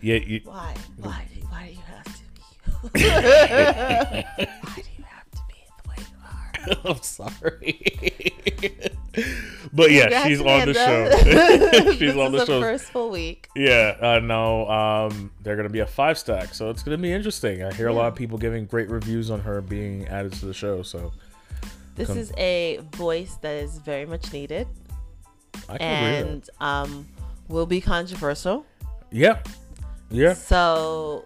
Yeah. 0.00 0.16
You, 0.16 0.40
why, 0.44 0.74
why, 0.98 1.26
do- 1.34 1.46
why 1.48 1.66
do 1.66 1.72
you 1.72 1.80
have 1.86 2.04
to 2.04 2.12
be? 2.92 3.00
why 3.00 4.74
do 4.76 4.82
you 4.96 5.04
have 5.04 5.30
to 5.32 5.40
be 5.48 5.64
the 5.82 5.88
way 5.88 5.96
you 5.98 6.16
are? 6.24 6.90
I'm 6.92 7.02
sorry. 7.02 7.78
but 9.72 9.90
yeah, 9.90 10.26
she's 10.26 10.40
on 10.40 10.66
the 10.66 10.74
show. 10.74 11.92
she's 11.94 12.16
on 12.16 12.32
the 12.32 12.46
show. 12.46 12.60
first 12.60 12.84
full 12.86 13.10
week. 13.10 13.48
Yeah, 13.54 13.96
I 14.00 14.20
know. 14.20 14.68
Um, 14.68 15.30
they're 15.42 15.56
gonna 15.56 15.68
be 15.68 15.80
a 15.80 15.86
five 15.86 16.16
stack, 16.18 16.54
so 16.54 16.70
it's 16.70 16.82
gonna 16.82 16.96
be 16.98 17.12
interesting. 17.12 17.62
I 17.62 17.72
hear 17.74 17.88
a 17.88 17.92
lot 17.92 18.08
of 18.08 18.14
people 18.14 18.38
giving 18.38 18.64
great 18.66 18.88
reviews 18.88 19.30
on 19.30 19.40
her 19.40 19.60
being 19.60 20.06
added 20.08 20.32
to 20.34 20.46
the 20.46 20.54
show, 20.54 20.82
so 20.82 21.12
This 21.96 22.08
Con- 22.08 22.18
is 22.18 22.32
a 22.38 22.80
voice 22.92 23.36
that 23.42 23.56
is 23.56 23.78
very 23.78 24.06
much 24.06 24.32
needed 24.32 24.66
and 25.68 26.48
um, 26.60 27.06
will 27.48 27.66
be 27.66 27.80
controversial. 27.80 28.64
Yeah, 29.10 29.42
yeah, 30.10 30.34
So 30.34 31.24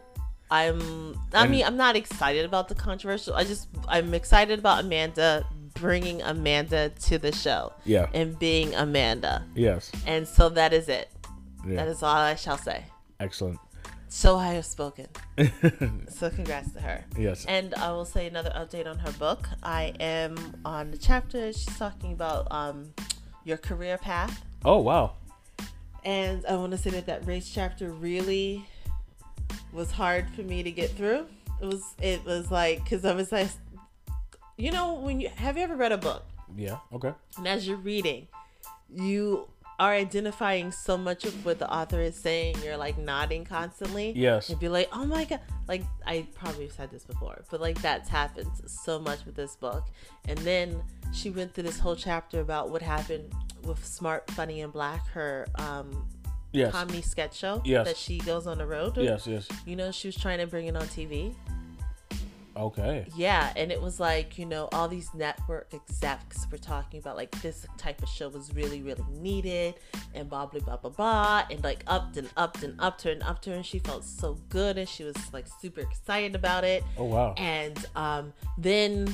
I'm 0.51 1.19
I 1.33 1.47
mean 1.47 1.65
I'm 1.65 1.77
not 1.77 1.97
excited 1.97 2.45
about 2.45 2.69
the 2.69 2.75
controversial. 2.75 3.35
I 3.35 3.45
just 3.45 3.69
I'm 3.89 4.15
excited 4.15 4.59
about 4.59 4.85
Amanda 4.85 5.45
bringing 5.75 6.23
Amanda 6.23 6.91
to 6.91 7.19
the 7.19 7.33
show 7.33 7.73
yeah, 7.85 8.09
and 8.15 8.39
being 8.39 8.75
Amanda. 8.75 9.45
yes, 9.55 9.91
And 10.07 10.27
so 10.27 10.49
that 10.51 10.73
is 10.73 10.89
it. 10.89 11.11
That 11.67 11.73
yeah. 11.73 11.85
is 11.87 12.03
all 12.03 12.15
I 12.15 12.37
shall 12.37 12.59
say. 12.59 12.85
Excellent. 13.21 13.59
So 14.09 14.37
I 14.37 14.53
have 14.55 14.65
spoken. 14.65 15.09
So 16.09 16.31
congrats 16.31 16.71
to 16.73 16.81
her. 16.81 17.05
yes. 17.19 17.45
And 17.47 17.75
I 17.75 17.91
will 17.91 18.05
say 18.05 18.29
another 18.29 18.51
update 18.55 18.87
on 18.87 18.99
her 18.99 19.11
book. 19.13 19.49
I 19.63 19.93
am 19.99 20.37
on 20.65 20.93
the 20.93 20.99
chapter 20.99 21.53
she's 21.53 21.77
talking 21.77 22.13
about 22.13 22.47
um 22.53 22.93
your 23.45 23.57
career 23.57 23.99
path. 23.99 24.43
Oh 24.65 24.79
wow. 24.79 25.13
And 26.05 26.45
I 26.47 26.57
want 26.57 26.73
to 26.73 26.79
say 26.79 26.91
that 26.91 27.07
that 27.07 27.27
race 27.27 27.51
chapter 27.53 27.91
really 27.91 28.67
was 29.73 29.91
hard 29.91 30.29
for 30.31 30.43
me 30.43 30.63
to 30.63 30.71
get 30.71 30.91
through. 30.91 31.27
It 31.61 31.67
was 31.67 31.83
it 32.01 32.25
was 32.25 32.51
like 32.51 32.89
cuz 32.89 33.05
I 33.05 33.15
was 33.15 33.31
like 33.33 33.49
you 34.57 34.71
know 34.71 34.95
when 34.95 35.21
you 35.21 35.29
have 35.31 35.57
you 35.57 35.63
ever 35.65 35.77
read 35.77 35.93
a 35.93 35.99
book 35.99 36.25
Yeah. 36.57 36.79
Okay. 36.93 37.13
and 37.37 37.49
as 37.49 37.67
you're 37.67 37.77
reading 37.77 38.29
you 38.95 39.49
are 39.79 39.93
identifying 39.93 40.71
so 40.71 40.97
much 40.97 41.25
of 41.25 41.45
what 41.45 41.59
the 41.59 41.69
author 41.73 42.01
is 42.01 42.15
saying 42.17 42.55
you're 42.65 42.77
like 42.77 42.97
nodding 42.99 43.45
constantly 43.45 44.13
Yes. 44.15 44.49
and 44.49 44.59
be 44.61 44.69
like 44.69 44.89
oh 44.93 45.05
my 45.05 45.25
god 45.25 45.41
like 45.69 45.83
i 46.07 46.27
probably 46.35 46.69
said 46.69 46.91
this 46.91 47.05
before 47.05 47.43
but 47.51 47.61
like 47.61 47.81
that's 47.83 48.09
happened 48.09 48.51
so 48.67 48.99
much 49.01 49.25
with 49.27 49.35
this 49.35 49.57
book 49.57 49.85
and 50.29 50.39
then 50.39 50.81
she 51.13 51.31
went 51.31 51.53
through 51.55 51.65
this 51.65 51.79
whole 51.79 51.97
chapter 51.97 52.41
about 52.41 52.71
what 52.71 52.83
happened 52.83 53.33
with 53.65 53.85
smart 53.85 54.31
funny 54.33 54.61
and 54.61 54.73
black 54.73 55.07
her 55.09 55.47
um 55.57 56.07
Yes. 56.53 56.71
comedy 56.71 57.03
sketch 57.03 57.37
show 57.37 57.61
Yes. 57.65 57.85
that 57.89 57.97
she 57.97 58.19
goes 58.19 58.47
on 58.47 58.59
the 58.59 58.67
road. 58.67 58.97
Yes. 58.97 59.27
Yes. 59.27 59.49
you 59.67 59.75
know 59.75 59.91
she 59.91 60.07
was 60.07 60.15
trying 60.17 60.39
to 60.39 60.47
bring 60.47 60.67
it 60.69 60.77
on 60.77 60.87
tv 60.87 61.35
Okay. 62.57 63.07
yeah 63.17 63.53
and 63.57 63.73
it 63.73 63.81
was 63.81 63.99
like 63.99 64.39
you 64.39 64.47
know 64.47 64.69
all 64.73 64.89
these 64.89 65.13
network 65.15 65.73
execs 65.73 66.47
were 66.51 66.59
talking 66.59 67.01
about 67.01 67.17
like 67.17 67.31
this 67.43 67.67
type 67.77 68.03
of 68.03 68.09
show 68.09 68.29
was 68.29 68.55
really 68.55 68.83
really 68.83 69.05
needed 69.21 69.75
and 70.15 70.29
blah 70.29 70.47
blah 70.47 70.61
blah 70.61 70.77
blah 70.77 70.91
blah 70.91 71.45
and 71.51 71.63
like 71.65 71.83
upped 71.87 72.17
and 72.17 72.29
upped 72.37 72.63
and 72.63 72.75
upped 72.81 73.03
her 73.03 73.11
and 73.11 73.23
upped 73.23 73.45
her 73.45 73.53
and 73.53 73.67
she 73.67 73.79
felt 73.79 74.05
so 74.05 74.39
good 74.49 74.79
and 74.79 74.89
she 74.89 75.05
was 75.05 75.17
like 75.33 75.47
super 75.61 75.81
excited 75.81 76.35
about 76.35 76.65
it 76.65 76.85
Oh 76.97 77.05
wow. 77.05 77.35
and 77.37 77.85
um 77.97 78.33
then 78.59 79.13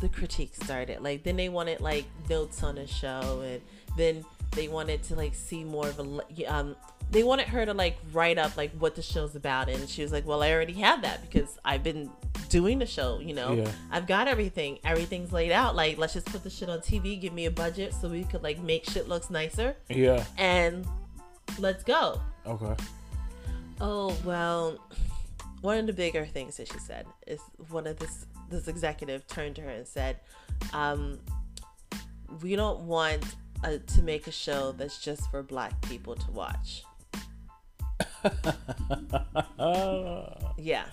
the 0.00 0.08
critiques 0.08 0.58
started 0.60 1.02
like 1.02 1.24
then 1.24 1.36
they 1.36 1.48
wanted 1.48 1.80
like 1.80 2.04
notes 2.30 2.62
on 2.62 2.76
the 2.76 2.86
show 2.86 3.42
and 3.44 3.60
then 3.96 4.24
they 4.52 4.68
wanted 4.68 5.02
to 5.02 5.14
like 5.14 5.34
see 5.34 5.64
more 5.64 5.88
of 5.88 5.98
a 5.98 6.44
um 6.46 6.76
they 7.10 7.22
wanted 7.22 7.48
her 7.48 7.64
to 7.64 7.72
like 7.74 7.96
write 8.12 8.36
up 8.38 8.56
like 8.56 8.70
what 8.78 8.94
the 8.94 9.02
show's 9.02 9.34
about 9.34 9.68
and 9.68 9.88
she 9.88 10.02
was 10.02 10.12
like 10.12 10.26
well 10.26 10.42
i 10.42 10.52
already 10.52 10.74
have 10.74 11.02
that 11.02 11.20
because 11.22 11.58
i've 11.64 11.82
been 11.82 12.10
doing 12.48 12.78
the 12.78 12.86
show 12.86 13.18
you 13.20 13.34
know 13.34 13.52
Yeah. 13.52 13.70
i've 13.90 14.06
got 14.06 14.28
everything 14.28 14.78
everything's 14.84 15.32
laid 15.32 15.52
out 15.52 15.74
like 15.76 15.96
let's 15.98 16.12
just 16.14 16.26
put 16.26 16.42
the 16.44 16.50
shit 16.50 16.68
on 16.68 16.78
tv 16.80 17.20
give 17.20 17.32
me 17.32 17.46
a 17.46 17.50
budget 17.50 17.94
so 17.94 18.08
we 18.08 18.24
could 18.24 18.42
like 18.42 18.58
make 18.60 18.84
shit 18.84 19.08
looks 19.08 19.30
nicer 19.30 19.74
Yeah. 19.88 20.24
and 20.36 20.86
let's 21.58 21.82
go 21.84 22.20
Okay. 22.46 22.74
Oh 23.80 24.16
well, 24.24 24.78
one 25.60 25.78
of 25.78 25.86
the 25.86 25.92
bigger 25.92 26.24
things 26.26 26.56
that 26.56 26.66
she 26.66 26.78
said 26.78 27.06
is 27.26 27.40
one 27.68 27.86
of 27.86 27.98
this 27.98 28.26
this 28.48 28.66
executive 28.68 29.26
turned 29.28 29.54
to 29.56 29.62
her 29.62 29.68
and 29.68 29.86
said, 29.86 30.16
um, 30.72 31.18
"We 32.42 32.56
don't 32.56 32.80
want 32.86 33.24
uh 33.62 33.76
to 33.86 34.02
make 34.02 34.26
a 34.26 34.32
show 34.32 34.72
that's 34.72 34.98
just 34.98 35.30
for 35.30 35.42
Black 35.42 35.80
people 35.82 36.16
to 36.16 36.30
watch." 36.32 36.82
Yeah, 40.60 40.86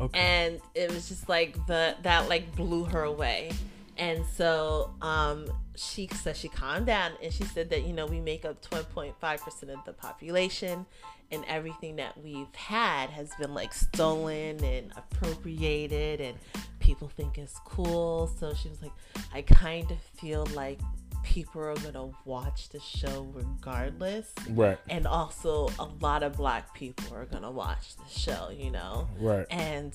okay. 0.00 0.18
and 0.18 0.60
it 0.74 0.90
was 0.90 1.08
just 1.08 1.28
like 1.28 1.54
the 1.66 1.94
that 2.02 2.30
like 2.30 2.54
blew 2.56 2.84
her 2.84 3.02
away, 3.02 3.52
and 3.98 4.24
so 4.34 4.90
um 5.02 5.46
she 5.76 6.06
said 6.08 6.36
she 6.36 6.48
calmed 6.48 6.86
down 6.86 7.12
and 7.22 7.32
she 7.32 7.44
said 7.44 7.70
that 7.70 7.86
you 7.86 7.92
know 7.92 8.06
we 8.06 8.20
make 8.20 8.44
up 8.44 8.62
12.5 8.62 9.40
percent 9.40 9.72
of 9.72 9.84
the 9.84 9.92
population 9.92 10.86
and 11.30 11.44
everything 11.46 11.96
that 11.96 12.16
we've 12.22 12.54
had 12.54 13.08
has 13.10 13.30
been 13.38 13.54
like 13.54 13.72
stolen 13.72 14.62
and 14.62 14.92
appropriated 14.96 16.20
and 16.20 16.36
people 16.78 17.08
think 17.08 17.38
it's 17.38 17.58
cool. 17.64 18.30
So 18.38 18.52
she 18.54 18.68
was 18.68 18.82
like 18.82 18.92
i 19.32 19.42
kind 19.42 19.90
of 19.90 19.98
feel 19.98 20.46
like 20.54 20.78
people 21.22 21.60
are 21.62 21.74
gonna 21.76 22.10
watch 22.24 22.68
the 22.70 22.80
show 22.80 23.28
regardless 23.32 24.32
right. 24.50 24.78
and 24.88 25.06
also 25.06 25.68
a 25.78 25.84
lot 26.00 26.22
of 26.22 26.36
black 26.36 26.74
people 26.74 27.14
are 27.16 27.26
gonna 27.26 27.50
watch 27.50 27.96
the 27.96 28.08
show 28.20 28.50
you 28.50 28.70
know 28.70 29.08
Right. 29.20 29.46
and 29.50 29.92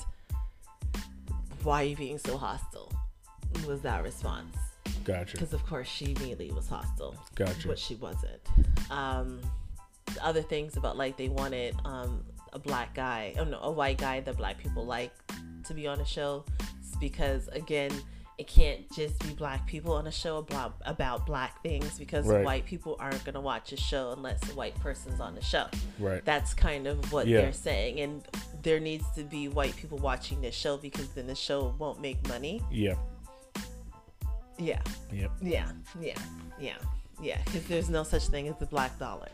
why 1.63 1.82
are 1.84 1.86
you 1.86 1.95
being 1.95 2.17
so 2.17 2.38
hostile 2.38 2.91
was 3.67 3.82
that 3.82 4.03
response 4.03 4.55
Gotcha. 5.03 5.34
because 5.34 5.53
of 5.53 5.65
course 5.65 5.88
she 5.88 6.05
immediately 6.15 6.51
was 6.51 6.67
hostile 6.67 7.15
Gotcha. 7.36 7.67
but 7.67 7.80
she 7.80 7.95
wasn't 7.95 8.41
um 8.89 9.39
the 10.13 10.25
other 10.25 10.41
things 10.41 10.78
about 10.78 10.97
like 10.97 11.17
they 11.17 11.30
wanted 11.30 11.75
um 11.86 12.23
a 12.53 12.59
black 12.59 12.93
guy 12.95 13.34
oh 13.39 13.43
no 13.43 13.59
a 13.61 13.71
white 13.71 13.97
guy 13.97 14.19
that 14.21 14.38
black 14.38 14.57
people 14.57 14.86
like 14.86 15.11
to 15.65 15.73
be 15.73 15.88
on 15.88 15.97
the 15.97 16.05
show 16.05 16.45
It's 16.80 16.95
because 16.95 17.47
again 17.49 17.91
it 18.38 18.47
can't 18.47 18.89
just 18.93 19.17
be 19.25 19.33
black 19.33 19.65
people 19.65 19.93
on 19.93 20.05
a 20.07 20.11
show 20.11 20.38
about 20.38 20.75
about 20.85 21.25
black 21.25 21.61
things 21.63 21.97
because 21.97 22.27
Right. 22.27 22.45
white 22.45 22.65
people 22.65 22.95
aren't 22.99 23.23
going 23.25 23.33
to 23.33 23.41
watch 23.41 23.71
a 23.71 23.77
show 23.77 24.11
unless 24.11 24.47
a 24.51 24.53
white 24.55 24.75
person's 24.79 25.19
on 25.19 25.33
the 25.33 25.41
show 25.41 25.65
Right. 25.99 26.23
that's 26.23 26.53
kind 26.53 26.85
of 26.88 27.11
what 27.11 27.25
Yeah. 27.27 27.41
they're 27.41 27.53
saying 27.53 27.99
and 27.99 28.27
there 28.61 28.79
needs 28.79 29.05
to 29.15 29.23
be 29.23 29.47
white 29.47 29.75
people 29.75 29.97
watching 29.97 30.41
this 30.41 30.53
show 30.55 30.77
because 30.77 31.07
then 31.09 31.25
the 31.27 31.35
show 31.35 31.73
won't 31.79 31.99
make 31.99 32.27
money 32.27 32.61
Yeah. 32.71 32.95
yeah 34.59 34.81
Yep. 35.11 35.31
yeah 35.41 35.71
yeah 35.99 36.13
yeah 36.59 36.77
yeah 37.21 37.38
because 37.45 37.65
there's 37.67 37.89
no 37.89 38.03
such 38.03 38.27
thing 38.27 38.47
as 38.47 38.55
the 38.57 38.65
black 38.67 38.97
dollar 38.99 39.29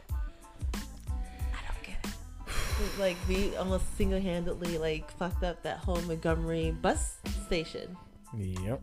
i 0.73 1.59
don't 1.67 1.83
get 1.83 1.97
it 2.05 2.99
like 2.99 3.17
we 3.27 3.55
almost 3.57 3.85
single-handedly 3.97 4.77
like 4.77 5.11
fucked 5.17 5.43
up 5.43 5.61
that 5.63 5.77
whole 5.79 6.01
montgomery 6.03 6.71
bus 6.71 7.17
station 7.45 7.95
Yep. 8.37 8.81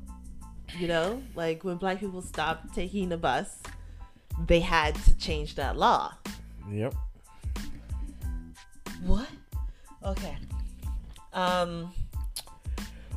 you 0.78 0.86
know 0.88 1.22
like 1.34 1.64
when 1.64 1.76
black 1.76 2.00
people 2.00 2.22
stopped 2.22 2.74
taking 2.74 3.08
the 3.08 3.16
bus 3.16 3.58
they 4.46 4.60
had 4.60 4.94
to 4.94 5.16
change 5.18 5.54
that 5.56 5.76
law 5.76 6.14
Yep. 6.70 6.94
What? 9.04 9.28
Okay. 10.04 10.36
Um 11.32 11.92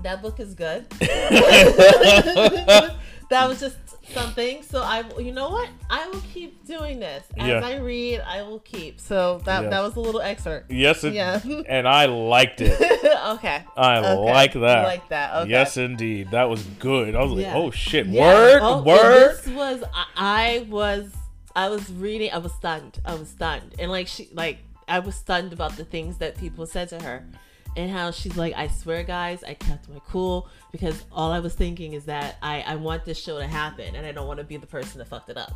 that 0.01 0.21
book 0.21 0.39
is 0.39 0.53
good. 0.53 0.89
that 0.99 2.95
was 3.31 3.59
just 3.59 3.77
something. 4.13 4.63
So 4.63 4.81
I 4.81 5.03
you 5.19 5.31
know 5.31 5.49
what? 5.49 5.69
I 5.89 6.07
will 6.07 6.21
keep 6.33 6.65
doing 6.65 6.99
this. 6.99 7.23
As 7.37 7.47
Yeah. 7.47 7.65
I 7.65 7.77
read, 7.77 8.21
I 8.21 8.41
will 8.43 8.59
keep. 8.59 8.99
So 8.99 9.39
that 9.45 9.61
Yes. 9.63 9.71
that 9.71 9.81
was 9.81 9.95
a 9.95 9.99
little 9.99 10.21
excerpt. 10.21 10.71
Yes. 10.71 11.03
It, 11.03 11.13
Yeah. 11.13 11.39
And 11.67 11.87
I 11.87 12.05
liked 12.05 12.61
it. 12.61 12.79
okay. 13.35 13.63
I 13.77 13.97
Okay. 13.97 14.15
like 14.31 14.53
that. 14.53 14.83
Like 14.83 15.09
that. 15.09 15.35
Okay. 15.41 15.51
Yes, 15.51 15.77
indeed. 15.77 16.31
That 16.31 16.49
was 16.49 16.63
good. 16.79 17.15
I 17.15 17.23
was 17.23 17.33
like, 17.33 17.47
oh 17.53 17.71
shit, 17.71 18.07
Yeah. 18.07 18.21
word, 18.21 18.59
Oh, 18.61 18.83
word. 18.83 19.37
This 19.37 19.47
was 19.47 19.83
I, 19.93 20.05
I 20.15 20.65
was 20.69 21.11
I 21.55 21.69
was 21.69 21.91
reading. 21.91 22.31
I 22.31 22.39
was 22.39 22.51
stunned. 22.53 22.99
I 23.05 23.13
was 23.15 23.29
stunned, 23.29 23.75
and 23.77 23.91
like 23.91 24.07
she 24.07 24.29
like 24.33 24.57
I 24.87 24.99
was 24.99 25.15
stunned 25.15 25.53
about 25.53 25.77
the 25.77 25.85
things 25.85 26.17
that 26.17 26.35
people 26.37 26.65
said 26.65 26.89
to 26.89 26.99
her, 27.03 27.25
and 27.75 27.89
how 27.91 28.11
she's 28.11 28.35
like, 28.37 28.53
I 28.55 28.67
swear, 28.67 29.03
guys, 29.03 29.43
I 29.43 29.53
kept 29.53 29.89
my 29.89 29.99
cool 30.07 30.47
because 30.71 31.03
all 31.11 31.31
I 31.31 31.39
was 31.39 31.53
thinking 31.55 31.93
is 31.93 32.05
that 32.05 32.37
I 32.41 32.61
I 32.61 32.75
want 32.75 33.05
this 33.05 33.19
show 33.19 33.39
to 33.39 33.47
happen, 33.47 33.95
and 33.95 34.05
I 34.05 34.11
don't 34.11 34.27
want 34.27 34.39
to 34.39 34.43
be 34.43 34.57
the 34.57 34.67
person 34.67 34.99
that 34.99 35.07
fucked 35.07 35.29
it 35.29 35.37
up. 35.37 35.53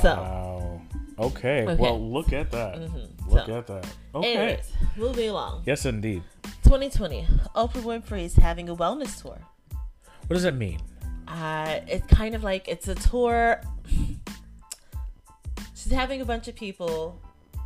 So. 0.00 0.14
Wow. 0.14 0.80
Okay. 1.18 1.64
Okay. 1.66 1.74
Well, 1.82 2.00
look 2.10 2.32
at 2.32 2.50
that. 2.52 2.76
Mhm. 2.76 3.10
Look 3.28 3.46
So, 3.46 3.58
at 3.58 3.66
that. 3.66 3.86
Okay. 4.14 4.34
Anyways, 4.36 4.72
moving 4.96 5.28
along. 5.28 5.62
Yes, 5.66 5.84
indeed. 5.84 6.22
2020, 6.64 7.26
Oprah 7.54 7.82
Winfrey 7.82 8.24
is 8.24 8.34
having 8.36 8.68
a 8.70 8.74
wellness 8.74 9.20
tour. 9.20 9.38
What 10.26 10.34
does 10.34 10.44
that 10.44 10.54
mean? 10.54 10.80
Uh, 11.28 11.80
it's 11.86 12.06
kind 12.06 12.34
of 12.34 12.42
like 12.42 12.66
it's 12.68 12.88
a 12.88 12.94
tour. 12.94 13.60
She's 15.74 15.92
having 15.92 16.20
a 16.20 16.24
bunch 16.24 16.48
of 16.48 16.54
people 16.54 17.20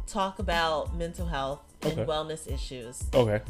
talk 0.07 0.39
about 0.39 0.95
mental 0.97 1.27
health 1.27 1.61
and 1.83 1.93
Okay. 1.93 2.05
wellness 2.05 2.51
issues. 2.53 3.05
Okay. 3.15 3.41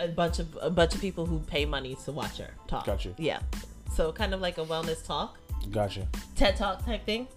A 0.00 0.08
bunch 0.08 0.38
of 0.38 0.56
a 0.60 0.70
bunch 0.70 0.94
of 0.94 1.00
people 1.00 1.26
who 1.26 1.38
pay 1.40 1.64
money 1.64 1.96
to 2.04 2.12
watch 2.12 2.38
her 2.38 2.50
talk. 2.68 2.86
Got 2.86 3.04
you. 3.04 3.14
Yeah. 3.18 3.40
So 3.94 4.12
kind 4.12 4.34
of 4.34 4.40
like 4.40 4.58
a 4.58 4.64
wellness 4.64 5.04
talk, 5.06 5.38
Gotcha. 5.70 6.06
TED 6.36 6.56
Talk 6.56 6.84
type 6.84 7.04
thing. 7.06 7.28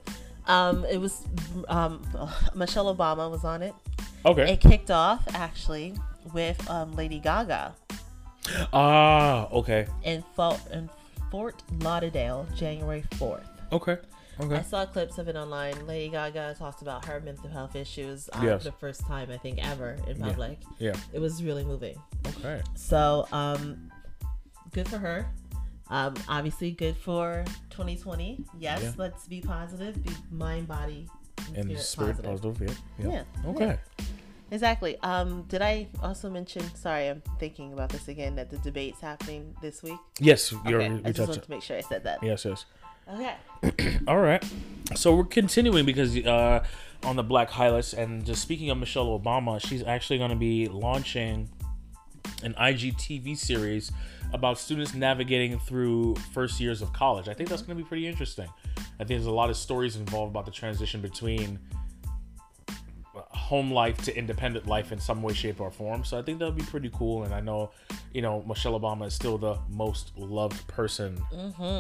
Um, 0.48 0.86
it 0.86 0.98
was 1.00 1.26
um, 1.68 2.02
Michelle 2.56 2.94
Obama 2.96 3.30
was 3.30 3.44
on 3.44 3.62
it. 3.62 3.74
Okay. 4.26 4.54
It 4.54 4.60
kicked 4.62 4.90
off 4.92 5.24
actually 5.36 5.94
with 6.34 6.68
um, 6.70 6.96
Lady 6.96 7.20
Gaga 7.20 7.74
Ah. 8.74 9.48
Okay. 9.52 9.88
in 10.04 10.24
Fort, 10.36 10.60
in 10.72 10.90
Fort 11.32 11.62
Lauderdale, 11.80 12.48
January 12.56 13.04
4th. 13.16 13.44
Okay. 13.72 13.98
I 14.40 14.62
saw 14.62 14.86
clips 14.86 15.18
of 15.18 15.28
it 15.28 15.36
online. 15.36 15.86
Lady 15.88 16.10
Gaga 16.10 16.56
talked 16.58 16.82
about 16.82 17.06
her 17.06 17.20
mental 17.20 17.50
health 17.50 17.76
issues 17.76 18.30
uh, 18.34 18.42
Yes. 18.44 18.64
for 18.64 18.70
the 18.70 18.78
first 18.78 19.02
time, 19.06 19.30
I 19.32 19.38
think, 19.38 19.60
ever 19.68 19.98
in 20.08 20.18
public. 20.20 20.60
Yeah. 20.80 20.94
It 21.14 21.20
was 21.20 21.44
really 21.44 21.64
moving. 21.64 21.98
Okay. 22.28 22.62
So, 22.76 23.28
um, 23.32 23.92
good 24.72 24.88
for 24.88 24.98
her. 24.98 25.28
Um, 25.90 26.14
obviously, 26.28 26.72
good 26.72 26.98
for 26.98 27.46
2020. 27.70 28.44
Yes, 28.60 28.82
Yeah. 28.84 28.92
let's 28.98 29.28
be 29.28 29.42
positive, 29.42 30.04
be 30.04 30.12
mind, 30.32 30.68
body, 30.68 31.08
and, 31.56 31.72
And 31.72 31.80
spirit, 31.80 32.22
positive. 32.24 32.58
positive. 32.58 32.82
Yeah. 33.00 33.10
Yeah. 33.46 33.50
Okay. 33.52 33.80
Exactly. 34.52 34.98
Um, 35.02 35.44
did 35.50 35.62
I 35.62 35.88
also 36.02 36.30
mention? 36.30 36.62
Sorry, 36.76 37.08
I'm 37.10 37.22
thinking 37.40 37.74
about 37.74 37.90
this 37.90 38.08
again. 38.08 38.36
That 38.36 38.50
the 38.50 38.58
debate's 38.60 39.02
happening 39.02 39.54
this 39.62 39.84
week. 39.84 40.00
Yes. 40.20 40.54
You're, 40.66 40.82
Okay, 40.82 40.90
we 40.94 41.06
I 41.06 41.12
just 41.12 41.28
wanted 41.28 41.44
to 41.44 41.52
make 41.52 41.64
sure 41.64 41.76
I 41.78 41.82
said 41.82 42.04
that. 42.06 42.24
Yes. 42.24 42.46
Yes. 42.46 42.66
Okay. 43.14 44.00
All 44.08 44.20
right. 44.20 44.44
So 44.96 45.16
we're 45.16 45.26
continuing 45.26 45.86
because 45.86 46.16
uh, 46.18 46.66
on 47.04 47.16
the 47.16 47.24
Black 47.24 47.50
Highlights, 47.50 47.94
and 47.94 48.26
just 48.26 48.42
speaking 48.42 48.70
of 48.70 48.78
Michelle 48.78 49.18
Obama, 49.20 49.66
she's 49.66 49.84
actually 49.84 50.18
going 50.18 50.30
to 50.30 50.36
be 50.36 50.68
launching 50.68 51.50
an 52.44 52.54
IGTV 52.54 53.38
series 53.38 53.92
about 54.34 54.60
students 54.60 54.94
navigating 54.94 55.58
through 55.60 56.16
first 56.34 56.60
years 56.60 56.82
of 56.82 56.92
college. 56.92 57.30
I 57.30 57.34
think 57.34 57.50
that's 57.50 57.62
going 57.62 57.78
to 57.78 57.84
be 57.84 57.88
pretty 57.88 58.08
interesting. 58.08 58.48
I 58.78 58.82
think 59.00 59.10
there's 59.10 59.26
a 59.26 59.32
lot 59.32 59.50
of 59.50 59.58
stories 59.58 59.96
involved 59.96 60.32
about 60.32 60.46
the 60.46 60.52
transition 60.52 61.02
between 61.02 61.60
home 63.48 63.72
life 63.72 63.98
to 64.04 64.12
independent 64.18 64.68
life 64.68 64.92
in 64.92 65.00
some 65.00 65.22
way, 65.22 65.34
shape, 65.34 65.62
or 65.62 65.72
form. 65.72 66.04
So 66.04 66.18
I 66.20 66.22
think 66.22 66.40
that'll 66.40 66.54
be 66.54 66.64
pretty 66.64 66.92
cool. 66.94 67.24
And 67.24 67.34
I 67.34 67.40
know, 67.40 67.72
you 68.14 68.22
know, 68.22 68.44
Michelle 68.46 68.78
Obama 68.78 69.08
is 69.08 69.14
still 69.14 69.38
the 69.38 69.56
most 69.70 70.12
loved 70.18 70.68
person 70.68 71.18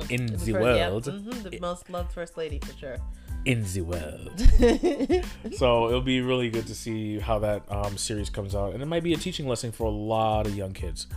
in 0.10 0.28
the 0.28 0.38
The 0.38 0.54
fir- 0.54 0.76
yeah, 0.76 0.90
world. 0.90 1.04
mhm, 1.06 1.52
the 1.52 1.60
most 1.60 1.90
loved 1.90 2.12
first 2.14 2.38
lady 2.38 2.60
for 2.66 2.74
sure. 2.78 2.98
In 3.44 3.64
the 3.74 3.82
world. 3.82 4.38
so 5.58 5.88
it'll 5.90 6.02
be 6.02 6.22
really 6.22 6.50
good 6.50 6.68
to 6.68 6.76
see 6.76 7.20
how 7.20 7.40
that 7.40 7.64
um, 7.72 7.98
series 7.98 8.30
comes 8.30 8.56
out, 8.56 8.74
and 8.74 8.82
it 8.82 8.86
might 8.88 9.04
be 9.04 9.14
a 9.14 9.18
teaching 9.18 9.48
lesson 9.48 9.72
for 9.72 9.84
a 9.86 9.90
lot 10.16 10.48
of 10.48 10.56
young 10.56 10.72
kids. 10.74 11.08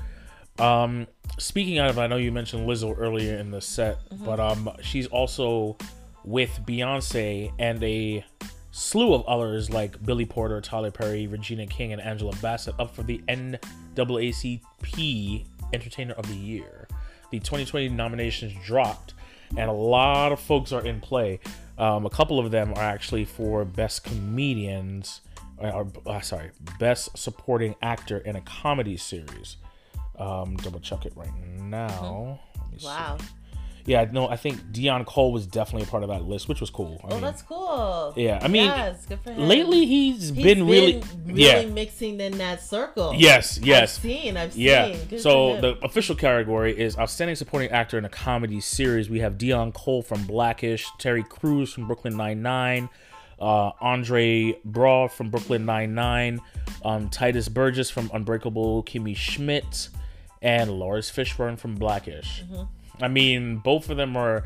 Um, 0.59 1.07
speaking 1.39 1.79
of, 1.79 1.99
I 1.99 2.07
know 2.07 2.17
you 2.17 2.33
mentioned 2.33 2.69
Lizzo 2.69 2.95
earlier 2.99 3.37
in 3.39 3.51
the 3.51 3.61
set, 3.61 3.99
but 4.25 4.39
um, 4.41 4.69
she's 4.83 5.07
also 5.07 5.77
with 6.25 6.51
Beyonce 6.67 7.53
and 7.59 7.83
a 7.83 8.25
slew 8.71 9.15
of 9.15 9.25
others 9.27 9.71
like 9.71 10.05
Billy 10.05 10.27
Porter, 10.27 10.61
Tyler 10.61 10.91
Perry, 10.91 11.27
Regina 11.27 11.67
King, 11.67 11.93
and 11.93 12.01
Angela 12.01 12.35
Bassett 12.41 12.75
up 12.79 12.95
for 12.95 13.03
the 13.03 13.19
NAACP 13.29 14.65
Entertainer 15.73 16.15
of 16.15 16.27
the 16.29 16.35
Year. 16.35 16.89
The 17.31 17.39
2020 17.39 17.89
nominations 17.91 18.53
dropped, 18.65 19.15
and 19.57 19.71
a 19.71 19.73
lot 19.73 20.33
of 20.33 20.41
folks 20.41 20.73
are 20.73 20.85
in 20.85 21.01
play. 21.01 21.41
Um, 21.79 22.05
a 22.07 22.11
couple 22.11 22.39
of 22.39 22.51
them 22.51 22.73
are 22.75 22.83
actually 22.83 23.25
for 23.25 23.65
Best 23.65 24.05
Comedians, 24.05 25.21
or, 25.59 25.87
uh, 26.07 26.21
sorry, 26.21 26.51
Best 26.79 27.17
Supporting 27.17 27.75
Actor 27.83 28.19
in 28.19 28.37
a 28.37 28.41
Comedy 28.43 28.97
Series. 28.97 29.57
Um, 30.19 30.57
double 30.57 30.81
check 30.81 31.07
it 31.07 31.13
right 31.17 31.35
now. 31.61 32.41
Me 32.71 32.79
see. 32.79 32.87
Yeah, 33.87 34.07
no, 34.13 34.29
I 34.29 34.37
think 34.37 34.61
Deon 34.73 35.07
Cole 35.07 35.33
was 35.33 35.47
definitely 35.47 35.87
a 35.89 35.91
part 35.91 36.03
of 36.03 36.09
that 36.11 36.25
list, 36.25 36.49
which 36.49 36.61
was 36.61 36.71
cool. 36.71 37.01
I 37.05 37.07
Oh, 37.09 37.11
mean, 37.15 37.21
that's 37.23 37.43
cool. 37.43 38.13
yeah, 38.17 38.39
I 38.43 38.49
mean, 38.49 38.67
yes, 38.67 39.07
good 39.07 39.21
for 39.21 39.33
him. 39.33 39.49
lately 39.49 39.87
he's, 39.87 40.29
He's 40.29 40.31
been 40.33 40.67
really, 40.67 41.03
really 41.25 41.43
yeah, 41.45 41.65
mixing 41.67 42.21
in 42.21 42.37
that 42.39 42.63
circle. 42.63 43.15
yes, 43.17 43.59
yes, 43.63 43.97
I've 43.97 44.03
seen. 44.03 44.37
I've 44.37 44.57
yeah. 44.57 44.93
seen. 44.93 45.07
Good 45.09 45.21
So 45.21 45.61
the 45.61 45.79
official 45.85 46.15
category 46.15 46.79
is 46.79 46.99
outstanding 46.99 47.37
supporting 47.37 47.71
actor 47.71 47.97
in 47.99 48.05
a 48.05 48.09
comedy 48.11 48.61
series. 48.61 49.09
We 49.09 49.21
have 49.21 49.35
Deon 49.39 49.73
Cole 49.75 50.03
from 50.03 50.25
Blackish, 50.25 50.87
Terry 50.99 51.23
Crews 51.23 51.73
from 51.73 51.87
Brooklyn 51.87 52.17
Nine 52.17 52.43
Nine, 52.43 52.89
uh, 53.41 53.71
Andre 53.81 54.59
Braugher 54.69 55.11
from 55.11 55.31
Brooklyn 55.31 55.65
Nine 55.65 55.95
Nine, 55.95 56.41
um, 56.85 57.09
Tituss 57.09 57.51
Burgess 57.53 57.89
from 57.91 58.11
Unbreakable, 58.13 58.83
Kimmy 58.85 59.17
Schmidt, 59.17 59.89
and 60.43 60.71
Lars 60.79 61.11
Fishburne 61.11 61.59
from 61.59 61.75
Blackish. 61.77 62.45
Mm-hmm. 62.45 62.63
I 63.03 63.09
mean, 63.09 63.57
both 63.59 63.91
of 63.91 63.97
them 63.97 64.17
are 64.17 64.45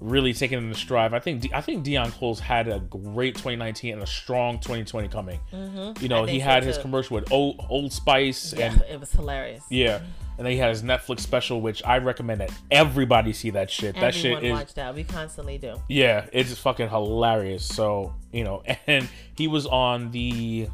really 0.00 0.34
taking 0.34 0.58
in 0.58 0.68
the 0.68 0.74
stride. 0.74 1.14
I 1.14 1.20
think 1.20 1.42
De- 1.42 1.54
I 1.54 1.60
think 1.60 1.84
Deon 1.86 2.12
Cole's 2.18 2.40
had 2.40 2.68
a 2.68 2.80
great 2.80 3.34
2019 3.36 3.94
and 3.94 4.02
a 4.02 4.06
strong 4.06 4.58
2020 4.58 5.08
coming. 5.08 5.40
You 5.52 5.58
know, 5.58 5.68
Mm-hmm. 5.68 6.00
He 6.02 6.08
think 6.08 6.42
so, 6.42 6.48
had 6.50 6.62
his 6.64 6.78
commercial 6.78 7.14
with 7.14 7.30
Old, 7.32 7.64
Old 7.68 7.92
Spice 7.92 8.52
yeah, 8.56 8.72
and 8.72 8.82
it 8.90 8.98
was 9.00 9.12
hilarious. 9.12 9.62
yeah. 9.70 10.00
And 10.36 10.44
then 10.44 10.50
he 10.52 10.58
had 10.58 10.70
his 10.70 10.82
Netflix 10.82 11.20
special, 11.20 11.60
which 11.60 11.80
I 11.84 11.98
recommend 11.98 12.40
that 12.40 12.50
everybody 12.68 13.32
see 13.32 13.50
that 13.50 13.70
shit. 13.70 13.94
that 13.94 14.16
shit 14.16 14.42
is 14.42 14.50
watched 14.50 14.74
that. 14.74 14.92
We 14.92 15.04
constantly 15.04 15.58
do. 15.58 15.80
yeah, 15.88 16.26
it's 16.32 16.48
just 16.48 16.60
fucking 16.60 16.88
hilarious. 16.88 17.64
So 17.64 18.12
you 18.32 18.42
know, 18.42 18.64
and 18.88 19.08
he 19.36 19.46
was 19.46 19.64
on 19.66 20.10
the 20.10 20.68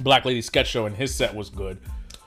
Black 0.00 0.24
Lady 0.24 0.42
sketch 0.42 0.68
show, 0.68 0.86
and 0.86 0.94
his 0.96 1.12
set 1.12 1.34
was 1.34 1.50
good. 1.50 1.78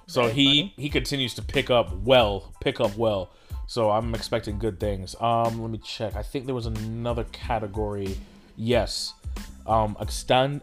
So 0.08 0.24
Very 0.24 0.34
he 0.34 0.46
funny. 0.62 0.74
he 0.78 0.90
continues 0.90 1.34
to 1.36 1.42
pick 1.42 1.70
up 1.70 1.96
well, 2.04 2.54
pick 2.60 2.82
up 2.82 2.98
well. 2.98 3.32
So 3.68 3.90
I'm 3.90 4.14
expecting 4.14 4.60
good 4.60 4.80
things. 4.80 5.16
Um, 5.20 5.62
let 5.62 5.72
me 5.72 5.80
check. 5.80 6.16
I 6.16 6.22
think 6.22 6.46
there 6.46 6.56
was 6.56 6.68
another 6.68 7.24
category. 7.26 8.18
Yes, 8.56 9.14
um, 9.66 9.98
extend, 10.00 10.62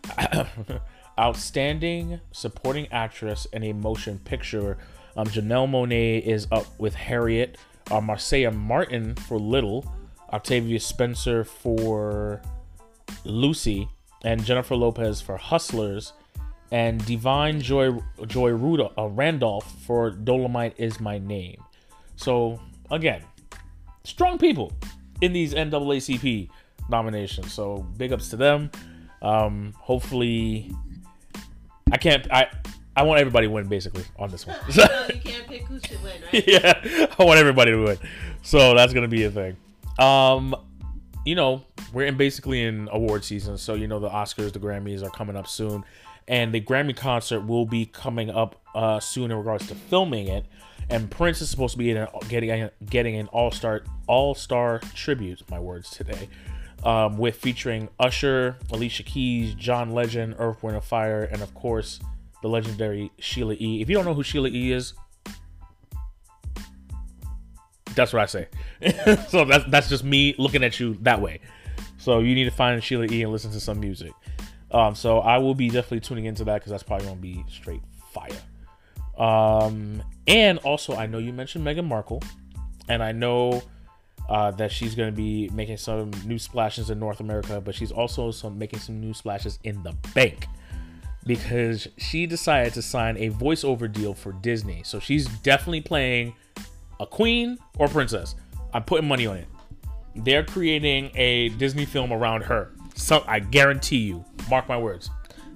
outstanding 1.18 2.20
supporting 2.30 2.86
actress 2.92 3.46
in 3.52 3.64
a 3.64 3.72
motion 3.72 4.18
picture. 4.18 4.78
Um, 5.16 5.26
Janelle 5.26 5.68
Monáe 5.68 6.22
is 6.22 6.46
up 6.50 6.66
with 6.78 6.94
Harriet. 6.94 7.58
Uh, 7.90 8.00
Martin 8.00 9.14
for 9.16 9.38
Little. 9.38 9.84
Octavia 10.32 10.80
Spencer 10.80 11.44
for 11.44 12.40
Lucy, 13.24 13.88
and 14.24 14.42
Jennifer 14.44 14.74
Lopez 14.74 15.20
for 15.20 15.36
Hustlers, 15.36 16.14
and 16.70 17.04
Divine 17.04 17.60
Joy 17.60 17.98
Joy 18.26 18.50
Rudolph, 18.50 18.92
uh, 18.96 19.08
Randolph 19.08 19.70
for 19.84 20.10
Dolomite 20.10 20.74
is 20.78 21.00
my 21.00 21.18
name. 21.18 21.62
So 22.16 22.60
again, 22.92 23.22
strong 24.04 24.38
people 24.38 24.72
in 25.20 25.32
these 25.32 25.54
NAACP 25.54 26.48
nominations. 26.88 27.52
So 27.52 27.86
big 27.96 28.12
ups 28.12 28.28
to 28.28 28.36
them. 28.36 28.70
Um, 29.20 29.74
hopefully, 29.78 30.70
I 31.90 31.96
can't. 31.96 32.30
I 32.32 32.48
I 32.94 33.02
want 33.04 33.20
everybody 33.20 33.46
to 33.46 33.52
win 33.52 33.68
basically 33.68 34.04
on 34.18 34.30
this 34.30 34.46
one. 34.46 34.56
no, 34.76 34.84
you 35.14 35.20
can't 35.20 35.46
pick 35.48 35.62
who 35.66 35.80
should 35.80 36.02
win, 36.02 36.20
right? 36.32 36.44
yeah, 36.46 37.06
I 37.18 37.24
want 37.24 37.38
everybody 37.38 37.72
to 37.72 37.82
win. 37.82 37.98
So 38.42 38.74
that's 38.74 38.92
gonna 38.92 39.08
be 39.08 39.24
a 39.24 39.30
thing. 39.30 39.56
Um, 39.98 40.54
you 41.24 41.34
know, 41.34 41.64
we're 41.92 42.06
in 42.06 42.16
basically 42.16 42.62
in 42.62 42.88
award 42.92 43.24
season, 43.24 43.56
so 43.58 43.74
you 43.74 43.86
know 43.86 43.98
the 43.98 44.10
Oscars, 44.10 44.52
the 44.52 44.58
Grammys 44.58 45.02
are 45.02 45.10
coming 45.10 45.36
up 45.36 45.46
soon, 45.46 45.84
and 46.28 46.52
the 46.52 46.60
Grammy 46.60 46.96
concert 46.96 47.40
will 47.40 47.64
be 47.66 47.86
coming 47.86 48.30
up 48.30 48.60
uh, 48.74 49.00
soon 49.00 49.30
in 49.30 49.36
regards 49.36 49.66
to 49.68 49.74
filming 49.74 50.28
it. 50.28 50.44
And 50.90 51.10
Prince 51.10 51.40
is 51.40 51.50
supposed 51.50 51.72
to 51.72 51.78
be 51.78 51.92
a, 51.92 52.08
getting 52.28 52.50
a, 52.50 52.70
getting 52.84 53.16
an 53.16 53.28
all 53.28 53.50
star 53.50 53.82
all 54.06 54.34
star 54.34 54.80
tribute. 54.94 55.42
My 55.50 55.58
words 55.58 55.90
today, 55.90 56.28
um, 56.84 57.18
with 57.18 57.36
featuring 57.36 57.88
Usher, 57.98 58.56
Alicia 58.70 59.02
Keys, 59.04 59.54
John 59.54 59.90
Legend, 59.90 60.36
Earth, 60.38 60.62
Wind, 60.62 60.76
and 60.76 60.84
Fire, 60.84 61.24
and 61.24 61.42
of 61.42 61.54
course 61.54 62.00
the 62.42 62.48
legendary 62.48 63.10
Sheila 63.18 63.54
E. 63.58 63.80
If 63.80 63.88
you 63.88 63.94
don't 63.94 64.04
know 64.04 64.14
who 64.14 64.22
Sheila 64.22 64.48
E. 64.48 64.72
is, 64.72 64.94
that's 67.94 68.12
what 68.12 68.22
I 68.22 68.26
say. 68.26 68.48
so 69.28 69.44
that's 69.44 69.64
that's 69.68 69.88
just 69.88 70.04
me 70.04 70.34
looking 70.38 70.64
at 70.64 70.78
you 70.80 70.98
that 71.02 71.20
way. 71.20 71.40
So 71.98 72.18
you 72.18 72.34
need 72.34 72.44
to 72.44 72.50
find 72.50 72.82
Sheila 72.82 73.06
E 73.06 73.22
and 73.22 73.32
listen 73.32 73.52
to 73.52 73.60
some 73.60 73.78
music. 73.78 74.12
Um, 74.72 74.94
so 74.94 75.20
I 75.20 75.38
will 75.38 75.54
be 75.54 75.68
definitely 75.68 76.00
tuning 76.00 76.24
into 76.24 76.44
that 76.44 76.54
because 76.54 76.70
that's 76.70 76.82
probably 76.82 77.06
gonna 77.06 77.20
be 77.20 77.44
straight 77.48 77.82
fire. 78.12 78.30
Um, 79.18 80.02
and 80.26 80.58
also 80.58 80.94
I 80.94 81.06
know 81.06 81.18
you 81.18 81.32
mentioned 81.32 81.66
Meghan 81.66 81.86
Markle, 81.86 82.22
and 82.88 83.02
I 83.02 83.12
know 83.12 83.62
uh, 84.28 84.50
that 84.52 84.72
she's 84.72 84.94
gonna 84.94 85.12
be 85.12 85.50
making 85.52 85.76
some 85.76 86.10
new 86.24 86.38
splashes 86.38 86.90
in 86.90 86.98
North 86.98 87.20
America, 87.20 87.60
but 87.60 87.74
she's 87.74 87.92
also 87.92 88.30
some 88.30 88.58
making 88.58 88.80
some 88.80 89.00
new 89.00 89.14
splashes 89.14 89.58
in 89.64 89.82
the 89.82 89.92
bank 90.14 90.46
because 91.26 91.88
she 91.98 92.26
decided 92.26 92.72
to 92.74 92.82
sign 92.82 93.16
a 93.16 93.30
voiceover 93.30 93.90
deal 93.90 94.14
for 94.14 94.32
Disney. 94.32 94.82
So 94.84 94.98
she's 94.98 95.26
definitely 95.40 95.82
playing 95.82 96.34
a 97.00 97.06
queen 97.06 97.58
or 97.78 97.88
princess. 97.88 98.34
I'm 98.74 98.84
putting 98.84 99.06
money 99.06 99.26
on 99.26 99.36
it. 99.36 99.46
They're 100.16 100.44
creating 100.44 101.10
a 101.14 101.50
Disney 101.50 101.84
film 101.84 102.12
around 102.12 102.42
her. 102.42 102.72
So 102.94 103.24
I 103.26 103.38
guarantee 103.38 103.98
you, 103.98 104.24
mark 104.50 104.68
my 104.68 104.76
words. 104.76 105.10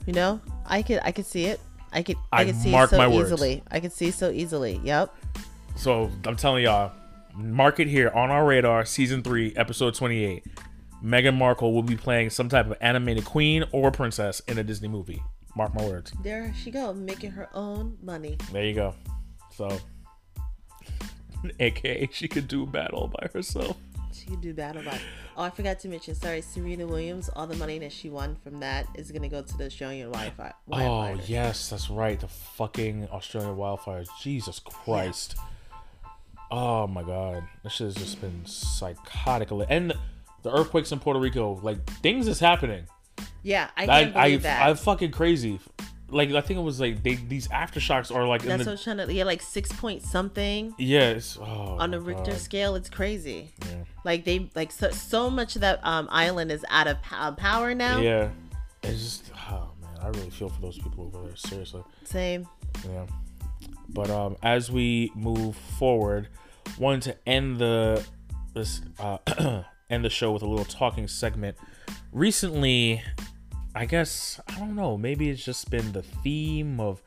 You 0.07 0.13
know, 0.13 0.41
I 0.65 0.83
could 0.83 1.01
I 1.03 1.13
could 1.13 1.27
see 1.27 1.47
it. 1.47 1.61
I 1.97 2.03
could 2.03 2.17
I 2.31 2.43
I, 2.43 2.45
could 2.45 2.57
see 2.57 2.71
mark 2.71 2.91
so 2.91 2.99
my 2.99 3.09
words. 3.09 3.33
easily. 3.33 3.63
I 3.71 3.81
could 3.81 3.93
see 3.93 4.11
so 4.11 4.31
easily. 4.31 4.79
Yep. 4.85 5.17
So 5.77 6.11
I'm 6.27 6.37
telling 6.37 6.65
y'all, 6.65 6.93
mark 7.35 7.81
it 7.81 7.89
here 7.89 8.11
on 8.11 8.31
our 8.31 8.45
radar, 8.45 8.85
season 8.85 9.23
three, 9.23 9.55
episode 9.57 9.95
28. 9.95 10.45
Meghan 11.03 11.37
Markle 11.37 11.73
will 11.73 11.83
be 11.83 11.97
playing 11.97 12.31
some 12.31 12.51
type 12.51 12.67
of 12.67 12.77
animated 12.83 13.25
queen 13.25 13.65
or 13.73 13.91
princess 13.91 14.41
in 14.41 14.59
a 14.59 14.65
Disney 14.65 14.89
movie. 14.89 15.23
Mark 15.57 15.75
my 15.75 15.85
words. 15.87 16.13
There 16.23 16.53
she 16.63 16.71
go, 16.71 16.93
making 16.93 17.31
her 17.31 17.49
own 17.55 17.97
money. 18.03 18.37
There 18.53 18.65
you 18.65 18.75
go. 18.75 18.95
So, 19.55 19.79
aka 21.61 22.09
she 22.13 22.29
could 22.29 22.47
do 22.47 22.67
battle 22.67 23.09
by 23.09 23.29
herself. 23.33 23.79
She 24.17 24.37
do 24.37 24.55
battle 24.55 24.83
by. 24.83 24.99
Oh, 25.37 25.43
I 25.43 25.51
forgot 25.51 25.79
to 25.81 25.89
mention. 25.89 26.15
Sorry, 26.15 26.41
Serena 26.41 26.87
Williams. 26.87 27.29
All 27.37 27.47
the 27.47 27.57
money 27.57 27.79
that 27.81 27.93
she 27.93 28.09
won 28.09 28.37
from 28.43 28.61
that 28.61 28.87
is 28.95 29.13
gonna 29.13 29.29
go 29.29 29.43
to 29.43 29.57
the 29.59 29.67
Australian 29.67 30.11
wildfire. 30.11 30.55
Oh 30.71 31.19
yes, 31.27 31.69
that's 31.69 31.91
right. 31.91 32.19
The 32.19 32.29
fucking 32.29 33.09
Australian 33.13 33.57
wildfires. 33.57 34.09
Jesus 34.21 34.59
Christ. 34.59 35.37
Oh 36.51 36.87
my 36.87 37.03
god, 37.03 37.45
this 37.63 37.75
shit 37.75 37.87
has 37.87 37.95
just 37.97 38.21
been 38.21 38.47
psychotic. 38.47 39.51
And 39.69 39.93
the 40.43 40.53
earthquakes 40.53 40.93
in 40.93 41.01
Puerto 41.01 41.19
Rico, 41.21 41.59
like 41.63 41.85
things 42.01 42.29
is 42.29 42.41
happening. 42.41 42.87
Yeah, 43.43 43.71
I 43.77 43.83
I 43.83 43.87
can't 43.87 44.17
I, 44.17 44.25
believe 44.29 44.43
that. 44.43 44.67
I'm 44.67 44.77
fucking 44.77 45.11
crazy. 45.11 45.61
Like 46.09 46.31
I 46.31 46.41
think 46.41 46.59
it 46.59 46.63
was 46.63 46.79
like 46.81 47.03
they 47.03 47.15
these 47.17 47.49
aftershocks 47.49 48.15
are 48.15 48.27
like 48.27 48.43
in 48.43 48.49
That's 48.49 48.65
the 48.65 48.71
what 48.71 48.79
I'm 48.79 48.97
trying 48.97 49.09
to. 49.09 49.13
Yeah, 49.13 49.25
like 49.25 49.43
six 49.43 49.73
point 49.73 50.03
something 50.03 50.75
yeah. 50.79 51.11
It's, 51.11 51.37
oh, 51.37 51.77
on 51.79 51.91
the 51.91 52.01
my 52.01 52.07
Richter 52.07 52.31
God. 52.33 52.41
scale. 52.41 52.75
It's 52.77 52.89
crazy. 52.89 53.51
Yeah. 53.63 53.85
Like 54.05 54.25
they 54.25 54.49
like 54.55 54.71
so, 54.71 54.91
so 54.91 55.31
much 55.31 55.57
of 55.57 55.63
that 55.63 55.81
um 55.85 56.09
island 56.11 56.53
is 56.53 56.65
out 56.71 56.87
of 56.87 57.03
po- 57.03 57.33
power 57.33 57.75
now. 57.75 58.01
Yeah, 58.01 58.31
it's 58.85 59.03
just 59.03 59.33
oh 59.51 59.71
man, 59.83 59.99
I 60.01 60.09
really 60.09 60.31
feel 60.31 60.49
for 60.49 60.61
those 60.61 60.79
people 60.79 61.05
over 61.05 61.27
there. 61.27 61.37
Seriously. 61.37 61.83
Same. 62.05 62.47
Yeah. 62.89 63.07
But 63.89 64.11
um, 64.11 64.37
as 64.43 64.71
we 64.71 65.11
move 65.15 65.57
forward, 65.57 66.29
wanted 66.79 67.03
to 67.03 67.29
end 67.29 67.59
the 67.59 68.05
this 68.55 68.81
uh, 68.99 69.19
end 69.91 70.05
the 70.05 70.11
show 70.11 70.33
with 70.33 70.43
a 70.43 70.47
little 70.47 70.65
talking 70.65 71.09
segment. 71.09 71.57
Recently, 72.13 73.03
I 73.77 73.85
guess 73.85 74.41
I 74.49 74.59
don't 74.59 74.75
know. 74.75 74.97
Maybe 74.97 75.29
it's 75.29 75.45
just 75.45 75.71
been 75.71 75.93
the 75.93 76.03
theme 76.03 76.81
of 76.81 77.03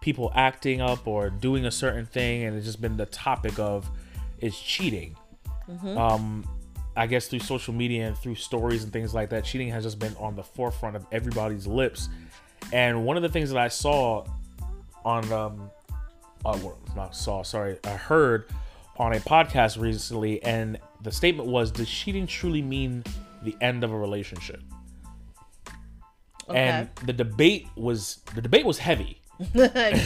people 0.00 0.32
acting 0.34 0.80
up 0.80 1.06
or 1.06 1.30
doing 1.30 1.66
a 1.66 1.70
certain 1.70 2.06
thing, 2.06 2.44
and 2.44 2.56
it's 2.56 2.66
just 2.66 2.80
been 2.80 2.96
the 2.96 3.06
topic 3.06 3.58
of 3.58 3.88
is 4.40 4.58
cheating. 4.58 5.16
Um, 5.96 6.48
I 6.96 7.06
guess 7.06 7.28
through 7.28 7.40
social 7.40 7.74
media 7.74 8.08
and 8.08 8.16
through 8.16 8.36
stories 8.36 8.84
and 8.84 8.92
things 8.92 9.12
like 9.14 9.30
that, 9.30 9.44
cheating 9.44 9.68
has 9.68 9.84
just 9.84 9.98
been 9.98 10.16
on 10.16 10.34
the 10.34 10.42
forefront 10.42 10.96
of 10.96 11.06
everybody's 11.12 11.66
lips. 11.66 12.08
And 12.72 13.04
one 13.04 13.16
of 13.16 13.22
the 13.22 13.28
things 13.28 13.50
that 13.50 13.58
I 13.58 13.68
saw 13.68 14.24
on 15.04 15.30
um 15.32 15.70
uh, 16.44 16.58
well, 16.62 16.78
not 16.94 17.16
saw 17.16 17.42
sorry 17.42 17.78
i 17.84 17.90
heard 17.90 18.46
on 18.96 19.12
a 19.14 19.20
podcast 19.20 19.78
recently 19.80 20.42
and 20.42 20.78
the 21.02 21.10
statement 21.10 21.48
was 21.48 21.70
does 21.70 21.88
cheating 21.88 22.26
truly 22.26 22.62
mean 22.62 23.02
the 23.42 23.56
end 23.60 23.82
of 23.82 23.92
a 23.92 23.96
relationship 23.96 24.60
Okay. 26.48 26.58
and 26.58 26.88
the 27.06 27.12
debate 27.12 27.66
was 27.76 28.20
the 28.34 28.42
debate 28.42 28.64
was 28.66 28.78
heavy 28.78 29.20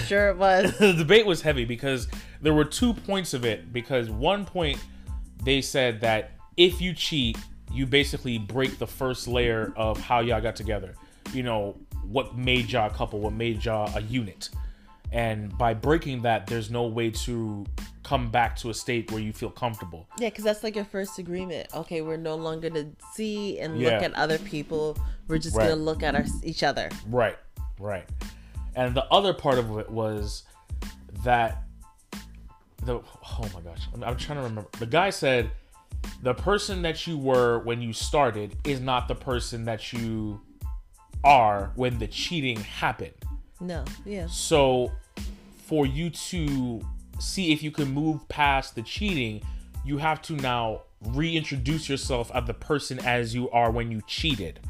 sure 0.07 0.31
it 0.31 0.37
was. 0.39 0.77
the 0.79 0.95
debate 0.95 1.27
was 1.27 1.43
heavy 1.43 1.65
because 1.67 2.09
there 2.41 2.55
were 2.55 2.65
two 2.65 2.95
points 2.95 3.35
of 3.35 3.45
it 3.45 3.73
because 3.73 4.09
one 4.09 4.45
point 4.47 4.79
they 5.45 5.61
said 5.61 6.01
that 6.01 6.31
if 6.57 6.81
you 6.81 6.95
cheat 6.95 7.37
you 7.73 7.85
basically 7.87 8.39
break 8.39 8.79
the 8.79 8.87
first 8.87 9.29
layer 9.29 9.73
of 9.77 10.01
how 10.01 10.21
y'all 10.21 10.41
got 10.41 10.57
together 10.57 10.95
you 11.35 11.43
know 11.43 11.77
what 12.05 12.37
made 12.39 12.71
y'all 12.73 12.91
a 12.91 12.95
couple 12.95 13.21
what 13.21 13.35
made 13.35 13.63
y'all 13.65 13.95
a 13.97 14.01
unit 14.01 14.49
and 15.13 15.57
by 15.59 15.75
breaking 15.75 16.23
that 16.23 16.47
there's 16.47 16.71
no 16.71 16.87
way 16.87 17.11
to 17.11 17.65
come 18.03 18.31
back 18.31 18.57
to 18.57 18.71
a 18.71 18.75
state 18.75 19.11
where 19.11 19.21
you 19.21 19.33
feel 19.35 19.51
comfortable 19.51 20.09
Yeah, 20.19 20.31
because 20.31 20.45
that's 20.45 20.63
like 20.65 20.75
your 20.75 20.85
first 20.87 21.19
agreement. 21.19 21.69
Okay, 21.75 22.01
we're 22.01 22.17
no 22.17 22.37
longer 22.37 22.71
to 22.71 22.87
see 23.13 23.59
and 23.59 23.79
Yeah. 23.79 23.91
look 23.91 24.03
at 24.03 24.15
other 24.15 24.39
people. 24.39 24.97
We're 25.29 25.39
just 25.39 25.57
Right. 25.57 25.69
gonna 25.69 25.77
look 25.77 26.03
at 26.03 26.15
our, 26.15 26.25
each 26.43 26.63
other. 26.63 26.89
Right, 27.07 27.39
right. 27.79 28.09
And 28.75 28.95
the 28.95 29.05
other 29.07 29.35
part 29.35 29.59
of 29.59 29.79
it 29.79 29.91
was 29.91 30.45
that 31.25 31.63
the 32.85 32.95
oh 32.97 33.51
my 33.55 33.61
gosh, 33.61 33.89
I'm, 33.95 34.03
I'm 34.05 34.17
trying 34.17 34.39
to 34.39 34.45
remember. 34.45 34.71
The 34.79 34.87
guy 34.87 35.11
said 35.11 35.51
the 36.23 36.35
person 36.35 36.83
that 36.83 37.07
you 37.07 37.19
were 37.19 37.59
when 37.61 37.83
you 37.83 37.93
started 37.93 38.57
is 38.65 38.81
not 38.81 39.09
the 39.09 39.15
person 39.15 39.65
that 39.65 39.93
you 39.93 40.41
are 41.25 41.73
when 41.75 41.99
the 41.99 42.07
cheating 42.07 42.59
happened. 42.61 43.13
No, 43.61 43.85
yeah, 44.05 44.27
So 44.29 44.93
for 45.67 45.85
you 45.85 46.11
to 46.11 46.81
see 47.19 47.53
if 47.53 47.63
you 47.63 47.73
can 47.73 47.91
move 47.93 48.27
past 48.29 48.77
the 48.77 48.83
cheating, 48.83 49.43
you 49.85 49.99
have 49.99 50.23
to 50.23 50.35
now 50.35 50.83
reintroduce 51.03 51.89
yourself 51.89 52.31
as 52.33 52.47
the 52.47 52.55
person 52.55 53.01
as 53.01 53.35
you 53.35 53.51
are 53.51 53.71
when 53.73 53.91
you 53.91 54.01
cheated. 54.07 54.61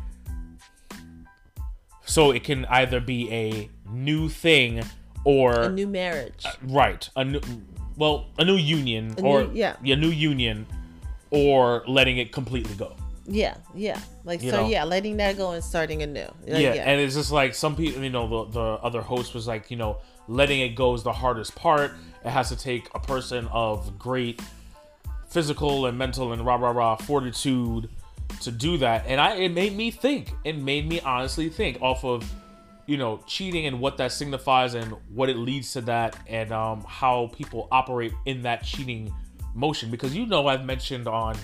So 2.09 2.30
it 2.30 2.42
can 2.42 2.64
either 2.66 3.00
be 3.00 3.30
a 3.30 3.68
new 3.90 4.28
thing 4.28 4.82
or 5.24 5.52
a 5.62 5.68
new 5.68 5.86
marriage. 5.86 6.44
Uh, 6.44 6.52
right, 6.62 7.09
a 7.16 7.24
new 7.24 7.40
well, 7.96 8.26
a 8.38 8.44
new 8.44 8.56
union 8.56 9.14
A 9.18 9.22
or 9.22 9.44
new- 9.44 9.50
yeah. 9.54 9.76
a 9.84 9.96
new 9.96 10.09
union 10.09 10.66
or 11.30 11.84
letting 11.86 12.16
it 12.18 12.32
completely 12.32 12.74
go. 12.76 12.96
yeah, 13.26 13.56
yeah. 13.74 14.00
Like 14.24 14.42
You 14.42 14.50
so, 14.50 14.62
know. 14.62 14.68
yeah, 14.68 14.84
letting 14.84 15.18
that 15.18 15.36
go 15.36 15.50
and 15.52 15.62
starting 15.62 16.02
anew. 16.02 16.30
Like, 16.46 16.62
yeah, 16.62 16.72
and 16.88 16.98
it's 17.00 17.14
just 17.14 17.30
like 17.30 17.54
some 17.54 17.76
people, 17.76 18.02
you 18.02 18.09
know, 18.11 18.26
the, 18.46 18.52
the 18.52 18.66
other 18.82 19.02
host 19.02 19.34
was 19.34 19.46
like, 19.46 19.70
you 19.70 19.76
know, 19.76 19.98
letting 20.28 20.61
it 20.61 20.70
go 20.74 20.94
is 20.94 21.02
the 21.02 21.12
hardest 21.12 21.54
part. 21.54 21.92
It 22.24 22.30
has 22.30 22.48
to 22.48 22.56
take 22.56 22.88
a 22.94 23.00
person 23.00 23.46
of 23.52 23.98
great 23.98 24.40
physical 25.28 25.84
and 25.86 25.98
mental 25.98 26.32
and 26.32 26.44
rah 26.46 26.56
rah 26.56 26.70
rah 26.70 26.96
fortitude 26.96 27.90
to 28.41 28.51
do 28.51 28.79
that. 28.79 29.05
And 29.07 29.20
I, 29.20 29.35
it 29.37 29.53
made 29.53 29.76
me 29.76 29.91
think. 29.91 30.33
It 30.45 30.57
made 30.57 30.89
me 30.89 31.01
honestly 31.01 31.49
think 31.49 31.81
off 31.83 32.05
of, 32.05 32.31
you 32.87 32.97
know, 32.97 33.20
cheating 33.26 33.66
and 33.66 33.81
what 33.81 33.97
that 33.99 34.12
signifies 34.12 34.74
and 34.74 34.95
what 35.14 35.29
it 35.29 35.37
leads 35.37 35.72
to 35.72 35.81
that 35.83 36.16
and 36.26 36.53
um, 36.53 36.85
how 36.87 37.31
people 37.35 37.68
operate 37.70 38.12
in 38.26 38.43
that 38.43 38.64
cheating 38.64 39.12
motion. 39.55 39.91
Because 39.91 40.14
you 40.14 40.26
know, 40.26 40.47
I've 40.47 40.64
mentioned 40.64 41.09
on 41.09 41.37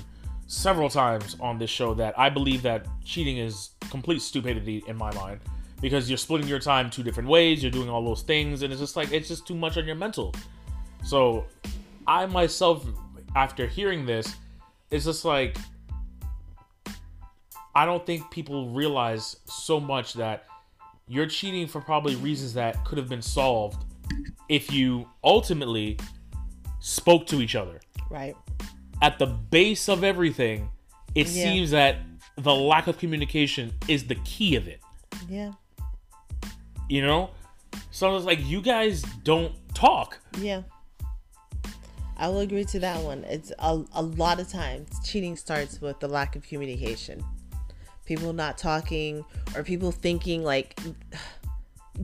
several 0.47 0.89
times 0.89 1.37
on 1.41 1.59
this 1.59 1.71
show 1.71 1.95
that 1.95 2.19
I 2.19 2.29
believe 2.29 2.63
that 2.63 2.87
cheating 3.05 3.39
is 3.39 3.71
complete 3.91 4.21
stupidity 4.21 4.83
in 4.87 4.97
my 4.97 5.13
mind 5.15 5.41
because 5.81 6.09
you're 6.09 6.19
splitting 6.19 6.49
your 6.49 6.59
time 6.59 6.89
two 6.89 7.03
different 7.03 7.29
ways, 7.29 7.63
you're 7.63 7.73
doing 7.73 7.91
all 7.91 8.05
those 8.05 8.23
things, 8.23 8.63
and 8.63 8.73
it's 8.73 8.81
just 8.81 8.97
like 8.97 9.13
it's 9.13 9.29
just 9.29 9.47
too 9.47 9.55
much 9.55 9.77
on 9.77 9.85
your 9.85 9.97
mental. 9.97 10.35
So, 11.05 11.45
I 12.07 12.25
myself, 12.27 12.87
after 13.37 13.67
hearing 13.67 14.07
this, 14.07 14.35
it's 14.91 15.05
just 15.05 15.25
like 15.25 15.59
I 17.77 17.85
don't 17.87 18.05
think 18.07 18.31
people 18.31 18.71
realize 18.71 19.37
so 19.47 19.81
much 19.81 20.15
that 20.15 20.45
you're 21.09 21.27
cheating 21.27 21.67
for 21.67 21.81
probably 21.81 22.15
reasons 22.17 22.55
that 22.55 22.85
could 22.85 22.99
have 22.99 23.09
been 23.09 23.23
solved 23.23 23.85
if 24.49 24.73
you 24.73 25.09
ultimately 25.23 25.99
spoke 26.81 27.27
to 27.27 27.41
each 27.41 27.55
other 27.55 27.81
right. 28.11 28.37
at 29.03 29.19
the 29.19 29.27
base 29.27 29.89
of 29.89 30.05
everything, 30.05 30.69
it 31.15 31.27
Yeah. 31.29 31.45
seems 31.45 31.71
that 31.73 31.99
the 32.37 32.55
lack 32.55 32.87
of 32.87 32.99
communication 32.99 33.73
is 33.89 34.07
the 34.07 34.17
key 34.17 34.57
of 34.57 34.69
it. 34.69 34.81
Yeah, 35.29 35.53
You 36.89 37.03
know? 37.03 37.31
So 37.91 38.17
it's 38.17 38.27
like 38.27 38.45
you 38.45 38.61
guys 38.61 39.03
don't 39.25 39.53
talk. 39.75 40.19
yeah. 40.39 40.63
I 42.17 42.29
will 42.29 42.41
agree 42.41 42.65
to 42.67 42.79
that 42.79 43.03
one. 43.03 43.25
It's 43.25 43.51
a, 43.59 43.83
a 43.93 44.03
lot 44.03 44.39
of 44.39 44.49
times 44.49 44.89
cheating 45.05 45.37
starts 45.37 45.81
with 45.81 45.99
the 45.99 46.07
lack 46.09 46.37
of 46.37 46.45
communication. 46.45 47.25
People 48.05 48.33
not 48.33 48.59
talking 48.59 49.25
or 49.57 49.63
people 49.63 49.91
thinking 49.91 50.43
like 50.43 50.79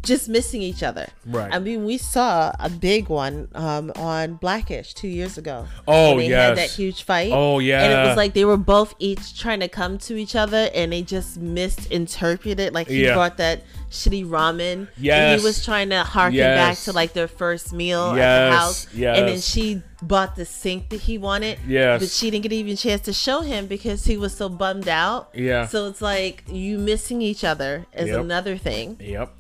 just 0.03 0.28
missing 0.28 0.62
each 0.62 0.82
other. 0.82 1.09
Right. 1.26 1.53
I 1.53 1.59
mean, 1.59 1.84
we 1.84 1.99
saw 1.99 2.53
a 2.61 2.70
big 2.70 3.09
one 3.09 3.49
um, 3.55 3.91
on 3.97 4.34
Black-ish 4.34 4.95
two 4.95 5.09
years 5.09 5.36
ago. 5.36 5.66
Oh, 5.88 6.16
they 6.16 6.26
had 6.28 6.57
that 6.57 6.70
huge 6.70 7.03
fight. 7.03 7.32
Oh, 7.34 7.59
yeah. 7.59 7.82
And 7.82 7.93
it 7.93 8.09
was 8.09 8.16
like 8.16 8.34
they 8.34 8.45
were 8.45 8.57
both 8.57 8.95
each 8.99 9.38
trying 9.38 9.61
to 9.61 9.68
come 9.68 9.99
to 9.99 10.16
each 10.16 10.36
other, 10.36 10.70
and 10.74 10.93
they 10.93 11.03
just 11.03 11.38
misinterpreted. 11.38 12.72
Like 12.74 12.88
he 12.88 13.05
Yeah. 13.05 13.14
brought 13.14 13.36
that 13.38 13.62
shitty 13.91 14.24
ramen. 14.26 14.88
Yes. 14.97 15.41
he 15.41 15.45
was 15.45 15.64
trying 15.64 15.91
to 15.91 16.05
harken 16.05 16.38
back 16.38 16.78
to 16.78 16.93
like 16.93 17.12
their 17.12 17.26
first 17.28 17.72
meal 17.72 18.12
at 18.12 18.51
the 18.51 18.57
house. 18.57 18.86
And 18.95 19.28
then 19.28 19.41
she 19.41 19.82
bought 20.03 20.36
the 20.36 20.45
sink 20.45 20.91
that 20.91 21.01
he 21.01 21.18
wanted. 21.18 21.59
Yes. 21.66 22.01
But 22.01 22.09
she 22.11 22.30
didn't 22.30 22.45
get 22.45 22.53
even 22.53 22.74
a 22.74 22.76
chance 22.76 23.03
to 23.03 23.12
show 23.12 23.41
him 23.41 23.66
because 23.66 24.05
he 24.05 24.16
was 24.16 24.34
so 24.36 24.49
bummed 24.49 24.88
out. 24.88 25.30
Yeah. 25.34 25.66
So 25.66 25.88
it's 25.88 26.01
like 26.01 26.45
you 26.49 26.78
missing 26.78 27.20
each 27.20 27.43
other 27.45 27.86
is 27.93 28.09
Yep. 28.09 28.20
another 28.20 28.57
thing 28.57 28.97
Yep. 29.01 29.30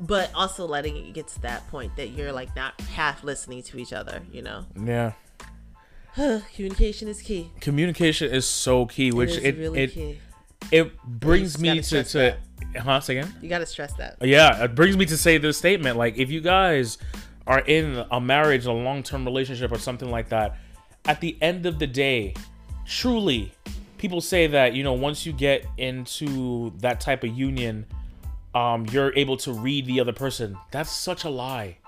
But 0.00 0.30
also 0.34 0.66
letting 0.66 0.96
it 0.96 1.12
get 1.12 1.28
to 1.28 1.40
that 1.42 1.66
point 1.68 1.94
that 1.96 2.08
you're 2.08 2.32
like 2.32 2.54
not 2.56 2.80
half 2.80 3.22
listening 3.22 3.62
to 3.62 3.78
each 3.78 3.92
other 3.92 4.22
you 4.32 4.42
know 4.42 4.64
Yeah. 4.80 5.12
Communication 6.54 7.08
is 7.08 7.20
key. 7.20 7.50
Communication 7.60 8.30
is 8.30 8.46
so 8.46 8.86
key, 8.86 9.10
which 9.10 9.30
is 9.30 9.38
it 9.38 9.58
really 9.58 9.80
it, 9.82 9.92
key. 9.92 10.18
it 10.70 10.96
brings 11.02 11.58
me 11.58 11.80
to 11.82 12.04
to 12.04 12.36
huh 12.76 13.00
say 13.00 13.18
again. 13.18 13.34
You 13.42 13.48
gotta 13.48 13.66
stress 13.66 13.92
that. 13.94 14.18
Uh, 14.22 14.26
yeah, 14.26 14.64
it 14.64 14.74
brings 14.74 14.96
me 14.96 15.06
to 15.06 15.16
say 15.16 15.38
this 15.38 15.58
statement. 15.58 15.96
Like, 15.96 16.16
if 16.16 16.30
you 16.30 16.40
guys 16.40 16.98
are 17.46 17.60
in 17.60 18.04
a 18.12 18.20
marriage, 18.20 18.66
a 18.66 18.72
long 18.72 19.02
term 19.02 19.24
relationship, 19.24 19.72
or 19.72 19.78
something 19.78 20.10
like 20.10 20.28
that, 20.28 20.56
at 21.06 21.20
the 21.20 21.36
end 21.42 21.66
of 21.66 21.80
the 21.80 21.86
day, 21.86 22.34
truly, 22.86 23.52
people 23.98 24.20
say 24.20 24.46
that, 24.46 24.74
you 24.74 24.84
know, 24.84 24.92
once 24.92 25.26
you 25.26 25.32
get 25.32 25.66
into 25.78 26.72
that 26.78 27.00
type 27.00 27.24
of 27.24 27.36
union, 27.36 27.86
um, 28.54 28.86
you're 28.86 29.12
able 29.16 29.36
to 29.38 29.52
read 29.52 29.86
the 29.86 30.00
other 30.00 30.12
person. 30.12 30.56
That's 30.70 30.90
such 30.90 31.24
a 31.24 31.30
lie. 31.30 31.78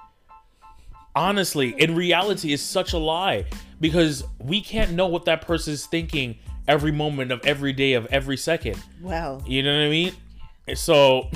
Honestly, 1.14 1.75
in 1.81 1.95
reality, 1.95 2.53
it's 2.53 2.62
such 2.62 2.93
a 2.93 2.99
lie 2.99 3.47
because 3.81 4.25
we 4.39 4.61
can't 4.61 4.93
know 4.93 5.07
what 5.07 5.25
that 5.25 5.43
person 5.43 5.73
is 5.73 5.87
thinking 5.87 6.37
every 6.69 6.93
moment 6.93 7.33
of 7.33 7.41
every 7.47 7.73
day 7.73 7.95
of 7.95 8.07
every 8.07 8.37
second. 8.37 8.83
Wow. 9.01 9.43
You 9.47 9.62
know 9.62 9.73
what 9.73 9.87
I 9.87 9.89
mean? 9.89 10.12
So, 10.75 11.31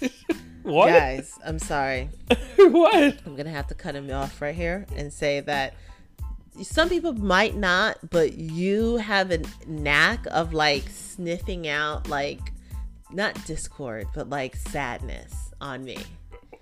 what? 0.62 0.88
Guys, 0.88 1.38
I'm 1.44 1.58
sorry. 1.58 2.08
what? 2.56 3.18
I'm 3.26 3.36
gonna 3.36 3.50
have 3.50 3.68
to 3.68 3.74
cut 3.74 3.94
him 3.94 4.10
off 4.10 4.40
right 4.40 4.54
here 4.54 4.86
and 4.96 5.12
say 5.12 5.40
that 5.40 5.74
some 6.60 6.88
people 6.88 7.12
might 7.12 7.56
not, 7.56 7.98
but 8.10 8.34
you 8.34 8.96
have 8.96 9.30
a 9.30 9.40
knack 9.66 10.26
of 10.30 10.52
like 10.52 10.88
sniffing 10.88 11.68
out 11.68 12.08
like 12.08 12.51
not 13.14 13.44
discord, 13.46 14.06
but 14.14 14.28
like 14.28 14.56
sadness 14.56 15.52
on 15.60 15.84
me. 15.84 15.98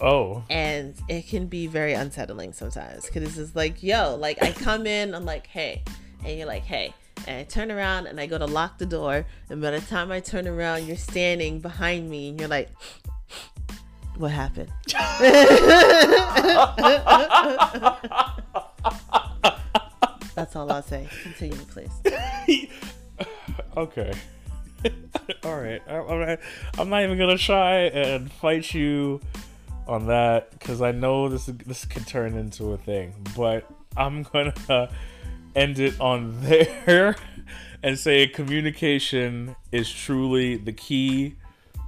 Oh, 0.01 0.43
And 0.49 0.95
it 1.09 1.29
can 1.29 1.47
be 1.47 1.67
very 1.67 1.93
unsettling 1.93 2.55
sometimes 2.55 3.05
because 3.05 3.23
it's 3.23 3.37
just 3.37 3.55
like, 3.57 3.83
yo, 3.83 4.17
like 4.17 4.43
I 4.43 4.53
come 4.53 4.87
in, 4.87 5.15
I'm 5.15 5.27
like, 5.27 5.47
hey, 5.47 5.83
and 6.25 6.39
you're 6.39 6.47
like, 6.47 6.63
hey, 6.63 6.95
and 7.27 7.39
I 7.39 7.45
turn 7.45 7.71
around 7.71 8.07
and 8.07 8.19
I 8.19 8.27
go 8.27 8.39
to 8.39 8.47
lock 8.47 8.79
the 8.79 8.87
door, 8.87 9.27
and 9.51 9.61
by 9.61 9.73
the 9.73 9.81
time 9.81 10.11
I 10.11 10.21
turn 10.21 10.49
around, 10.49 10.87
you're 10.87 10.97
standing 10.97 11.61
behind 11.61 12.09
me, 12.09 12.31
and 12.31 12.41
you're 12.41 12.49
like, 12.49 12.71
what 14.17 14.31
happened? 14.31 14.73
That's 20.35 20.57
all 20.57 20.71
I'll 20.73 20.83
say. 20.83 21.09
Continue, 21.23 21.59
please. 21.67 21.91
okay. 23.77 24.13
All 25.45 25.61
right. 25.61 25.83
All 25.89 26.19
right. 26.19 26.39
I'm 26.79 26.89
not 26.89 27.03
even 27.03 27.19
gonna 27.19 27.39
try 27.39 27.83
and 27.87 28.31
fight 28.31 28.73
you 28.75 29.21
on 29.87 30.07
that 30.07 30.51
because 30.53 30.83
I 30.83 30.93
know 30.93 31.29
this 31.29 31.47
this 31.47 31.85
could 31.85 32.07
turn 32.07 32.37
into 32.37 32.73
a 32.73 32.77
thing, 32.79 33.15
but 33.37 33.67
I'm 33.97 34.23
gonna 34.23 34.91
end 35.55 35.79
it 35.79 36.01
on 36.01 36.41
there 36.43 37.17
and 37.83 37.99
say 37.99 38.27
communication 38.27 39.57
is 39.73 39.91
truly 39.91 40.57
the 40.57 40.73
key. 40.73 41.37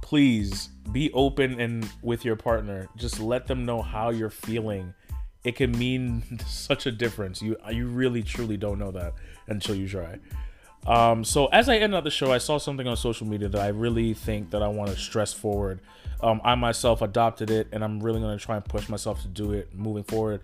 Please 0.01 0.69
be 0.91 1.11
open 1.13 1.59
and 1.59 1.89
with 2.01 2.25
your 2.25 2.35
partner. 2.35 2.89
Just 2.97 3.19
let 3.19 3.47
them 3.47 3.65
know 3.65 3.81
how 3.81 4.09
you're 4.09 4.29
feeling. 4.29 4.93
It 5.43 5.55
can 5.55 5.71
mean 5.71 6.39
such 6.45 6.85
a 6.85 6.91
difference. 6.91 7.41
You 7.41 7.57
you 7.71 7.87
really 7.87 8.23
truly 8.23 8.57
don't 8.57 8.79
know 8.79 8.91
that 8.91 9.13
until 9.47 9.75
you 9.75 9.87
try. 9.87 10.19
Um, 10.85 11.23
so 11.23 11.47
as 11.47 11.69
I 11.69 11.77
end 11.77 11.95
out 11.95 12.03
the 12.03 12.11
show, 12.11 12.31
I 12.31 12.37
saw 12.37 12.57
something 12.57 12.87
on 12.87 12.97
social 12.97 13.25
media 13.25 13.47
that 13.49 13.61
I 13.61 13.69
really 13.69 14.13
think 14.13 14.51
that 14.51 14.61
I 14.61 14.67
want 14.67 14.91
to 14.91 14.97
stress 14.97 15.33
forward. 15.33 15.79
Um, 16.21 16.41
I 16.43 16.55
myself 16.55 17.01
adopted 17.01 17.49
it, 17.49 17.67
and 17.71 17.83
I'm 17.83 18.01
really 18.01 18.19
going 18.19 18.37
to 18.37 18.43
try 18.43 18.55
and 18.55 18.65
push 18.65 18.89
myself 18.89 19.21
to 19.21 19.27
do 19.27 19.51
it 19.51 19.73
moving 19.75 20.03
forward, 20.03 20.41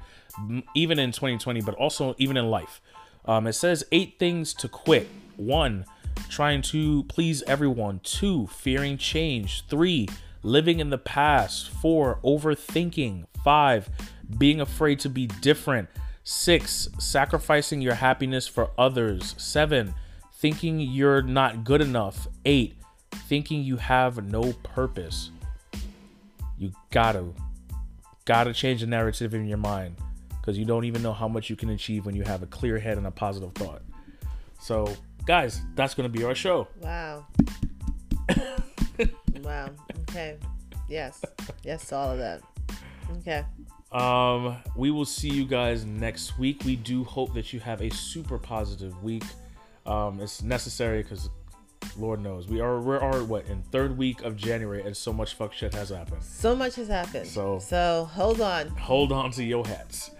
even 0.75 0.99
in 0.99 1.11
2020, 1.11 1.61
but 1.61 1.75
also 1.75 2.15
even 2.17 2.37
in 2.37 2.49
life. 2.49 2.81
Um, 3.25 3.47
it 3.47 3.53
says 3.53 3.85
eight 3.91 4.17
things 4.19 4.53
to 4.55 4.67
quit. 4.67 5.07
One, 5.37 5.85
trying 6.29 6.61
to 6.63 7.03
please 7.03 7.43
everyone. 7.43 7.99
Two, 8.03 8.47
fearing 8.47 8.97
change. 8.97 9.65
Three, 9.67 10.07
living 10.43 10.79
in 10.79 10.89
the 10.89 10.97
past. 10.97 11.69
Four, 11.69 12.19
overthinking. 12.23 13.25
Five, 13.43 13.89
being 14.37 14.59
afraid 14.59 14.99
to 14.99 15.09
be 15.09 15.27
different. 15.27 15.89
Six, 16.23 16.89
sacrificing 16.97 17.81
your 17.81 17.95
happiness 17.95 18.47
for 18.47 18.71
others. 18.77 19.33
Seven, 19.37 19.93
thinking 20.39 20.79
you're 20.79 21.21
not 21.21 21.63
good 21.63 21.81
enough. 21.81 22.27
Eight, 22.45 22.75
thinking 23.27 23.61
you 23.61 23.77
have 23.77 24.23
no 24.23 24.53
purpose. 24.63 25.31
You 26.57 26.71
gotta, 26.91 27.25
gotta 28.25 28.53
change 28.53 28.81
the 28.81 28.87
narrative 28.87 29.33
in 29.33 29.45
your 29.47 29.57
mind 29.57 29.95
because 30.39 30.57
you 30.57 30.65
don't 30.65 30.85
even 30.85 31.01
know 31.01 31.13
how 31.13 31.27
much 31.27 31.49
you 31.49 31.55
can 31.55 31.69
achieve 31.69 32.05
when 32.05 32.15
you 32.15 32.23
have 32.23 32.41
a 32.41 32.47
clear 32.47 32.79
head 32.79 32.97
and 32.97 33.05
a 33.05 33.11
positive 33.11 33.53
thought. 33.53 33.81
So, 34.59 34.95
guys, 35.25 35.61
that's 35.75 35.93
gonna 35.93 36.09
be 36.09 36.23
our 36.23 36.35
show. 36.35 36.67
Wow. 36.81 37.25
wow. 39.41 39.69
Okay. 40.09 40.37
Yes. 40.87 41.23
Yes 41.63 41.85
to 41.87 41.95
all 41.95 42.11
of 42.11 42.17
that. 42.17 42.41
Okay. 43.19 43.43
Um, 43.91 44.57
we 44.75 44.91
will 44.91 45.05
see 45.05 45.29
you 45.29 45.45
guys 45.45 45.85
next 45.85 46.37
week. 46.37 46.63
We 46.63 46.75
do 46.75 47.03
hope 47.03 47.33
that 47.33 47.53
you 47.53 47.59
have 47.59 47.81
a 47.81 47.89
super 47.89 48.37
positive 48.37 49.01
week. 49.03 49.23
Um, 49.89 50.19
it's 50.19 50.41
necessary 50.43 51.01
because 51.01 51.29
Lord 51.97 52.21
knows 52.21 52.47
we 52.47 52.61
are 52.61 52.79
we 52.79 52.95
are 52.95 53.23
what 53.23 53.45
in 53.47 53.63
third 53.63 53.97
week 53.97 54.21
of 54.21 54.35
January 54.37 54.83
and 54.83 54.95
so 54.95 55.11
much 55.11 55.33
fuck 55.33 55.51
shit 55.53 55.73
has 55.73 55.89
happened. 55.89 56.21
So 56.23 56.55
much 56.55 56.75
has 56.75 56.87
happened. 56.87 57.27
So- 57.27 57.59
so 57.59 58.07
hold 58.13 58.39
on. 58.41 58.67
Hold 58.69 59.11
on 59.11 59.31
to 59.31 59.43
your 59.43 59.65
hats. 59.65 60.11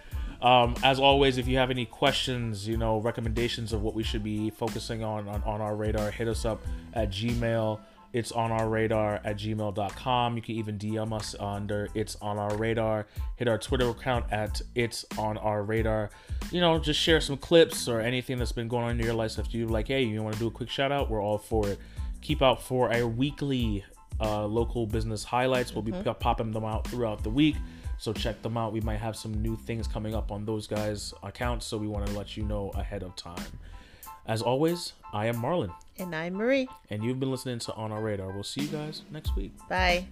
Um, 0.42 0.74
as 0.82 0.98
always, 0.98 1.36
if 1.36 1.46
you 1.46 1.58
have 1.58 1.70
any 1.70 1.84
questions, 1.84 2.66
you 2.66 2.78
know, 2.78 2.98
recommendations 2.98 3.74
of 3.74 3.82
what 3.82 3.94
we 3.94 4.02
should 4.02 4.24
be 4.24 4.48
focusing 4.50 5.04
on 5.04 5.28
on, 5.28 5.42
on 5.44 5.60
our 5.60 5.76
radar, 5.76 6.10
hit 6.10 6.28
us 6.28 6.44
up 6.46 6.62
at 6.94 7.10
Gmail. 7.10 7.78
It's 8.12 8.32
on 8.32 8.50
our 8.50 8.68
radar 8.68 9.20
at 9.24 9.36
gmail.com. 9.36 10.36
You 10.36 10.42
can 10.42 10.54
even 10.56 10.78
DM 10.78 11.12
us 11.12 11.36
under 11.38 11.88
It's 11.94 12.16
on 12.16 12.38
our 12.38 12.56
radar. 12.56 13.06
Hit 13.36 13.48
our 13.48 13.58
Twitter 13.58 13.88
account 13.88 14.26
at 14.32 14.60
It's 14.74 15.04
on 15.16 15.38
our 15.38 15.62
radar. 15.62 16.10
You 16.50 16.60
know, 16.60 16.78
just 16.78 16.98
share 16.98 17.20
some 17.20 17.36
clips 17.36 17.86
or 17.88 18.00
anything 18.00 18.38
that's 18.38 18.52
been 18.52 18.68
going 18.68 18.84
on 18.84 18.90
in 18.92 18.98
your 18.98 19.14
life. 19.14 19.32
So 19.32 19.42
If 19.42 19.54
you 19.54 19.66
like, 19.66 19.88
hey, 19.88 20.02
you 20.02 20.22
want 20.22 20.34
to 20.34 20.40
do 20.40 20.48
a 20.48 20.50
quick 20.50 20.70
shout 20.70 20.90
out, 20.90 21.10
we're 21.10 21.22
all 21.22 21.38
for 21.38 21.68
it. 21.68 21.78
Keep 22.20 22.42
out 22.42 22.60
for 22.62 22.92
our 22.92 23.06
weekly 23.06 23.84
uh, 24.20 24.44
local 24.44 24.86
business 24.86 25.24
highlights. 25.24 25.72
We'll 25.74 25.82
be 25.82 25.92
p- 25.92 26.12
popping 26.18 26.50
them 26.50 26.64
out 26.64 26.86
throughout 26.86 27.22
the 27.22 27.30
week. 27.30 27.56
So 27.98 28.12
check 28.12 28.42
them 28.42 28.56
out. 28.56 28.72
We 28.72 28.80
might 28.80 28.96
have 28.98 29.14
some 29.14 29.34
new 29.42 29.56
things 29.56 29.86
coming 29.86 30.14
up 30.14 30.32
on 30.32 30.44
those 30.44 30.66
guys' 30.66 31.14
accounts. 31.22 31.66
So 31.66 31.76
we 31.76 31.86
want 31.86 32.06
to 32.06 32.12
let 32.14 32.36
you 32.36 32.42
know 32.42 32.70
ahead 32.74 33.02
of 33.02 33.14
time. 33.14 33.44
As 34.30 34.42
always, 34.42 34.92
I 35.12 35.26
am 35.26 35.42
Marlon, 35.42 35.74
And 35.98 36.14
I'm 36.14 36.34
Marie. 36.34 36.68
and 36.88 37.02
you've 37.02 37.18
been 37.18 37.32
listening 37.32 37.58
to 37.58 37.74
On 37.74 37.90
Our 37.90 38.00
Radar. 38.00 38.30
We'll 38.30 38.44
see 38.44 38.60
you 38.60 38.68
guys 38.68 39.02
next 39.10 39.34
week. 39.34 39.50
Bye. 39.68 40.06